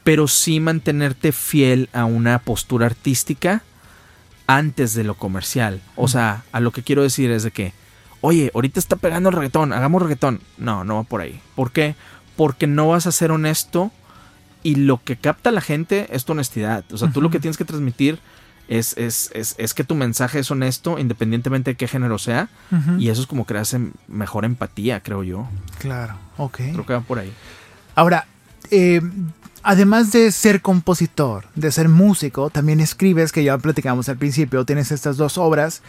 Pero 0.02 0.28
sí 0.28 0.60
mantenerte 0.60 1.32
fiel 1.32 1.88
a 1.92 2.04
una 2.04 2.38
postura 2.38 2.86
artística 2.86 3.62
antes 4.46 4.94
de 4.94 5.04
lo 5.04 5.14
comercial. 5.14 5.80
O 5.96 6.08
sea, 6.08 6.42
a 6.52 6.60
lo 6.60 6.72
que 6.72 6.82
quiero 6.82 7.02
decir 7.02 7.30
es 7.30 7.42
de 7.42 7.50
que, 7.50 7.72
oye, 8.20 8.50
ahorita 8.54 8.80
está 8.80 8.96
pegando 8.96 9.28
el 9.28 9.36
reggaetón, 9.36 9.72
hagamos 9.72 10.02
reggaetón. 10.02 10.40
No, 10.58 10.84
no 10.84 10.96
va 10.96 11.02
por 11.04 11.20
ahí. 11.20 11.40
¿Por 11.54 11.70
qué? 11.70 11.94
Porque 12.40 12.66
no 12.66 12.88
vas 12.88 13.06
a 13.06 13.12
ser 13.12 13.32
honesto 13.32 13.90
y 14.62 14.76
lo 14.76 15.04
que 15.04 15.16
capta 15.16 15.50
a 15.50 15.52
la 15.52 15.60
gente 15.60 16.08
es 16.10 16.24
tu 16.24 16.32
honestidad. 16.32 16.84
O 16.90 16.96
sea, 16.96 17.10
tú 17.12 17.20
lo 17.20 17.28
que 17.28 17.38
tienes 17.38 17.58
que 17.58 17.66
transmitir 17.66 18.18
es, 18.66 18.96
es, 18.96 19.30
es, 19.34 19.56
es 19.58 19.74
que 19.74 19.84
tu 19.84 19.94
mensaje 19.94 20.38
es 20.38 20.50
honesto 20.50 20.98
independientemente 20.98 21.72
de 21.72 21.76
qué 21.76 21.86
género 21.86 22.16
sea. 22.16 22.48
Y 22.98 23.10
eso 23.10 23.20
es 23.20 23.26
como 23.26 23.44
que 23.44 23.58
hace 23.58 23.78
mejor 24.08 24.46
empatía, 24.46 25.00
creo 25.02 25.22
yo. 25.22 25.48
Claro, 25.80 26.16
ok. 26.38 26.56
Creo 26.56 26.86
que 26.86 26.92
va 26.94 27.00
por 27.02 27.18
ahí. 27.18 27.30
Ahora, 27.94 28.26
eh, 28.70 29.02
además 29.62 30.10
de 30.10 30.32
ser 30.32 30.62
compositor, 30.62 31.44
de 31.56 31.70
ser 31.70 31.90
músico, 31.90 32.48
también 32.48 32.80
escribes, 32.80 33.32
que 33.32 33.44
ya 33.44 33.58
platicamos 33.58 34.08
al 34.08 34.16
principio, 34.16 34.64
tienes 34.64 34.92
estas 34.92 35.18
dos 35.18 35.36
obras 35.36 35.82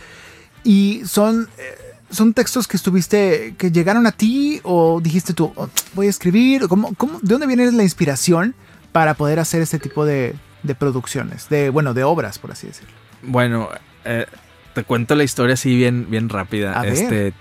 y 0.66 1.04
son, 1.06 1.48
eh, 1.58 1.91
son 2.12 2.34
textos 2.34 2.68
que 2.68 2.78
estuviste, 2.78 3.56
que 3.58 3.72
llegaron 3.72 4.06
a 4.06 4.12
ti 4.12 4.60
o 4.64 5.00
dijiste 5.02 5.34
tú, 5.34 5.52
"Oh, 5.56 5.70
voy 5.94 6.08
a 6.08 6.10
escribir, 6.10 6.68
¿Cómo, 6.68 6.94
cómo, 6.96 7.20
¿de 7.22 7.28
dónde 7.34 7.48
viene 7.48 7.72
la 7.72 7.84
inspiración 7.84 8.54
para 8.92 9.14
poder 9.16 9.40
hacer 9.40 9.62
este 9.62 9.80
tipo 9.80 10.06
de, 10.06 10.36
de 10.64 10.76
producciones, 10.76 11.48
de, 11.50 11.70
bueno, 11.70 11.94
de 11.94 12.04
obras, 12.04 12.38
por 12.40 12.52
así 12.52 12.68
decirlo? 12.68 12.94
Bueno, 13.24 13.70
eh, 14.06 14.26
te 14.74 14.84
cuento 14.84 15.16
la 15.16 15.24
historia 15.24 15.54
así 15.54 15.76
bien, 15.76 16.08
bien 16.10 16.28
rápida. 16.30 16.74
A 16.74 16.82
ver. 16.84 16.94
este, 16.94 17.34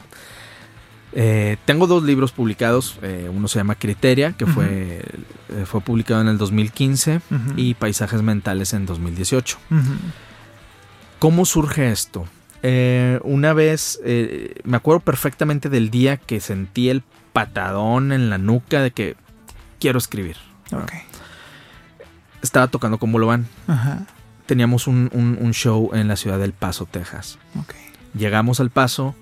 eh, 1.12 1.56
tengo 1.64 1.86
dos 1.88 2.02
libros 2.04 2.30
publicados. 2.32 2.98
eh, 3.02 3.28
uno 3.32 3.48
se 3.48 3.58
llama 3.58 3.74
Criteria, 3.74 4.32
que 4.32 4.46
fue, 4.46 5.02
eh, 5.48 5.64
fue 5.66 5.80
publicado 5.80 6.20
en 6.20 6.28
el 6.28 6.38
2015, 6.38 7.16
Ujú. 7.16 7.52
y 7.56 7.74
Paisajes 7.74 8.22
Mentales 8.22 8.72
en 8.74 8.86
2018. 8.86 9.58
Ujú. 9.70 9.80
¿Cómo 11.18 11.44
surge 11.44 11.90
esto? 11.90 12.26
Eh, 12.62 13.18
una 13.24 13.52
vez, 13.54 13.98
eh, 14.04 14.54
me 14.64 14.76
acuerdo 14.76 15.00
perfectamente 15.00 15.68
del 15.68 15.90
día 15.90 16.16
que 16.18 16.40
sentí 16.40 16.90
el 16.90 17.02
patadón 17.32 18.12
en 18.12 18.28
la 18.30 18.38
nuca 18.38 18.82
de 18.82 18.90
que 18.90 19.16
quiero 19.78 19.98
escribir. 19.98 20.36
Estaba 22.42 22.68
tocando 22.68 22.98
con 22.98 23.12
Bolovan. 23.12 23.46
Ajá. 23.66 24.06
Teníamos 24.46 24.86
un, 24.86 25.10
un- 25.12 25.38
un 25.40 25.52
show 25.54 25.90
en 25.94 26.08
la 26.08 26.16
ciudad 26.16 26.38
del 26.38 26.52
Paso, 26.52 26.86
Texas. 26.86 27.38
Llegamos 28.14 28.58
al 28.60 28.70
Paso 28.70 29.14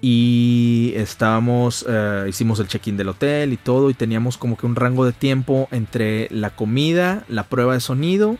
y 0.00 0.92
estábamos, 0.96 1.84
eh, 1.88 2.26
hicimos 2.28 2.60
el 2.60 2.68
check-in 2.68 2.96
del 2.96 3.08
hotel 3.08 3.52
y 3.52 3.56
todo 3.56 3.90
y 3.90 3.94
teníamos 3.94 4.38
como 4.38 4.56
que 4.56 4.66
un 4.66 4.76
rango 4.76 5.04
de 5.04 5.12
tiempo 5.12 5.68
entre 5.72 6.28
la 6.30 6.50
comida, 6.50 7.24
la 7.28 7.44
prueba 7.44 7.74
de 7.74 7.80
sonido 7.80 8.36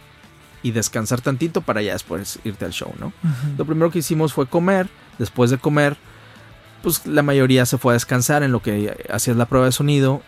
y 0.66 0.72
descansar 0.72 1.20
tantito 1.20 1.60
para 1.60 1.80
ya 1.80 1.92
después 1.92 2.40
irte 2.42 2.64
al 2.64 2.72
show, 2.72 2.92
¿no? 2.98 3.12
Lo 3.56 3.64
primero 3.64 3.92
que 3.92 4.00
hicimos 4.00 4.32
fue 4.32 4.48
comer. 4.48 4.88
Después 5.16 5.48
de 5.48 5.58
comer, 5.58 5.96
pues 6.82 7.06
la 7.06 7.22
mayoría 7.22 7.64
se 7.66 7.78
fue 7.78 7.92
a 7.92 7.94
descansar 7.94 8.42
en 8.42 8.50
lo 8.50 8.60
que 8.60 8.96
hacías 9.08 9.36
la 9.36 9.46
prueba 9.46 9.66
de 9.66 9.72
sonido. 9.72 10.22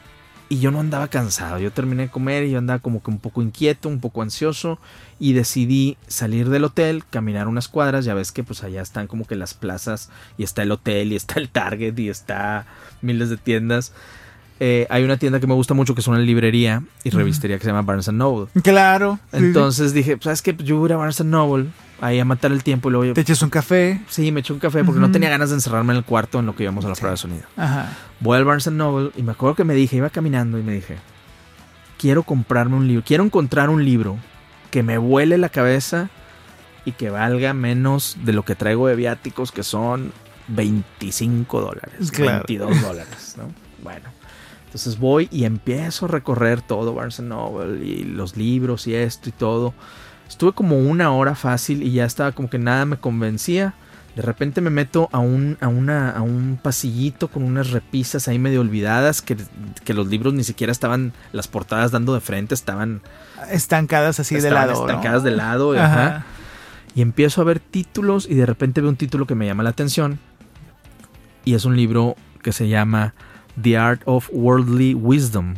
Y 0.48 0.60
yo 0.60 0.70
no 0.70 0.78
andaba 0.78 1.08
cansado. 1.08 1.58
Yo 1.58 1.72
terminé 1.72 2.04
de 2.04 2.08
comer 2.08 2.44
y 2.44 2.52
yo 2.52 2.58
andaba 2.58 2.78
como 2.78 3.02
que 3.02 3.10
un 3.10 3.18
poco 3.18 3.42
inquieto, 3.42 3.88
un 3.88 3.98
poco 3.98 4.22
ansioso. 4.22 4.78
Y 5.18 5.32
decidí 5.32 5.96
salir 6.06 6.50
del 6.50 6.62
hotel, 6.62 7.02
caminar 7.10 7.48
unas 7.48 7.66
cuadras. 7.66 8.04
Ya 8.04 8.14
ves 8.14 8.30
que 8.30 8.44
pues 8.44 8.62
allá 8.62 8.80
están 8.80 9.08
como 9.08 9.26
que 9.26 9.34
las 9.34 9.54
plazas. 9.54 10.08
Y 10.36 10.44
está 10.44 10.62
el 10.62 10.70
hotel, 10.70 11.10
y 11.12 11.16
está 11.16 11.40
el 11.40 11.48
Target, 11.48 11.98
y 11.98 12.10
está 12.10 12.64
miles 13.02 13.28
de 13.28 13.38
tiendas. 13.38 13.92
Eh, 14.60 14.86
hay 14.90 15.04
una 15.04 15.16
tienda 15.16 15.38
que 15.38 15.46
me 15.46 15.54
gusta 15.54 15.72
mucho 15.74 15.94
que 15.94 16.00
es 16.00 16.06
una 16.08 16.18
librería 16.18 16.82
y 17.04 17.10
revistería 17.10 17.58
que 17.58 17.62
se 17.64 17.68
llama 17.70 17.82
Barnes 17.82 18.12
Noble. 18.12 18.48
Claro. 18.62 19.18
sí. 19.30 19.36
Entonces 19.38 19.92
dije, 19.92 20.16
pues, 20.16 20.24
¿sabes 20.24 20.42
qué? 20.42 20.52
Pues 20.54 20.66
yo 20.66 20.76
voy 20.78 20.86
a 20.86 20.88
ir 20.88 20.92
a 20.94 20.96
Barnes 20.96 21.24
Noble 21.24 21.66
ahí 22.00 22.18
a 22.18 22.24
matar 22.24 22.50
el 22.52 22.62
tiempo 22.64 22.88
y 22.88 22.92
luego 22.92 23.14
Te 23.14 23.20
echas 23.20 23.40
un 23.42 23.50
café. 23.50 24.00
Sí, 24.08 24.32
me 24.32 24.40
eché 24.40 24.52
un 24.52 24.58
café 24.58 24.82
porque 24.84 25.00
no 25.00 25.10
tenía 25.12 25.28
ganas 25.30 25.50
de 25.50 25.56
encerrarme 25.56 25.92
en 25.92 25.98
el 25.98 26.04
cuarto 26.04 26.38
en 26.40 26.46
lo 26.46 26.56
que 26.56 26.64
íbamos 26.64 26.84
a 26.84 26.88
la 26.88 26.94
Sí. 26.96 27.00
prueba 27.00 27.12
de 27.12 27.16
sonido. 27.18 27.42
Ajá. 27.56 27.96
Voy 28.20 28.36
al 28.36 28.44
Barnes 28.44 28.70
Noble 28.72 29.10
y 29.16 29.22
me 29.22 29.32
acuerdo 29.32 29.54
que 29.54 29.64
me 29.64 29.74
dije, 29.74 29.96
iba 29.96 30.10
caminando 30.10 30.58
y 30.58 30.62
me 30.64 30.72
dije, 30.72 30.96
quiero 31.96 32.24
comprarme 32.24 32.76
un 32.76 32.86
libro, 32.88 33.04
quiero 33.06 33.24
encontrar 33.24 33.70
un 33.70 33.84
libro 33.84 34.16
que 34.72 34.82
me 34.82 34.98
vuele 34.98 35.38
la 35.38 35.48
cabeza 35.50 36.10
y 36.84 36.92
que 36.92 37.10
valga 37.10 37.52
menos 37.54 38.16
de 38.24 38.32
lo 38.32 38.44
que 38.44 38.54
traigo 38.56 38.86
de 38.88 38.96
viáticos, 38.96 39.52
que 39.52 39.62
son 39.62 40.12
25 40.48 41.60
dólares, 41.60 42.10
Claro. 42.10 42.44
22 42.48 42.82
dólares, 42.82 43.34
¿no? 43.36 43.44
Bueno, 43.82 44.08
entonces 44.68 44.98
voy 44.98 45.28
y 45.32 45.44
empiezo 45.44 46.04
a 46.04 46.08
recorrer 46.08 46.60
todo 46.60 46.92
Barnes 46.92 47.20
Noble 47.20 47.82
y 47.82 48.04
los 48.04 48.36
libros 48.36 48.86
y 48.86 48.94
esto 48.94 49.30
y 49.30 49.32
todo. 49.32 49.72
Estuve 50.28 50.52
como 50.52 50.78
una 50.78 51.10
hora 51.10 51.34
fácil 51.34 51.82
y 51.82 51.92
ya 51.92 52.04
estaba 52.04 52.32
como 52.32 52.50
que 52.50 52.58
nada 52.58 52.84
me 52.84 52.98
convencía. 52.98 53.72
De 54.14 54.20
repente 54.20 54.60
me 54.60 54.68
meto 54.68 55.08
a 55.10 55.20
un, 55.20 55.56
a 55.62 55.68
una, 55.68 56.10
a 56.10 56.20
un 56.20 56.60
pasillito 56.62 57.28
con 57.28 57.44
unas 57.44 57.70
repisas 57.70 58.28
ahí 58.28 58.38
medio 58.38 58.60
olvidadas 58.60 59.22
que, 59.22 59.38
que 59.84 59.94
los 59.94 60.08
libros 60.08 60.34
ni 60.34 60.44
siquiera 60.44 60.70
estaban, 60.70 61.14
las 61.32 61.48
portadas 61.48 61.90
dando 61.90 62.12
de 62.12 62.20
frente, 62.20 62.54
estaban, 62.54 63.00
Estancadas 63.50 64.20
así 64.20 64.34
de 64.34 64.50
lado. 64.50 64.74
¿no? 64.74 64.80
estancadas 64.86 65.22
de 65.22 65.30
lado. 65.30 65.72
ajá. 65.78 66.26
Y 66.94 67.00
empiezo 67.00 67.40
a 67.40 67.44
ver 67.44 67.58
títulos 67.58 68.26
y 68.28 68.34
de 68.34 68.44
repente 68.44 68.82
veo 68.82 68.90
un 68.90 68.96
título 68.96 69.26
que 69.26 69.34
me 69.34 69.46
llama 69.46 69.62
la 69.62 69.70
atención. 69.70 70.18
Y 71.46 71.54
es 71.54 71.64
un 71.64 71.74
libro 71.74 72.16
que 72.42 72.52
se 72.52 72.68
llama 72.68 73.14
The 73.62 73.76
Art 73.76 74.02
of 74.04 74.28
Worldly 74.32 74.94
Wisdom. 74.94 75.56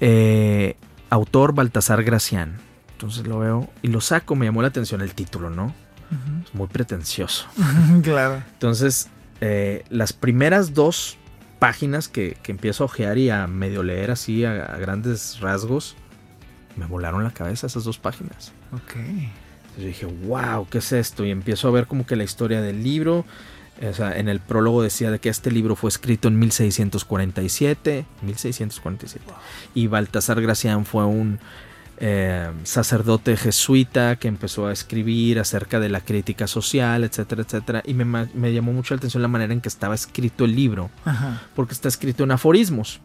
Eh, 0.00 0.76
autor 1.10 1.54
Baltasar 1.54 2.02
Gracián. 2.02 2.56
Entonces 2.92 3.26
lo 3.26 3.38
veo 3.38 3.70
y 3.82 3.88
lo 3.88 4.00
saco, 4.00 4.34
me 4.34 4.46
llamó 4.46 4.62
la 4.62 4.68
atención 4.68 5.00
el 5.00 5.14
título, 5.14 5.50
¿no? 5.50 5.66
Ujú. 5.66 6.44
Es 6.46 6.54
muy 6.54 6.66
pretencioso. 6.68 7.46
claro. 8.02 8.42
Entonces, 8.52 9.08
eh, 9.40 9.84
las 9.90 10.12
primeras 10.12 10.74
dos 10.74 11.18
páginas 11.58 12.08
que, 12.08 12.36
que 12.42 12.52
empiezo 12.52 12.84
a 12.84 12.86
ojear 12.86 13.18
y 13.18 13.30
a 13.30 13.46
medio 13.46 13.82
leer 13.82 14.10
así 14.10 14.44
a, 14.44 14.64
a 14.64 14.78
grandes 14.78 15.40
rasgos, 15.40 15.96
me 16.76 16.86
volaron 16.86 17.24
la 17.24 17.30
cabeza 17.30 17.66
esas 17.66 17.84
dos 17.84 17.98
páginas. 17.98 18.52
Ok. 18.72 18.96
Entonces 18.96 19.78
yo 19.78 19.86
dije, 19.86 20.06
wow, 20.26 20.66
¿qué 20.68 20.78
es 20.78 20.92
esto? 20.92 21.24
Y 21.24 21.30
empiezo 21.30 21.68
a 21.68 21.70
ver 21.70 21.86
como 21.86 22.06
que 22.06 22.16
la 22.16 22.24
historia 22.24 22.60
del 22.60 22.82
libro. 22.82 23.24
O 23.82 23.92
sea, 23.92 24.16
en 24.18 24.28
el 24.28 24.40
prólogo 24.40 24.82
decía 24.82 25.10
de 25.10 25.18
que 25.18 25.28
este 25.28 25.50
libro 25.50 25.74
fue 25.74 25.88
escrito 25.88 26.28
en 26.28 26.38
1647. 26.38 28.06
1647. 28.22 29.24
Y 29.74 29.88
Baltasar 29.88 30.40
Gracián 30.40 30.84
fue 30.84 31.04
un 31.04 31.40
eh, 31.98 32.50
sacerdote 32.64 33.36
jesuita 33.36 34.16
que 34.16 34.28
empezó 34.28 34.66
a 34.66 34.72
escribir 34.72 35.38
acerca 35.38 35.80
de 35.80 35.88
la 35.88 36.00
crítica 36.00 36.46
social, 36.46 37.04
etcétera, 37.04 37.42
etcétera. 37.42 37.82
Y 37.84 37.94
me, 37.94 38.52
llamó 38.52 38.72
mucho 38.72 38.94
la 38.94 38.98
atención 38.98 39.22
la 39.22 39.28
manera 39.28 39.52
en 39.52 39.60
que 39.60 39.68
estaba 39.68 39.94
escrito 39.94 40.44
el 40.44 40.54
libro. 40.54 40.90
Ajá. 41.04 41.42
Porque 41.54 41.72
está 41.72 41.88
escrito 41.88 42.24
en 42.24 42.30
aforismos. 42.30 43.00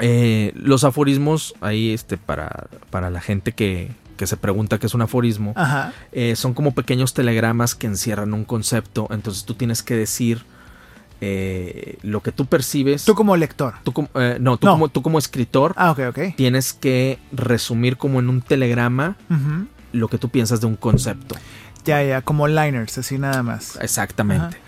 Eh, 0.00 0.52
los 0.56 0.84
aforismos, 0.84 1.54
ahí 1.60 1.92
este, 1.92 2.16
para, 2.16 2.66
para 2.90 3.10
la 3.10 3.20
gente 3.20 3.52
que, 3.52 3.92
que 4.16 4.26
se 4.26 4.36
pregunta 4.36 4.78
qué 4.78 4.86
es 4.86 4.94
un 4.94 5.02
aforismo, 5.02 5.52
Ajá. 5.56 5.92
eh, 6.12 6.34
son 6.36 6.54
como 6.54 6.72
pequeños 6.74 7.14
telegramas 7.14 7.74
que 7.74 7.86
encierran 7.86 8.34
un 8.34 8.44
concepto. 8.44 9.06
Entonces 9.10 9.44
tú 9.44 9.54
tienes 9.54 9.82
que 9.82 9.94
decir 9.96 10.44
eh, 11.20 11.98
lo 12.02 12.20
que 12.22 12.30
tú 12.32 12.46
percibes. 12.46 13.04
Tú 13.04 13.14
como 13.14 13.36
lector. 13.36 13.74
tú 13.84 13.92
como- 13.92 14.08
eh, 14.14 14.36
no, 14.40 14.58
tú, 14.58 14.66
No. 14.66 14.72
Como, 14.72 14.88
tú 14.88 15.02
como 15.02 15.18
escritor 15.18 15.72
Ah, 15.76 15.90
ok, 15.92 16.00
ok. 16.10 16.18
tienes 16.36 16.72
que 16.74 17.18
resumir 17.32 17.96
como 17.96 18.18
en 18.20 18.28
un 18.28 18.42
telegrama 18.42 19.16
lo 19.92 20.08
que 20.08 20.18
tú 20.18 20.28
piensas 20.28 20.60
de 20.60 20.66
un 20.66 20.76
concepto. 20.76 21.34
Ya, 21.86 22.02
ya, 22.02 22.20
como 22.20 22.48
liners, 22.48 22.98
así 22.98 23.16
nada 23.16 23.42
más. 23.42 23.78
Exactamente. 23.80 24.58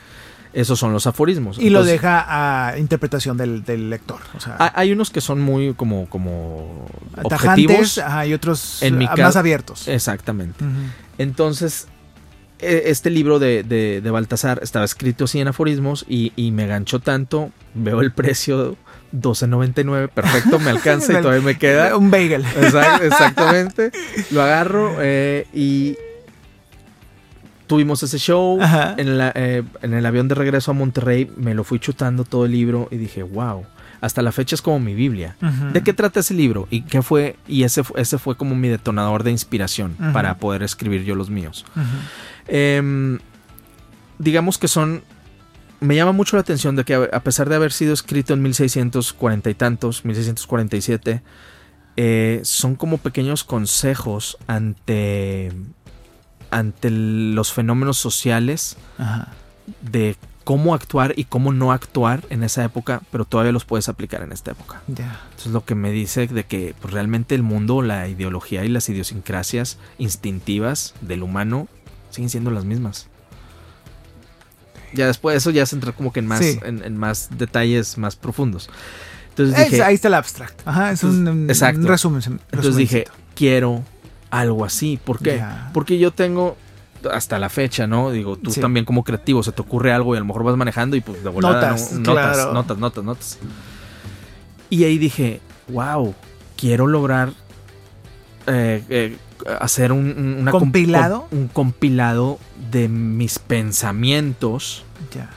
Esos 0.58 0.78
son 0.78 0.92
los 0.92 1.06
aforismos. 1.06 1.56
Y 1.58 1.70
lo 1.70 1.84
deja 1.84 2.24
a 2.70 2.78
interpretación 2.78 3.36
del, 3.36 3.62
del 3.64 3.90
lector. 3.90 4.18
O 4.36 4.40
sea, 4.40 4.56
hay- 4.74 4.90
unos 4.92 5.10
que 5.10 5.20
son 5.20 5.40
muy 5.40 5.72
como, 5.74 6.08
como 6.08 6.86
tajantes 7.28 7.58
objetivos. 7.66 7.98
ajá, 7.98 8.26
y 8.26 8.34
otros 8.34 8.82
En 8.82 8.98
mi 8.98 9.06
ah, 9.06 9.14
más 9.16 9.36
abiertos. 9.36 9.86
Exactamente. 9.86 10.64
Entonces, 11.16 11.86
e- 12.58 12.82
este 12.86 13.10
libro 13.10 13.38
de, 13.38 13.62
de, 13.62 14.00
de 14.00 14.10
Baltasar 14.10 14.58
estaba 14.62 14.84
escrito 14.84 15.24
así 15.24 15.38
en 15.40 15.46
aforismos 15.48 16.04
y, 16.08 16.32
y 16.34 16.50
me 16.50 16.66
ganchó 16.66 16.98
tanto. 16.98 17.50
Veo 17.74 18.00
el 18.00 18.10
precio, 18.12 18.76
12.99, 19.14 20.08
perfecto, 20.08 20.58
me 20.58 20.70
alcanza 20.76 21.12
y 21.18 21.22
todavía 21.22 21.42
me 21.44 21.56
queda. 21.56 21.96
Un 21.96 22.10
bagel. 22.10 22.44
Exact- 22.44 23.02
exactamente. 23.04 23.92
Lo 24.32 24.42
agarro 24.42 24.96
eh, 24.98 25.46
y 25.54 25.96
tuvimos 27.68 28.02
ese 28.02 28.18
show. 28.18 28.60
Ajá. 28.60 28.94
En, 28.98 29.16
la- 29.18 29.32
eh, 29.36 29.62
en 29.82 29.94
el 29.94 30.04
avión 30.04 30.26
de 30.26 30.34
regreso 30.34 30.72
a 30.72 30.74
Monterrey 30.74 31.30
me 31.36 31.54
lo 31.54 31.62
fui 31.62 31.78
chutando 31.78 32.24
todo 32.24 32.46
el 32.46 32.52
libro 32.52 32.88
y 32.90 32.96
dije, 32.96 33.22
wow, 33.22 33.64
hasta 34.00 34.22
la 34.22 34.32
fecha 34.32 34.54
es 34.56 34.62
como 34.62 34.80
mi 34.80 34.94
Biblia. 34.94 35.36
¿De 35.72 35.82
qué 35.82 35.92
trata 35.92 36.20
ese 36.20 36.34
libro? 36.34 36.66
¿Y 36.70 36.82
qué 36.82 37.02
fue? 37.02 37.36
Y 37.46 37.62
ese, 37.64 37.82
ese 37.96 38.18
fue 38.18 38.36
como 38.36 38.54
mi 38.56 38.68
detonador 38.68 39.22
de 39.22 39.30
inspiración 39.30 39.94
para 40.12 40.38
poder 40.38 40.62
escribir 40.64 41.04
yo 41.04 41.14
los 41.14 41.30
míos. 41.30 41.64
Em, 42.48 43.18
digamos 44.18 44.58
que 44.58 44.68
son... 44.68 45.02
Me 45.80 45.94
llama 45.94 46.10
mucho 46.10 46.36
la 46.36 46.40
atención 46.40 46.74
de 46.74 46.82
que 46.84 46.94
a 46.94 47.04
a 47.12 47.20
pesar 47.20 47.48
de 47.48 47.54
haber 47.54 47.70
sido 47.72 47.92
escrito 47.94 48.34
en 48.34 48.42
1640 48.42 49.48
y 49.50 49.54
tantos, 49.54 50.04
1647, 50.04 51.22
eh, 51.96 52.40
son 52.42 52.74
como 52.74 52.98
pequeños 52.98 53.44
consejos 53.44 54.38
ante, 54.48 55.52
ante 56.50 56.90
los 56.90 57.52
fenómenos 57.52 57.98
sociales 57.98 58.76
Ajá. 58.98 59.28
de 59.82 60.16
cómo 60.44 60.74
actuar 60.74 61.12
y 61.16 61.24
cómo 61.24 61.52
no 61.52 61.72
actuar 61.72 62.24
en 62.30 62.42
esa 62.42 62.64
época, 62.64 63.02
pero 63.12 63.26
todavía 63.26 63.52
los 63.52 63.66
puedes 63.66 63.88
aplicar 63.90 64.22
en 64.22 64.32
esta 64.32 64.52
época. 64.52 64.80
Ya. 64.86 65.20
Entonces 65.30 65.52
lo 65.52 65.64
que 65.64 65.74
me 65.74 65.90
dice 65.90 66.26
de 66.26 66.44
que 66.44 66.74
pues, 66.80 66.94
realmente 66.94 67.34
el 67.34 67.42
mundo, 67.42 67.82
la 67.82 68.08
ideología 68.08 68.64
y 68.64 68.68
las 68.68 68.88
idiosincrasias 68.88 69.76
instintivas 69.98 70.94
del 71.02 71.22
humano 71.22 71.68
siguen 72.10 72.30
siendo 72.30 72.50
las 72.50 72.64
mismas. 72.64 73.08
Ya 74.94 75.06
después 75.06 75.34
de 75.34 75.38
eso 75.38 75.50
ya 75.50 75.66
se 75.66 75.74
entra 75.76 75.92
como 75.92 76.12
que 76.12 76.20
en 76.20 76.26
más, 76.26 76.38
Sí. 76.40 76.58
en, 76.64 76.82
en 76.82 76.96
más 76.96 77.28
detalles 77.36 77.98
más 77.98 78.16
profundos. 78.16 78.70
Entonces 79.30 79.58
Es- 79.58 79.70
dije, 79.70 79.82
ahí 79.82 79.94
está 79.96 80.08
el 80.08 80.14
abstract. 80.14 80.66
Ajá, 80.66 80.92
es 80.92 81.04
un, 81.04 81.28
un- 81.28 81.50
Exacto. 81.50 81.80
un 81.80 81.86
resumen. 81.86 82.22
entonces 82.50 82.74
dije, 82.76 83.04
quiero 83.34 83.84
algo 84.30 84.64
así. 84.64 84.98
¿Por 85.02 85.18
qué? 85.20 85.42
Porque 85.72 85.98
yo 85.98 86.10
tengo 86.12 86.56
hasta 87.12 87.38
la 87.38 87.48
fecha, 87.48 87.86
¿no? 87.86 88.10
Digo, 88.10 88.36
tú 88.36 88.50
Sí. 88.50 88.60
también 88.60 88.84
como 88.84 89.04
creativo, 89.04 89.42
se 89.42 89.52
te 89.52 89.62
ocurre 89.62 89.92
algo 89.92 90.14
y 90.14 90.16
a 90.16 90.20
lo 90.20 90.26
mejor 90.26 90.42
vas 90.44 90.56
manejando 90.56 90.96
y 90.96 91.00
pues 91.00 91.22
de 91.22 91.30
volada, 91.30 91.70
Notas, 91.70 91.92
¿no? 91.92 92.02
claro. 92.12 92.52
notas, 92.52 92.78
notas, 92.78 93.04
notas. 93.04 93.38
Y 94.70 94.84
ahí 94.84 94.98
dije, 94.98 95.40
wow, 95.68 96.14
quiero 96.56 96.86
lograr 96.86 97.32
eh, 98.46 98.82
eh, 98.88 99.16
hacer 99.60 99.92
un, 99.92 100.14
un- 100.18 100.36
una 100.40 100.50
com- 100.50 100.60
¿Compilado? 100.60 101.26
com- 101.30 101.38
un 101.38 101.48
compilado 101.48 102.38
de 102.70 102.88
mis 102.88 103.38
pensamientos. 103.38 104.84
Ya. 105.14 105.30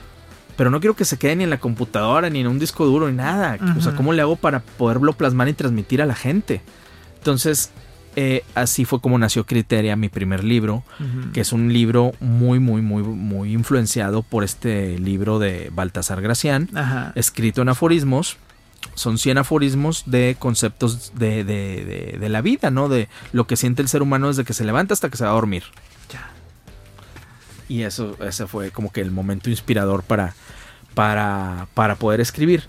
Pero 0.57 0.69
no 0.69 0.79
quiero 0.79 0.95
que 0.95 1.05
se 1.05 1.17
quede 1.17 1.35
ni 1.37 1.43
en 1.43 1.49
la 1.49 1.59
computadora, 1.59 2.29
ni 2.29 2.39
en 2.41 2.47
un 2.47 2.59
disco 2.59 2.85
duro, 2.85 3.07
ni 3.09 3.15
nada. 3.15 3.57
O 3.77 3.81
sea. 3.81 3.95
¿cómo 3.95 4.13
le 4.13 4.21
hago 4.21 4.35
para 4.35 4.59
poderlo 4.61 5.13
plasmar 5.13 5.47
y 5.49 5.53
transmitir 5.53 6.01
a 6.01 6.05
la 6.05 6.15
gente? 6.15 6.61
Entonces, 7.17 7.71
eh, 8.15 8.43
así 8.55 8.83
fue 8.85 8.99
como 9.01 9.17
nació 9.17 9.45
Criteria, 9.45 9.95
mi 9.95 10.09
primer 10.09 10.43
libro, 10.43 10.83
que 11.33 11.41
es 11.41 11.53
un 11.53 11.71
libro 11.71 12.11
muy, 12.19 12.59
muy, 12.59 12.81
muy, 12.81 13.03
muy 13.03 13.53
influenciado 13.53 14.21
por 14.23 14.43
este 14.43 14.99
libro 14.99 15.39
de 15.39 15.69
Baltasar 15.73 16.21
Gracián, 16.21 16.69
Ajá. 16.75 17.13
escrito 17.15 17.61
en 17.61 17.69
aforismos. 17.69 18.37
Son 18.95 19.17
100 19.17 19.37
aforismos 19.37 20.03
de 20.07 20.35
conceptos 20.39 21.13
de, 21.15 21.43
de- 21.43 21.85
de- 22.13 22.17
de 22.19 22.29
la 22.29 22.41
vida, 22.41 22.71
¿no? 22.71 22.89
De 22.89 23.07
lo 23.31 23.45
que 23.47 23.55
siente 23.55 23.81
el 23.81 23.87
ser 23.87 24.01
humano 24.01 24.27
desde 24.27 24.43
que 24.43 24.53
se 24.53 24.65
levanta 24.65 24.93
hasta 24.93 25.09
que 25.09 25.17
se 25.17 25.23
va 25.23 25.29
a 25.29 25.33
dormir. 25.33 25.63
Ya. 26.11 26.29
Y 27.69 27.83
eso, 27.83 28.17
ese 28.25 28.47
fue 28.47 28.71
como 28.71 28.91
que 28.91 28.99
el 29.01 29.11
momento 29.11 29.49
inspirador 29.49 30.03
para, 30.03 30.33
para, 30.95 31.67
para 31.75 31.95
poder 31.95 32.19
escribir. 32.19 32.63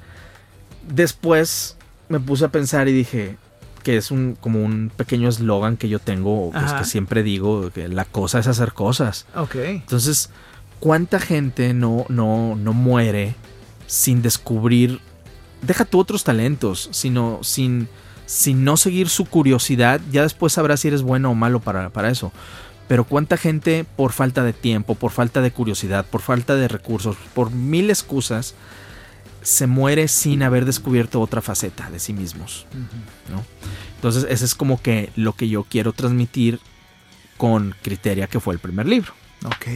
Después 0.86 1.76
me 2.08 2.20
puse 2.20 2.44
a 2.44 2.48
pensar 2.48 2.88
y 2.88 2.92
dije 2.92 3.36
que 3.82 3.96
es 3.96 4.10
un 4.10 4.36
como 4.40 4.62
un 4.64 4.90
pequeño 4.94 5.28
eslogan 5.28 5.76
que 5.76 5.88
yo 5.88 5.98
tengo, 5.98 6.50
pues, 6.52 6.72
que 6.72 6.84
siempre 6.84 7.22
digo, 7.22 7.70
que 7.70 7.88
la 7.88 8.04
cosa 8.04 8.38
es 8.38 8.46
hacer 8.46 8.72
cosas. 8.72 9.26
Ok. 9.34 9.56
Entonces, 9.56 10.30
¿cuánta 10.80 11.20
gente 11.20 11.74
no, 11.74 12.06
no, 12.08 12.56
no 12.56 12.72
muere 12.72 13.34
sin 13.86 14.22
descubrir, 14.22 15.00
deja 15.60 15.84
tú 15.84 15.98
otros 15.98 16.24
talentos, 16.24 16.88
sino 16.92 17.40
sin, 17.42 17.88
sin 18.26 18.64
no 18.64 18.76
seguir 18.76 19.08
su 19.08 19.26
curiosidad? 19.26 20.00
Ya 20.10 20.22
después 20.22 20.54
sabrás 20.54 20.80
si 20.80 20.88
eres 20.88 21.02
bueno 21.02 21.30
o 21.30 21.34
malo 21.34 21.60
para, 21.60 21.90
para 21.90 22.10
eso. 22.10 22.32
Pero 22.88 23.04
cuánta 23.04 23.36
gente 23.36 23.86
por 23.96 24.12
falta 24.12 24.42
de 24.42 24.52
tiempo, 24.52 24.94
por 24.94 25.12
falta 25.12 25.40
de 25.40 25.50
curiosidad, 25.50 26.04
por 26.04 26.20
falta 26.20 26.56
de 26.56 26.68
recursos, 26.68 27.16
por 27.34 27.50
mil 27.50 27.90
excusas, 27.90 28.54
se 29.42 29.66
muere 29.66 30.08
sin 30.08 30.42
haber 30.42 30.64
descubierto 30.64 31.20
otra 31.20 31.40
faceta 31.42 31.90
de 31.90 31.98
sí 31.98 32.12
mismos. 32.12 32.66
¿no? 33.30 33.44
Entonces, 33.96 34.26
ese 34.28 34.44
es 34.44 34.54
como 34.54 34.80
que 34.80 35.10
lo 35.16 35.34
que 35.34 35.48
yo 35.48 35.64
quiero 35.64 35.92
transmitir 35.92 36.60
con 37.36 37.74
Criteria, 37.82 38.26
que 38.28 38.40
fue 38.40 38.54
el 38.54 38.60
primer 38.60 38.86
libro. 38.86 39.12
Ok. 39.44 39.66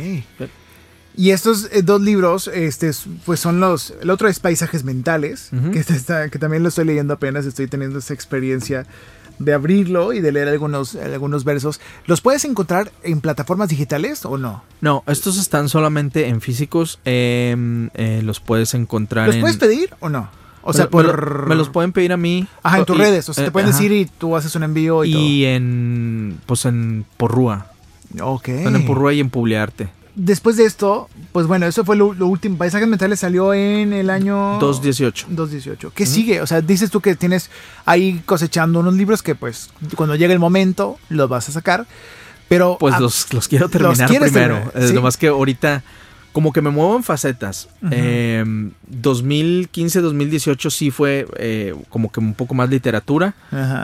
Y 1.19 1.31
estos 1.31 1.69
eh, 1.73 1.83
dos 1.83 2.01
libros, 2.03 2.49
este, 2.53 2.91
pues 3.25 3.41
son 3.41 3.59
los. 3.59 3.95
El 4.03 4.11
otro 4.11 4.29
es 4.29 4.39
Paisajes 4.39 4.85
Mentales, 4.85 5.49
que, 5.73 5.79
está- 5.81 6.29
que 6.29 6.39
también 6.39 6.63
lo 6.63 6.69
estoy 6.69 6.85
leyendo 6.85 7.15
apenas. 7.15 7.47
Estoy 7.47 7.67
teniendo 7.69 7.99
esa 8.01 8.13
experiencia 8.13 8.87
de 9.39 9.53
abrirlo 9.55 10.13
y 10.13 10.21
de 10.21 10.33
leer 10.33 10.49
algunos, 10.49 10.95
algunos 10.97 11.45
versos. 11.45 11.81
¿Los 12.07 12.21
puedes 12.21 12.45
encontrar 12.45 12.91
en 13.03 13.21
plataformas 13.21 13.69
digitales 13.69 14.25
o 14.25 14.39
no? 14.39 14.63
No, 14.81 15.03
estos 15.07 15.39
están 15.39 15.69
solamente 15.69 16.29
en 16.29 16.41
físicos. 16.41 16.99
eh, 17.05 17.55
eh, 17.95 18.21
los 18.25 18.41
puedes 18.41 18.75
encontrar 18.75 19.27
¿Los 19.27 19.37
en. 19.37 19.41
puedes 19.43 19.57
pedir 19.57 19.95
o 20.01 20.09
no? 20.09 20.29
O 20.63 20.73
sea, 20.73 20.87
me, 20.87 20.91
por. 20.91 21.05
lo- 21.05 21.47
me 21.47 21.55
los 21.55 21.69
pueden 21.69 21.93
pedir 21.93 22.13
a 22.13 22.17
mí. 22.17 22.47
Ajá, 22.63 22.79
en 22.79 22.85
tus 22.87 22.97
Y- 22.97 22.99
redes. 22.99 23.29
O 23.29 23.35
sea, 23.35 23.45
te 23.45 23.49
eh, 23.49 23.53
pueden 23.53 23.69
ajá. 23.69 23.79
decir 23.79 23.93
y 23.93 24.07
tú 24.07 24.35
haces 24.37 24.55
un 24.57 24.65
envío 24.65 25.05
y, 25.05 25.15
Y 25.15 25.45
en. 25.45 26.41
Pues 26.47 26.65
en 26.65 27.05
Porrúa. 27.17 27.67
Ok. 28.21 28.49
Están 28.49 28.75
en 28.77 28.85
Porrúa 28.87 29.13
y 29.13 29.21
en 29.21 29.31
Publiarte. 29.31 29.89
Después 30.19 30.57
de 30.57 30.65
esto, 30.65 31.11
pues 31.33 31.47
bueno, 31.47 31.67
eso 31.67 31.85
fue 31.85 31.95
lo, 31.95 32.15
lo 32.15 32.27
último. 32.27 32.57
Paisajes 32.57 32.89
Mentales 32.89 33.21
salió 33.21 33.53
en 33.53 33.93
el 33.93 34.09
año. 34.09 34.59
218. 34.59 35.27
218. 35.29 35.93
¿Qué 35.95 36.07
sigue? 36.07 36.41
O 36.41 36.47
sea, 36.47 36.63
dices 36.63 36.91
tú 36.91 37.01
que 37.03 37.15
tienes 37.17 37.51
ahí 37.85 38.23
cosechando 38.25 38.81
unos 38.81 38.95
libros 38.95 39.23
que 39.23 39.35
pues 39.35 39.69
cuando 39.95 40.15
llegue 40.17 40.33
el 40.33 40.39
momento 40.39 40.99
los 41.11 41.29
vas 41.29 41.49
a 41.51 41.53
sacar. 41.53 41.87
Pero 42.49 42.77
Pues 42.81 42.99
los, 42.99 43.33
los 43.35 43.47
quiero 43.47 43.69
terminar 43.69 44.09
quieres 44.09 44.31
primero. 44.33 44.55
terminar, 44.55 44.83
Es 44.83 44.89
¿sí? 44.89 44.95
nomás 44.95 45.17
que 45.17 45.29
ahorita. 45.29 45.83
Como 46.33 46.53
que 46.53 46.61
me 46.61 46.69
muevo 46.69 46.97
en 46.97 47.03
facetas. 47.03 47.69
Ujú. 47.83 47.91
Eh, 47.93 48.45
2015-2018 48.91 50.71
sí 50.71 50.91
fue 50.91 51.27
eh, 51.39 51.75
como 51.89 52.11
que 52.13 52.21
un 52.21 52.35
poco 52.35 52.55
más 52.55 52.69
literatura. 52.71 53.35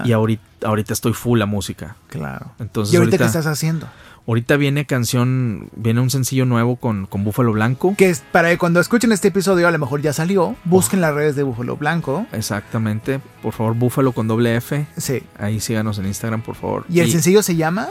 Y 0.05 0.13
ahorita, 0.13 0.43
ahorita 0.67 0.93
estoy 0.93 1.13
full 1.13 1.41
a 1.43 1.47
música. 1.47 1.97
claro. 2.09 2.53
Entonces 2.59 2.93
¿Y 2.93 2.97
ahorita, 2.97 3.17
ahorita, 3.17 3.25
qué 3.25 3.39
estás 3.39 3.47
haciendo? 3.47 3.89
Ahorita 4.27 4.57
viene 4.57 4.87
canción, 4.87 5.71
viene 5.75 6.01
un 6.01 6.11
sencillo 6.11 6.45
nuevo 6.45 6.77
con, 6.77 7.07
con 7.07 7.25
Búfalo 7.25 7.53
Blanco. 7.53 7.95
Que 7.97 8.11
es 8.11 8.23
para 8.33 8.51
que 8.51 8.59
cuando 8.59 8.81
escuchen 8.81 9.13
este 9.13 9.29
episodio, 9.29 9.69
a 9.69 9.71
lo 9.71 9.79
mejor 9.79 10.03
ya 10.03 10.13
salió. 10.13 10.57
Busquen 10.65 11.01
las 11.01 11.15
redes 11.15 11.37
de 11.37 11.43
Búfalo 11.43 11.77
Blanco. 11.77 12.27
Exactamente. 12.33 13.21
Por 13.43 13.53
favor, 13.53 13.75
Búfalo 13.75 14.13
con 14.13 14.29
doble 14.29 14.57
F. 14.57 14.87
Sí. 14.97 15.23
Ahí 15.39 15.61
síganos 15.61 15.99
en 15.99 16.07
Instagram, 16.07 16.43
por 16.43 16.55
favor. 16.55 16.85
¿Y 16.89 17.01
el 17.01 17.11
sencillo 17.11 17.43
se 17.43 17.57
llama? 17.57 17.89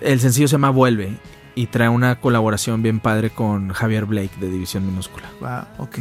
el 0.00 0.20
sencillo 0.20 0.48
se 0.48 0.52
llama 0.52 0.70
Vuelve. 0.70 1.16
Y 1.56 1.66
trae 1.66 1.88
una 1.88 2.20
colaboración 2.20 2.82
bien 2.82 2.98
padre 2.98 3.30
con 3.30 3.68
Javier 3.68 4.06
Blake 4.06 4.32
de 4.40 4.50
División 4.50 4.86
Minúscula. 4.86 5.30
Ah, 5.40 5.68
ok. 5.78 5.98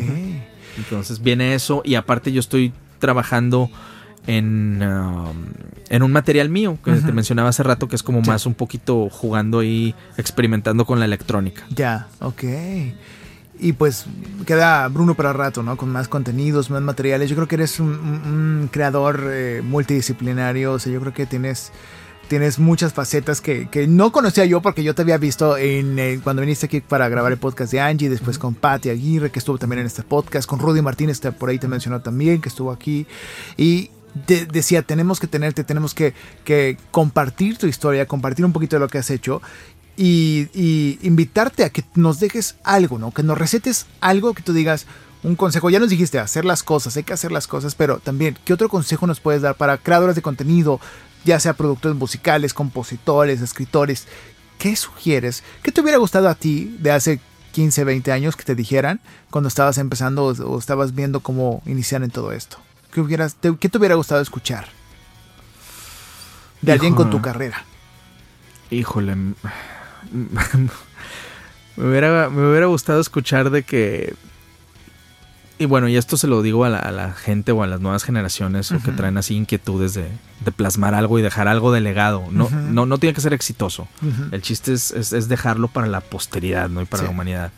Entonces 0.77 1.21
viene 1.21 1.53
eso. 1.53 1.83
Y 1.85 1.95
aparte 1.95 2.31
yo 2.31 2.39
estoy 2.39 2.73
trabajando 2.97 3.69
en, 4.28 4.82
um, 4.82 5.45
en 5.89 6.03
un 6.03 6.11
material 6.11 6.49
mío 6.49 6.78
que 6.84 6.91
te 6.93 7.11
mencionaba 7.11 7.49
hace 7.49 7.63
rato 7.63 7.88
que 7.88 7.95
es 7.95 8.03
como 8.03 8.24
Sí. 8.24 8.30
más 8.30 8.45
un 8.45 8.53
poquito 8.53 9.09
jugando 9.09 9.63
y 9.63 9.93
experimentando 10.17 10.86
con 10.86 10.99
la 10.99 11.05
electrónica. 11.05 11.63
Ya, 11.69 12.07
ok. 12.21 12.43
Y 13.59 13.74
pues 13.74 14.05
queda 14.45 14.88
Bruno 14.88 15.13
para 15.13 15.32
rato, 15.32 15.61
¿no? 15.63 15.78
Con 15.78 15.89
más 15.89 16.07
contenidos, 16.07 16.69
más 16.69 16.82
materiales. 16.82 17.30
Yo 17.30 17.36
creo 17.36 17.47
que 17.47 17.55
eres 17.55 17.80
un, 17.80 17.89
un- 17.89 18.61
un 18.61 18.69
creador 18.71 19.26
eh, 19.32 19.61
multidisciplinario. 19.63 20.74
O 20.74 20.80
sea, 20.80 20.91
yo 20.91 20.99
creo 20.99 21.13
que 21.13 21.26
tienes, 21.28 21.71
tienes 22.28 22.57
muchas 22.59 22.93
facetas 22.93 23.41
que, 23.41 23.69
que 23.69 23.88
no 23.88 24.11
conocía 24.11 24.43
yo 24.45 24.61
porque 24.61 24.84
yo 24.84 24.95
te 24.95 25.03
había 25.03 25.17
visto 25.17 25.55
en 25.55 25.97
eh, 25.99 26.19
cuando 26.24 26.41
viniste 26.41 26.65
aquí 26.65 26.82
para 26.82 27.07
grabar 27.09 27.32
el 27.32 27.38
podcast 27.38 27.71
de 27.71 27.80
Angie, 27.80 28.09
después 28.09 28.38
con 28.39 28.55
Patti 28.55 28.89
Aguirre, 28.89 29.30
que 29.32 29.39
estuvo 29.39 29.57
también 29.57 29.82
en 29.82 29.86
este 29.86 30.01
podcast, 30.03 30.47
con 30.49 30.59
Rudy 30.59 30.82
Martínez, 30.82 31.19
que 31.19 31.32
por 31.32 31.49
ahí 31.49 31.59
te 31.59 31.67
mencionó 31.67 32.01
también, 32.01 32.41
que 32.41 32.49
estuvo 32.49 32.71
aquí. 32.71 33.05
Y 33.55 33.91
de- 34.28 34.45
decía, 34.45 34.82
tenemos 34.82 35.20
que 35.20 35.28
tenerte, 35.28 35.64
tenemos 35.64 35.93
que, 35.93 36.14
que 36.45 36.78
compartir 36.91 37.57
tu 37.57 37.68
historia, 37.68 38.05
compartir 38.07 38.45
un 38.45 38.53
poquito 38.53 38.76
de 38.76 38.80
lo 38.82 38.88
que 38.88 38.97
has 38.99 39.09
hecho. 39.09 39.41
y, 39.95 40.97
invitarte 41.03 41.64
a 41.64 41.70
que 41.70 41.84
nos 41.95 42.20
dejes 42.20 42.55
algo, 42.64 42.97
¿no? 42.97 43.11
Que 43.11 43.22
nos 43.24 43.38
recetes 43.38 43.86
algo 44.01 44.34
que 44.34 44.41
tú 44.41 44.51
digas, 44.53 44.88
un 45.22 45.36
consejo, 45.36 45.70
ya 45.70 45.80
nos 45.80 45.89
dijiste, 45.89 46.18
hacer 46.20 46.45
las 46.45 46.64
cosas, 46.64 46.97
hay 46.97 47.03
que 47.03 47.14
hacer 47.14 47.32
las 47.32 47.45
cosas, 47.47 47.76
pero 47.76 47.99
también, 47.99 48.38
¿qué 48.43 48.53
otro 48.53 48.70
consejo 48.70 49.05
nos 49.07 49.20
puedes 49.20 49.41
dar 49.43 49.55
para 49.55 49.78
creadores 49.78 50.16
de 50.16 50.22
contenido, 50.22 50.80
ya 51.26 51.39
sea 51.39 51.53
productores 51.53 51.97
musicales, 51.97 52.53
compositores, 52.53 53.41
escritores? 53.41 54.07
¿Qué 54.57 54.76
sugieres? 54.76 55.43
¿Qué 55.61 55.72
te 55.72 55.82
hubiera 55.82 55.97
gustado 55.99 56.28
a 56.28 56.36
ti 56.36 56.76
de 56.80 56.91
hace 56.91 57.20
15, 57.51 57.84
20 57.84 58.11
años 58.11 58.36
que 58.36 58.43
te 58.43 58.55
dijeran 58.55 58.99
cuando 59.30 59.47
estabas 59.47 59.78
empezando 59.78 60.26
o, 60.26 60.57
estabas 60.59 60.95
viendo 60.95 61.20
cómo 61.22 61.61
iniciar 61.66 62.03
en 62.03 62.09
todo 62.11 62.32
esto? 62.32 62.57
¿Qué, 62.93 63.01
hubieras, 63.01 63.35
te, 63.35 63.55
¿Qué 63.57 63.69
te 63.69 63.77
hubiera 63.77 63.95
gustado 63.95 64.21
escuchar? 64.21 64.67
De 66.61 66.71
alguien 66.71 66.95
con 66.95 67.09
tu 67.09 67.21
carrera. 67.21 67.65
Híjole. 68.69 69.15
me, 69.15 69.33
hubiera, 71.77 72.29
me 72.29 72.49
hubiera 72.49 72.67
gustado 72.67 73.01
escuchar 73.01 73.49
de 73.49 73.63
que 73.63 74.15
y 75.59 75.65
bueno, 75.65 75.87
y 75.87 75.95
esto 75.95 76.17
se 76.17 76.27
lo 76.27 76.41
digo 76.41 76.65
a 76.65 76.69
la, 76.69 77.13
gente 77.13 77.51
o 77.51 77.63
a 77.63 77.67
las 77.67 77.79
nuevas 77.79 78.03
generaciones 78.03 78.71
o 78.71 78.79
que 78.79 78.91
traen 78.91 79.17
así 79.17 79.35
inquietudes 79.35 79.93
de, 79.93 80.09
plasmar 80.55 80.95
algo 80.95 81.19
y 81.19 81.21
dejar 81.21 81.47
algo 81.47 81.71
de 81.71 81.79
legado. 81.79 82.25
No, 82.31 82.49
no, 82.49 82.85
no 82.85 82.97
tiene 82.97 83.13
que 83.13 83.21
ser 83.21 83.33
exitoso. 83.33 83.87
El 84.31 84.41
chiste 84.41 84.73
es, 84.73 85.29
dejarlo 85.29 85.67
para 85.67 85.87
la 85.87 86.01
posteridad 86.01 86.69
¿no? 86.69 86.81
y 86.81 86.85
para 86.85 87.03
la 87.03 87.11
humanidad. 87.11 87.51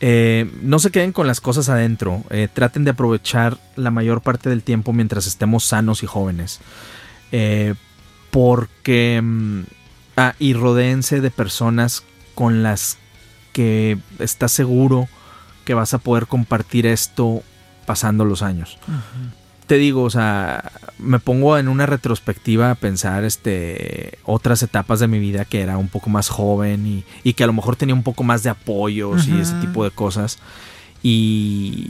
Eh, 0.00 0.50
no 0.62 0.78
se 0.78 0.90
queden 0.90 1.12
con 1.12 1.26
las 1.26 1.40
cosas 1.40 1.68
adentro. 1.68 2.24
Eh, 2.30 2.48
traten 2.52 2.84
de 2.84 2.90
aprovechar 2.90 3.58
la 3.76 3.90
mayor 3.90 4.22
parte 4.22 4.48
del 4.48 4.62
tiempo 4.62 4.92
mientras 4.92 5.26
estemos 5.26 5.64
sanos 5.64 6.02
y 6.02 6.06
jóvenes. 6.06 6.60
Eh, 7.32 7.74
porque... 8.30 9.20
Mm, 9.22 9.62
ah, 10.16 10.34
y 10.38 10.54
rodéense 10.54 11.20
de 11.20 11.30
personas 11.30 12.02
con 12.34 12.62
las 12.62 12.98
que 13.52 13.98
está 14.18 14.48
seguro 14.48 15.08
que 15.64 15.74
vas 15.74 15.92
a 15.92 15.98
poder 15.98 16.26
compartir 16.26 16.86
esto 16.86 17.42
pasando 17.84 18.24
los 18.24 18.42
años. 18.42 18.78
Te 19.70 19.78
digo, 19.78 20.02
o 20.02 20.10
sea, 20.10 20.72
me 20.98 21.20
pongo 21.20 21.56
en 21.56 21.68
una 21.68 21.86
retrospectiva 21.86 22.72
a 22.72 22.74
pensar 22.74 23.22
este, 23.22 24.18
otras 24.24 24.64
etapas 24.64 24.98
de 24.98 25.06
mi 25.06 25.20
vida 25.20 25.44
que 25.44 25.60
era 25.60 25.78
un 25.78 25.86
poco 25.86 26.10
más 26.10 26.28
joven 26.28 27.04
y, 27.22 27.32
que 27.34 27.44
a 27.44 27.46
lo 27.46 27.52
mejor 27.52 27.76
tenía 27.76 27.94
un 27.94 28.02
poco 28.02 28.24
más 28.24 28.42
de 28.42 28.50
apoyos 28.50 29.28
y 29.28 29.38
ese 29.38 29.54
tipo 29.60 29.84
de 29.84 29.92
cosas. 29.92 30.40
Y 31.04 31.86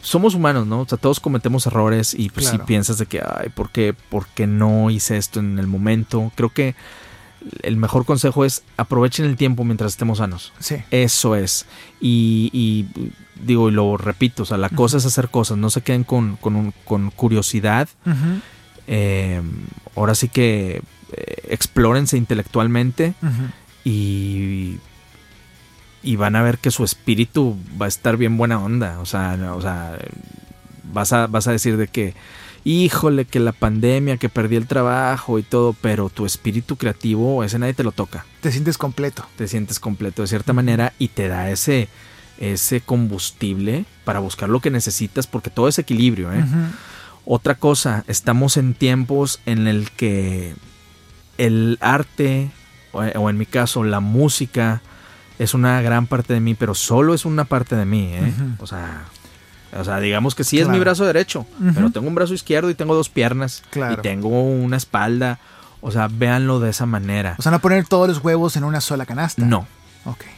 somos 0.00 0.36
humanos, 0.36 0.68
¿no? 0.68 0.82
O 0.82 0.86
sea, 0.88 0.96
todos 0.96 1.18
cometemos 1.18 1.66
errores 1.66 2.14
y 2.16 2.30
pues 2.30 2.46
si 2.46 2.58
piensas 2.58 2.98
de 2.98 3.06
que, 3.06 3.20
ay, 3.20 3.48
¿por 3.48 3.70
qué, 3.70 3.94
¿por 3.94 4.28
qué 4.28 4.46
no 4.46 4.88
hice 4.90 5.16
esto 5.16 5.40
en 5.40 5.58
el 5.58 5.66
momento? 5.66 6.30
Creo 6.36 6.50
que 6.50 6.76
el 7.62 7.76
mejor 7.76 8.04
consejo 8.04 8.44
es 8.44 8.62
aprovechen 8.76 9.26
el 9.26 9.36
tiempo 9.36 9.64
mientras 9.64 9.92
estemos 9.92 10.18
sanos. 10.18 10.52
Sí. 10.58 10.76
Eso 10.90 11.36
es. 11.36 11.66
Y, 12.00 12.86
digo, 13.42 13.68
y 13.68 13.72
lo 13.72 13.96
repito, 13.96 14.42
o 14.42 14.46
sea, 14.46 14.56
la 14.56 14.68
cosa 14.68 14.98
es 14.98 15.06
hacer 15.06 15.28
cosas, 15.28 15.56
no 15.58 15.70
se 15.70 15.82
queden 15.82 16.04
con, 16.04 16.36
con, 16.36 17.10
curiosidad. 17.10 17.88
Eh, 18.86 19.40
ahora 19.96 20.14
sí 20.14 20.28
que 20.28 20.82
eh, 21.12 21.46
explórense 21.48 22.16
intelectualmente 22.18 23.14
y, 23.84 24.78
y 26.02 26.16
van 26.16 26.36
a 26.36 26.42
ver 26.42 26.58
que 26.58 26.70
su 26.70 26.84
espíritu 26.84 27.56
va 27.80 27.86
a 27.86 27.88
estar 27.88 28.16
bien 28.16 28.36
buena 28.36 28.58
onda. 28.58 29.00
O 29.00 29.06
sea, 29.06 29.38
o 29.54 29.60
sea 29.62 29.98
vas, 30.92 31.12
a, 31.12 31.26
vas 31.26 31.46
a 31.46 31.52
decir 31.52 31.76
de 31.76 31.88
que 31.88 32.14
híjole, 32.64 33.26
que 33.26 33.38
la 33.40 33.52
pandemia, 33.52 34.16
que 34.16 34.28
perdí 34.28 34.56
el 34.56 34.66
trabajo 34.66 35.38
y 35.38 35.42
todo, 35.42 35.74
pero 35.80 36.08
tu 36.08 36.26
espíritu 36.26 36.76
creativo, 36.76 37.44
ese 37.44 37.58
nadie 37.58 37.74
te 37.74 37.84
lo 37.84 37.92
toca. 37.92 38.24
Te 38.40 38.50
sientes 38.50 38.78
completo. 38.78 39.26
Te 39.36 39.46
sientes 39.46 39.78
completo 39.78 40.22
de 40.22 40.28
cierta 40.28 40.52
manera 40.52 40.94
y 40.98 41.08
te 41.08 41.28
da 41.28 41.50
ese, 41.50 41.88
ese 42.38 42.80
combustible 42.80 43.84
para 44.04 44.18
buscar 44.18 44.48
lo 44.48 44.60
que 44.60 44.70
necesitas, 44.70 45.26
porque 45.26 45.50
todo 45.50 45.68
es 45.68 45.78
equilibrio. 45.78 46.32
¿eh? 46.32 46.44
Otra 47.26 47.54
cosa, 47.54 48.04
estamos 48.08 48.56
en 48.56 48.74
tiempos 48.74 49.40
en 49.46 49.66
el 49.66 49.90
que 49.90 50.54
el 51.36 51.78
arte, 51.80 52.50
o 52.92 53.28
en 53.30 53.38
mi 53.38 53.46
caso 53.46 53.84
la 53.84 54.00
música, 54.00 54.80
es 55.38 55.52
una 55.52 55.82
gran 55.82 56.06
parte 56.06 56.32
de 56.32 56.40
mí, 56.40 56.54
pero 56.54 56.74
solo 56.74 57.12
es 57.12 57.24
una 57.24 57.44
parte 57.44 57.76
de 57.76 57.84
mí. 57.84 58.10
¿eh? 58.14 58.32
O 58.58 58.66
sea, 58.66 59.04
o 59.76 59.84
sea, 59.84 60.00
digamos 60.00 60.34
que 60.34 60.44
sí 60.44 60.60
es 60.60 60.68
mi 60.68 60.78
brazo 60.78 61.04
derecho, 61.04 61.46
pero 61.74 61.90
tengo 61.90 62.06
un 62.06 62.14
brazo 62.14 62.34
izquierdo 62.34 62.70
y 62.70 62.74
tengo 62.74 62.94
dos 62.94 63.08
piernas. 63.08 63.62
Y 63.74 63.96
tengo 64.02 64.42
una 64.42 64.76
espalda. 64.76 65.38
O 65.80 65.90
sea, 65.90 66.08
véanlo 66.10 66.60
de 66.60 66.70
esa 66.70 66.86
manera. 66.86 67.34
O 67.38 67.42
sea, 67.42 67.52
no 67.52 67.58
poner 67.58 67.86
todos 67.86 68.08
los 68.08 68.24
huevos 68.24 68.56
en 68.56 68.64
una 68.64 68.80
sola 68.80 69.04
canasta. 69.04 69.44
No. 69.44 69.66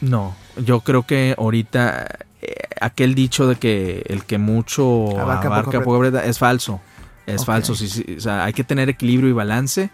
No. 0.01 0.34
Yo 0.57 0.80
creo 0.80 1.05
que 1.05 1.34
ahorita 1.39 2.07
eh, 2.43 2.55
aquel 2.80 3.14
dicho 3.14 3.47
de 3.47 3.57
que 3.57 4.05
el 4.09 4.24
que 4.24 4.39
mucho 4.39 5.18
abarca, 5.18 5.82
poco, 5.82 6.05
es 6.05 6.39
falso. 6.39 6.80
Es 7.26 7.45
falso. 7.45 7.72
o 7.72 8.20
sea, 8.20 8.45
hay 8.45 8.53
que 8.53 8.64
tener 8.64 8.89
equilibrio 8.89 9.28
y 9.28 9.32
balance 9.32 9.91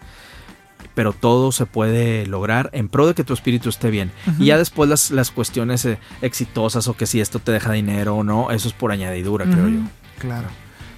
pero 0.95 1.13
todo 1.13 1.51
se 1.51 1.65
puede 1.65 2.25
lograr 2.25 2.69
en 2.73 2.87
pro 2.87 3.07
de 3.07 3.13
que 3.13 3.23
tu 3.23 3.33
espíritu 3.33 3.69
esté 3.69 3.89
bien. 3.89 4.11
Y 4.39 4.45
ya 4.45 4.57
después 4.57 4.89
las, 4.89 5.11
las 5.11 5.31
cuestiones 5.31 5.85
eh, 5.85 5.97
exitosas 6.21 6.87
o 6.87 6.95
que 6.95 7.05
si 7.05 7.19
esto 7.19 7.39
te 7.39 7.51
deja 7.51 7.71
dinero 7.71 8.15
o 8.15 8.23
no, 8.23 8.51
eso 8.51 8.67
es 8.67 8.73
por 8.73 8.91
añadidura, 8.91 9.45
creo 9.45 9.69
yo. 9.69 9.79
Claro. 10.19 10.47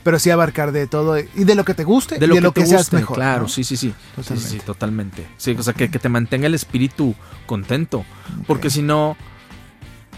Pero 0.03 0.19
sí 0.19 0.29
abarcar 0.29 0.71
de 0.71 0.85
todo 0.85 1.17
y 1.17 1.25
de 1.45 1.55
lo 1.55 1.65
que 1.65 1.73
te 1.73 1.83
guste 1.83 2.19
de 2.19 2.27
lo 2.27 2.35
y 2.35 2.37
de 2.37 2.41
lo 2.41 2.51
que 2.51 2.65
seas 2.65 2.93
mejor. 2.93 3.15
Claro, 3.15 3.47
sí, 3.47 3.63
sí, 3.63 3.75
sí. 3.75 3.93
Totalmente. 4.15 4.47
Sí, 4.47 4.59
sí, 4.59 4.65
totalmente. 4.65 5.27
Sí, 5.37 5.55
o 5.57 5.63
sea, 5.63 5.73
que, 5.73 5.87
te 5.87 6.09
mantenga 6.09 6.45
el 6.45 6.53
espíritu 6.53 7.15
contento. 7.47 8.05
Porque 8.45 8.69
si 8.69 8.83
no, 8.83 9.17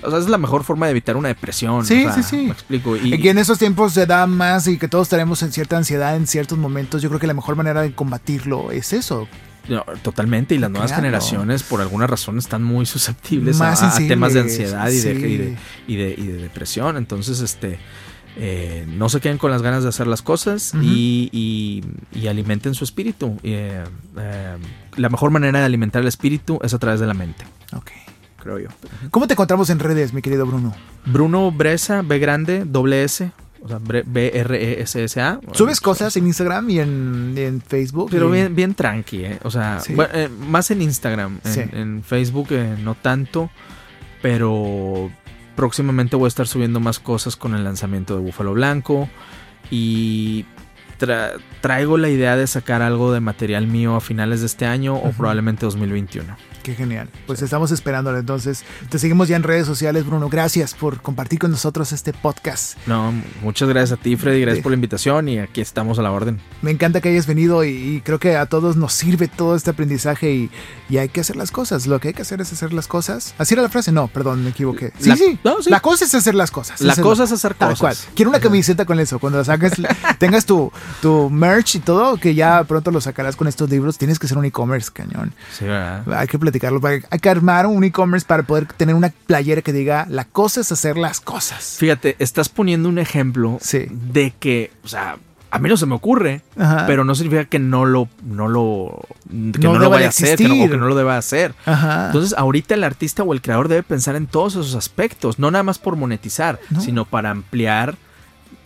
o 0.01 0.10
sea, 0.10 0.20
es 0.20 0.28
la 0.28 0.38
mejor 0.38 0.66
forma 0.66 0.88
de 0.88 0.91
evitar 0.91 1.16
una 1.16 1.30
depresión. 1.30 1.86
Sí, 1.86 2.05
sí, 2.14 2.24
sí. 2.24 2.38
Me 2.47 2.51
explico. 2.51 2.97
Y, 2.97 3.18
que 3.22 3.30
en 3.30 3.38
esos 3.38 3.60
tiempos 3.60 3.93
se 3.93 4.05
da 4.05 4.28
más 4.28 4.68
y 4.68 4.78
que 4.78 4.89
todos 4.89 5.08
tenemos 5.08 5.41
en 5.43 5.53
cierta 5.53 5.78
ansiedad 5.78 6.18
en 6.18 6.28
ciertos 6.28 6.58
momentos. 6.58 7.01
Yo 7.01 7.08
creo 7.08 7.22
que 7.22 7.28
la 7.28 7.34
mejor 7.34 7.55
manera 7.55 7.82
de 7.82 7.93
combatirlo 7.93 8.72
es 8.72 8.91
eso 8.91 9.30
totalmente, 10.01 10.55
y 10.55 10.57
las 10.57 10.72
nuevas 10.72 10.93
generaciones 10.93 11.63
por 11.63 11.82
alguna 11.82 12.07
razón 12.07 12.38
están 12.38 12.63
muy 12.63 12.86
susceptibles 12.86 13.61
a, 13.61 13.97
temas 14.07 14.34
de 14.34 14.41
ansiedad 14.41 14.89
y, 14.89 14.99
de, 14.99 15.57
y, 15.88 15.95
de, 15.95 16.38
depresión. 16.38 16.97
Entonces, 16.97 17.39
este, 17.41 17.80
eh, 18.38 18.86
no 18.88 19.09
se 19.09 19.20
queden 19.20 19.38
con 19.38 19.51
las 19.51 19.61
ganas 19.61 19.84
de 19.84 19.89
hacer 19.89 20.07
las 20.07 20.22
cosas 20.22 20.74
y, 20.82 21.84
alimenten 22.28 22.74
su 22.74 22.84
espíritu. 22.84 23.38
Eh, 23.43 23.84
eh, 24.18 24.57
la 24.95 25.09
mejor 25.09 25.32
manera 25.32 25.59
de 25.59 25.65
alimentar 25.65 26.01
el 26.01 26.07
espíritu 26.07 26.59
es 26.61 26.74
a 26.74 26.80
través 26.80 26.99
de 26.99 27.07
la 27.07 27.13
mente. 27.13 27.45
Ok. 27.74 27.91
Creo 28.38 28.59
yo. 28.59 28.70
¿Cómo 29.11 29.28
te 29.28 29.34
encontramos 29.34 29.70
en 29.70 29.80
redes, 29.80 30.13
mi 30.13 30.22
querido 30.22 30.45
Bruno? 30.45 30.74
Bruno 31.05 31.51
Bresa, 31.51 32.01
B 32.01 32.20
grande, 32.20 32.63
doble 32.65 33.03
S, 33.03 33.32
o 33.62 33.68
sea, 33.68 33.80
B-R-E-S-S-A. 33.80 35.39
¿Subes 35.51 35.82
cosas 35.82 36.16
en 36.18 36.28
Instagram 36.28 36.70
y 36.70 36.80
en, 36.80 37.64
Facebook? 37.66 38.10
Pero 38.12 38.30
bien, 38.30 38.55
bien 38.55 38.74
tranqui, 38.74 39.26
¿eh? 39.26 39.39
O 39.43 39.51
sea, 39.51 39.80
eh, 39.88 40.30
más 40.30 40.72
en 40.72 40.82
Instagram. 40.82 41.39
En, 41.43 42.03
Facebook 42.03 42.47
eh, 42.51 42.76
no 42.82 42.95
tanto. 42.95 43.49
Pero 44.22 45.12
próximamente 45.55 46.16
voy 46.16 46.26
a 46.26 46.30
estar 46.30 46.47
subiendo 46.47 46.80
más 46.80 46.99
cosas 46.99 47.36
con 47.36 47.55
el 47.55 47.64
lanzamiento 47.64 48.16
de 48.16 48.22
Búfalo 48.22 48.53
Blanco. 48.53 49.10
Y 49.70 50.45
traigo 51.62 51.97
la 51.97 52.10
idea 52.10 52.36
de 52.36 52.47
sacar 52.47 52.82
algo 52.82 53.12
de 53.12 53.20
material 53.20 53.68
mío 53.68 53.95
a 53.95 54.01
finales 54.01 54.39
de 54.39 54.47
este 54.47 54.66
año 54.66 54.95
o 54.95 55.12
probablemente 55.12 55.66
2021. 55.66 56.36
Qué 56.68 56.76
genial. 56.76 57.07
Pues 57.26 57.41
estamos 57.41 57.72
esperándolo. 57.72 58.18
Entonces, 58.18 58.65
te 58.89 58.99
seguimos 58.99 59.30
ya 59.30 59.38
en 59.38 59.43
redes 59.43 59.65
sociales, 59.65 60.05
Bruno. 60.05 60.28
Gracias 60.28 60.74
por 60.74 61.01
compartir 61.01 61.39
con 61.39 61.49
nosotros 61.49 61.93
este 61.93 62.11
podcast. 62.11 62.78
No, 62.86 63.13
muchas 63.41 63.70
gracias 63.70 63.97
a 63.97 64.01
ti, 64.01 64.18
Freddy. 64.18 64.41
Gracias 64.41 64.63
por 64.63 64.74
la 64.74 64.76
invitación 64.76 65.30
y 65.30 65.39
aquí 65.39 65.61
estamos 65.61 65.97
a 65.97 66.01
la 66.01 66.11
orden. 66.11 66.41
Me 66.61 66.72
encanta 66.72 66.99
que 66.99 67.07
hayas 67.07 67.26
venido 67.26 67.63
y, 67.63 68.01
creo 68.03 68.20
que 68.20 68.36
a 68.36 68.47
todos 68.47 68.76
nos 68.76 68.91
sirve 68.91 69.30
todo 69.30 69.55
este 69.55 69.70
aprendizaje 69.70 70.34
y, 70.89 70.97
hay 70.97 71.07
que 71.07 71.22
hacer 71.22 71.38
las 71.38 71.51
cosas. 71.51 71.88
Lo 71.88 72.01
que 72.01 72.09
hay 72.09 72.13
que 72.13 72.24
hacer 72.24 72.41
es 72.41 72.51
hacer 72.51 72.74
las 72.74 72.88
cosas. 72.88 73.34
¿Así 73.38 73.53
era 73.53 73.63
la 73.63 73.70
frase? 73.70 73.93
No, 73.93 74.09
perdón, 74.09 74.43
me 74.43 74.49
equivoqué. 74.49 74.91
Sí, 74.99 75.13
sí. 75.15 75.39
La 75.68 75.80
cosa 75.80 76.03
es 76.03 76.13
hacer 76.15 76.36
las 76.36 76.51
cosas. 76.51 76.82
La 76.82 76.97
cosa 76.97 77.24
es 77.24 77.32
hacer 77.32 77.55
cosas. 77.55 78.09
Quiero 78.13 78.30
una 78.30 78.41
camiseta 78.41 78.84
con 78.84 78.99
eso. 78.99 79.20
Cuando 79.20 79.38
la 79.39 79.45
saques, 79.45 79.72
tengas 80.20 80.45
tu, 80.45 80.70
tu 81.01 81.30
merch 81.30 81.76
y 81.76 81.80
todo, 81.80 82.18
que 82.18 82.36
ya 82.36 82.65
pronto 82.65 82.91
lo 82.91 82.99
sacarás 82.99 83.38
con 83.38 83.47
estos 83.47 83.70
libros. 83.70 83.97
Tienes 83.97 84.20
que 84.20 84.28
ser 84.28 84.38
un 84.38 84.43
e-commerce, 84.43 84.91
cañón. 84.91 85.34
Sí, 85.57 85.63
¿verdad? 85.63 86.03
Hay 86.13 86.28
que 86.28 86.38
platicarlo. 86.60 87.05
Hay 87.10 87.20
que 87.20 87.30
armar 87.30 87.66
un 87.66 87.84
e-commerce 87.84 88.26
para 88.26 88.43
poder 88.43 88.66
tener 88.66 88.95
una 88.95 89.12
playera 89.26 89.62
que 89.62 89.74
diga 89.74 90.05
la 90.10 90.26
cosa 90.26 90.62
es 90.62 90.72
hacer 90.72 90.97
las 90.97 91.20
cosas. 91.20 91.78
Fíjate, 91.80 92.16
estás 92.20 92.49
poniendo 92.49 92.89
un 92.89 92.99
ejemplo 92.99 93.60
de 93.72 94.34
que, 94.39 94.72
o 94.84 94.88
sea, 94.88 95.18
a 95.49 95.60
mí 95.60 95.70
no 95.70 95.78
se 95.78 95.86
me 95.86 95.95
ocurre, 95.95 96.41
pero 96.86 97.03
no 97.03 97.16
significa 97.16 97.45
que 97.45 97.60
no 97.60 97.86
lo, 97.86 98.10
no 98.24 98.47
lo, 98.47 98.99
que 99.30 99.60
no, 99.60 99.80
lo 99.80 99.89
vaya 99.89 100.08
a 100.08 100.10
hacer, 100.10 100.38
que 100.38 100.47
no, 100.47 100.66
o 100.66 100.70
que 100.70 100.78
no 100.78 100.88
lo 100.88 100.95
deba 100.95 101.18
hacer. 101.18 101.53
Entonces, 101.66 102.38
ahorita 102.38 102.76
el 102.76 102.84
artista 102.84 103.24
o 103.24 103.34
el 103.34 103.41
creador 103.41 103.68
debe 103.68 103.84
pensar 103.84 104.16
en 104.16 104.28
todos 104.28 104.53
esos 104.53 104.76
aspectos, 104.76 105.39
no 105.39 105.49
nada 105.49 105.64
más 105.64 105.80
por 105.80 105.95
monetizar, 105.95 106.60
sino 106.80 107.05
para 107.05 107.32
ampliar 107.32 107.97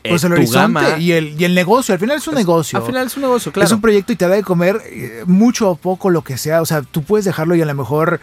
pues 0.07 0.23
el 0.23 0.33
horizonte 0.33 0.99
y 0.99 1.11
el, 1.11 1.39
y 1.39 1.45
el 1.45 1.53
negocio. 1.53 1.93
Al 1.93 1.99
final 1.99 2.17
es 2.17 2.27
un 2.27 2.35
negocio. 2.35 2.79
Al 2.79 2.85
final 2.85 3.07
es 3.07 3.15
un 3.15 3.23
negocio, 3.23 3.51
claro. 3.51 3.65
Es 3.65 3.71
un 3.71 3.81
proyecto 3.81 4.13
y 4.13 4.15
te 4.15 4.27
da 4.27 4.35
de 4.35 4.43
comer 4.43 4.81
eh, 4.85 5.23
mucho 5.25 5.69
o 5.69 5.75
poco 5.75 6.09
lo 6.09 6.23
que 6.23 6.37
sea. 6.37 6.61
O 6.61 6.65
sea, 6.65 6.81
tú 6.81 7.03
puedes 7.03 7.25
dejarlo 7.25 7.55
y 7.55 7.61
a 7.61 7.65
lo 7.65 7.75
mejor 7.75 8.19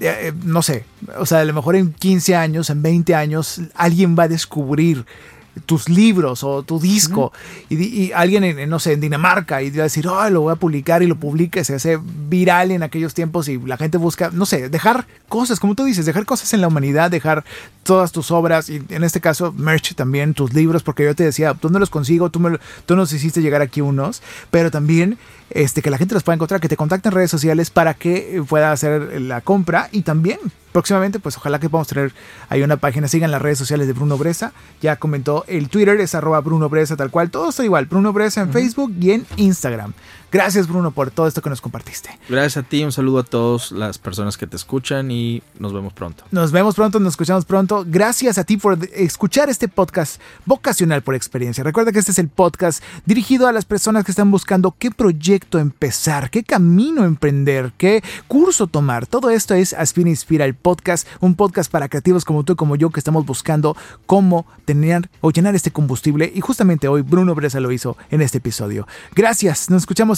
eh, 0.00 0.32
no 0.44 0.62
sé, 0.62 0.84
o 1.18 1.26
sea, 1.26 1.40
a 1.40 1.44
lo 1.44 1.52
mejor 1.52 1.74
en 1.74 1.92
15 1.92 2.36
años, 2.36 2.70
en 2.70 2.82
20 2.82 3.14
años, 3.16 3.60
alguien 3.74 4.16
va 4.16 4.24
a 4.24 4.28
descubrir 4.28 5.04
tus 5.64 5.88
libros 5.88 6.42
o 6.44 6.62
tu 6.62 6.78
disco 6.80 7.32
y, 7.68 8.12
alguien 8.12 8.44
en, 8.44 8.68
no 8.68 8.78
sé, 8.78 8.92
en 8.92 9.00
Dinamarca 9.00 9.62
y 9.62 9.70
va 9.70 9.80
a 9.80 9.82
decir, 9.84 10.06
oh, 10.06 10.30
lo 10.30 10.42
voy 10.42 10.52
a 10.52 10.56
publicar 10.56 11.02
y 11.02 11.06
lo 11.06 11.16
publica, 11.16 11.62
se 11.64 11.74
hace 11.74 11.98
viral 12.28 12.70
en 12.70 12.82
aquellos 12.82 13.14
tiempos 13.14 13.48
y 13.48 13.58
la 13.58 13.76
gente 13.76 13.98
busca, 13.98 14.30
no 14.32 14.46
sé, 14.46 14.68
dejar 14.68 15.06
cosas, 15.28 15.60
como 15.60 15.74
tú 15.74 15.84
dices, 15.84 16.06
dejar 16.06 16.24
cosas 16.24 16.52
en 16.54 16.60
la 16.60 16.68
humanidad, 16.68 17.10
dejar 17.10 17.44
todas 17.82 18.12
tus 18.12 18.30
obras 18.30 18.68
y 18.68 18.82
en 18.88 19.04
este 19.04 19.20
caso 19.20 19.52
merch 19.52 19.94
también, 19.94 20.34
tus 20.34 20.52
libros, 20.52 20.82
porque 20.82 21.04
yo 21.04 21.14
te 21.14 21.24
decía, 21.24 21.54
¿dónde 21.60 21.78
los 21.78 21.90
consigo? 21.90 22.30
Tú, 22.30 22.40
me, 22.40 22.58
tú 22.86 22.96
nos 22.96 23.12
hiciste 23.12 23.40
llegar 23.40 23.62
aquí 23.62 23.80
unos, 23.80 24.22
pero 24.50 24.70
también 24.70 25.18
este, 25.50 25.80
que 25.80 25.90
la 25.90 25.98
gente 25.98 26.14
los 26.14 26.22
pueda 26.22 26.34
encontrar, 26.34 26.60
que 26.60 26.68
te 26.68 26.76
contacten 26.76 27.10
en 27.10 27.16
redes 27.16 27.30
sociales 27.30 27.70
para 27.70 27.94
que 27.94 28.42
pueda 28.48 28.72
hacer 28.72 29.20
la 29.20 29.40
compra 29.40 29.88
y 29.92 30.02
también 30.02 30.38
próximamente, 30.72 31.18
pues 31.18 31.36
ojalá 31.36 31.58
que 31.58 31.68
podamos 31.68 31.88
tener 31.88 32.12
ahí 32.48 32.62
una 32.62 32.76
página. 32.76 33.08
Sigan 33.08 33.30
las 33.30 33.42
redes 33.42 33.58
sociales 33.58 33.86
de 33.86 33.92
Bruno 33.94 34.18
Bresa. 34.18 34.52
Ya 34.80 34.96
comentó 34.96 35.44
el 35.48 35.68
Twitter, 35.68 36.00
es 36.00 36.14
arroba 36.14 36.40
Bruno 36.40 36.68
Bresa, 36.68 36.96
tal 36.96 37.10
cual. 37.10 37.30
Todo 37.30 37.50
está 37.50 37.64
igual. 37.64 37.86
Bruno 37.86 38.12
Bresa 38.12 38.40
en 38.40 38.52
Facebook 38.52 38.92
y 39.00 39.12
en 39.12 39.26
Instagram. 39.36 39.92
Gracias, 40.30 40.68
Bruno, 40.68 40.90
por 40.90 41.10
todo 41.10 41.26
esto 41.26 41.40
que 41.40 41.48
nos 41.48 41.62
compartiste. 41.62 42.10
Gracias 42.28 42.58
a 42.58 42.68
ti, 42.68 42.84
un 42.84 42.92
saludo 42.92 43.20
a 43.20 43.24
todas 43.24 43.72
las 43.72 43.96
personas 43.96 44.36
que 44.36 44.46
te 44.46 44.56
escuchan 44.56 45.10
y 45.10 45.42
nos 45.58 45.72
vemos 45.72 45.94
pronto. 45.94 46.24
Nos 46.30 46.52
vemos 46.52 46.74
pronto, 46.74 47.00
nos 47.00 47.14
escuchamos 47.14 47.46
pronto. 47.46 47.84
Gracias 47.86 48.36
a 48.36 48.44
ti 48.44 48.58
por 48.58 48.78
escuchar 48.92 49.48
este 49.48 49.68
podcast 49.68 50.20
vocacional 50.44 51.02
por 51.02 51.14
experiencia. 51.14 51.64
Recuerda 51.64 51.92
que 51.92 51.98
este 51.98 52.12
es 52.12 52.18
el 52.18 52.28
podcast 52.28 52.82
dirigido 53.06 53.46
a 53.46 53.52
las 53.52 53.64
personas 53.64 54.04
que 54.04 54.12
están 54.12 54.30
buscando 54.30 54.74
qué 54.78 54.90
proyecto 54.90 55.58
empezar, 55.58 56.28
qué 56.28 56.44
camino 56.44 57.04
emprender, 57.04 57.72
qué 57.78 58.02
curso 58.26 58.66
tomar. 58.66 59.06
Todo 59.06 59.30
esto 59.30 59.54
es 59.54 59.72
Aspira 59.72 60.10
Inspira, 60.10 60.44
el 60.44 60.54
podcast, 60.54 61.08
un 61.20 61.36
podcast 61.36 61.70
para 61.70 61.88
creativos 61.88 62.26
como 62.26 62.44
tú 62.44 62.52
y 62.52 62.56
como 62.56 62.76
yo 62.76 62.90
que 62.90 63.00
estamos 63.00 63.24
buscando 63.24 63.76
cómo 64.04 64.46
tener 64.66 65.08
o 65.22 65.30
llenar 65.30 65.54
este 65.54 65.70
combustible. 65.70 66.30
Y 66.34 66.42
justamente 66.42 66.88
hoy 66.88 67.00
Bruno 67.00 67.34
Bresa 67.34 67.60
lo 67.60 67.72
hizo 67.72 67.96
en 68.10 68.20
este 68.20 68.38
episodio. 68.38 68.86
Gracias, 69.14 69.70
nos 69.70 69.82
escuchamos 69.82 70.17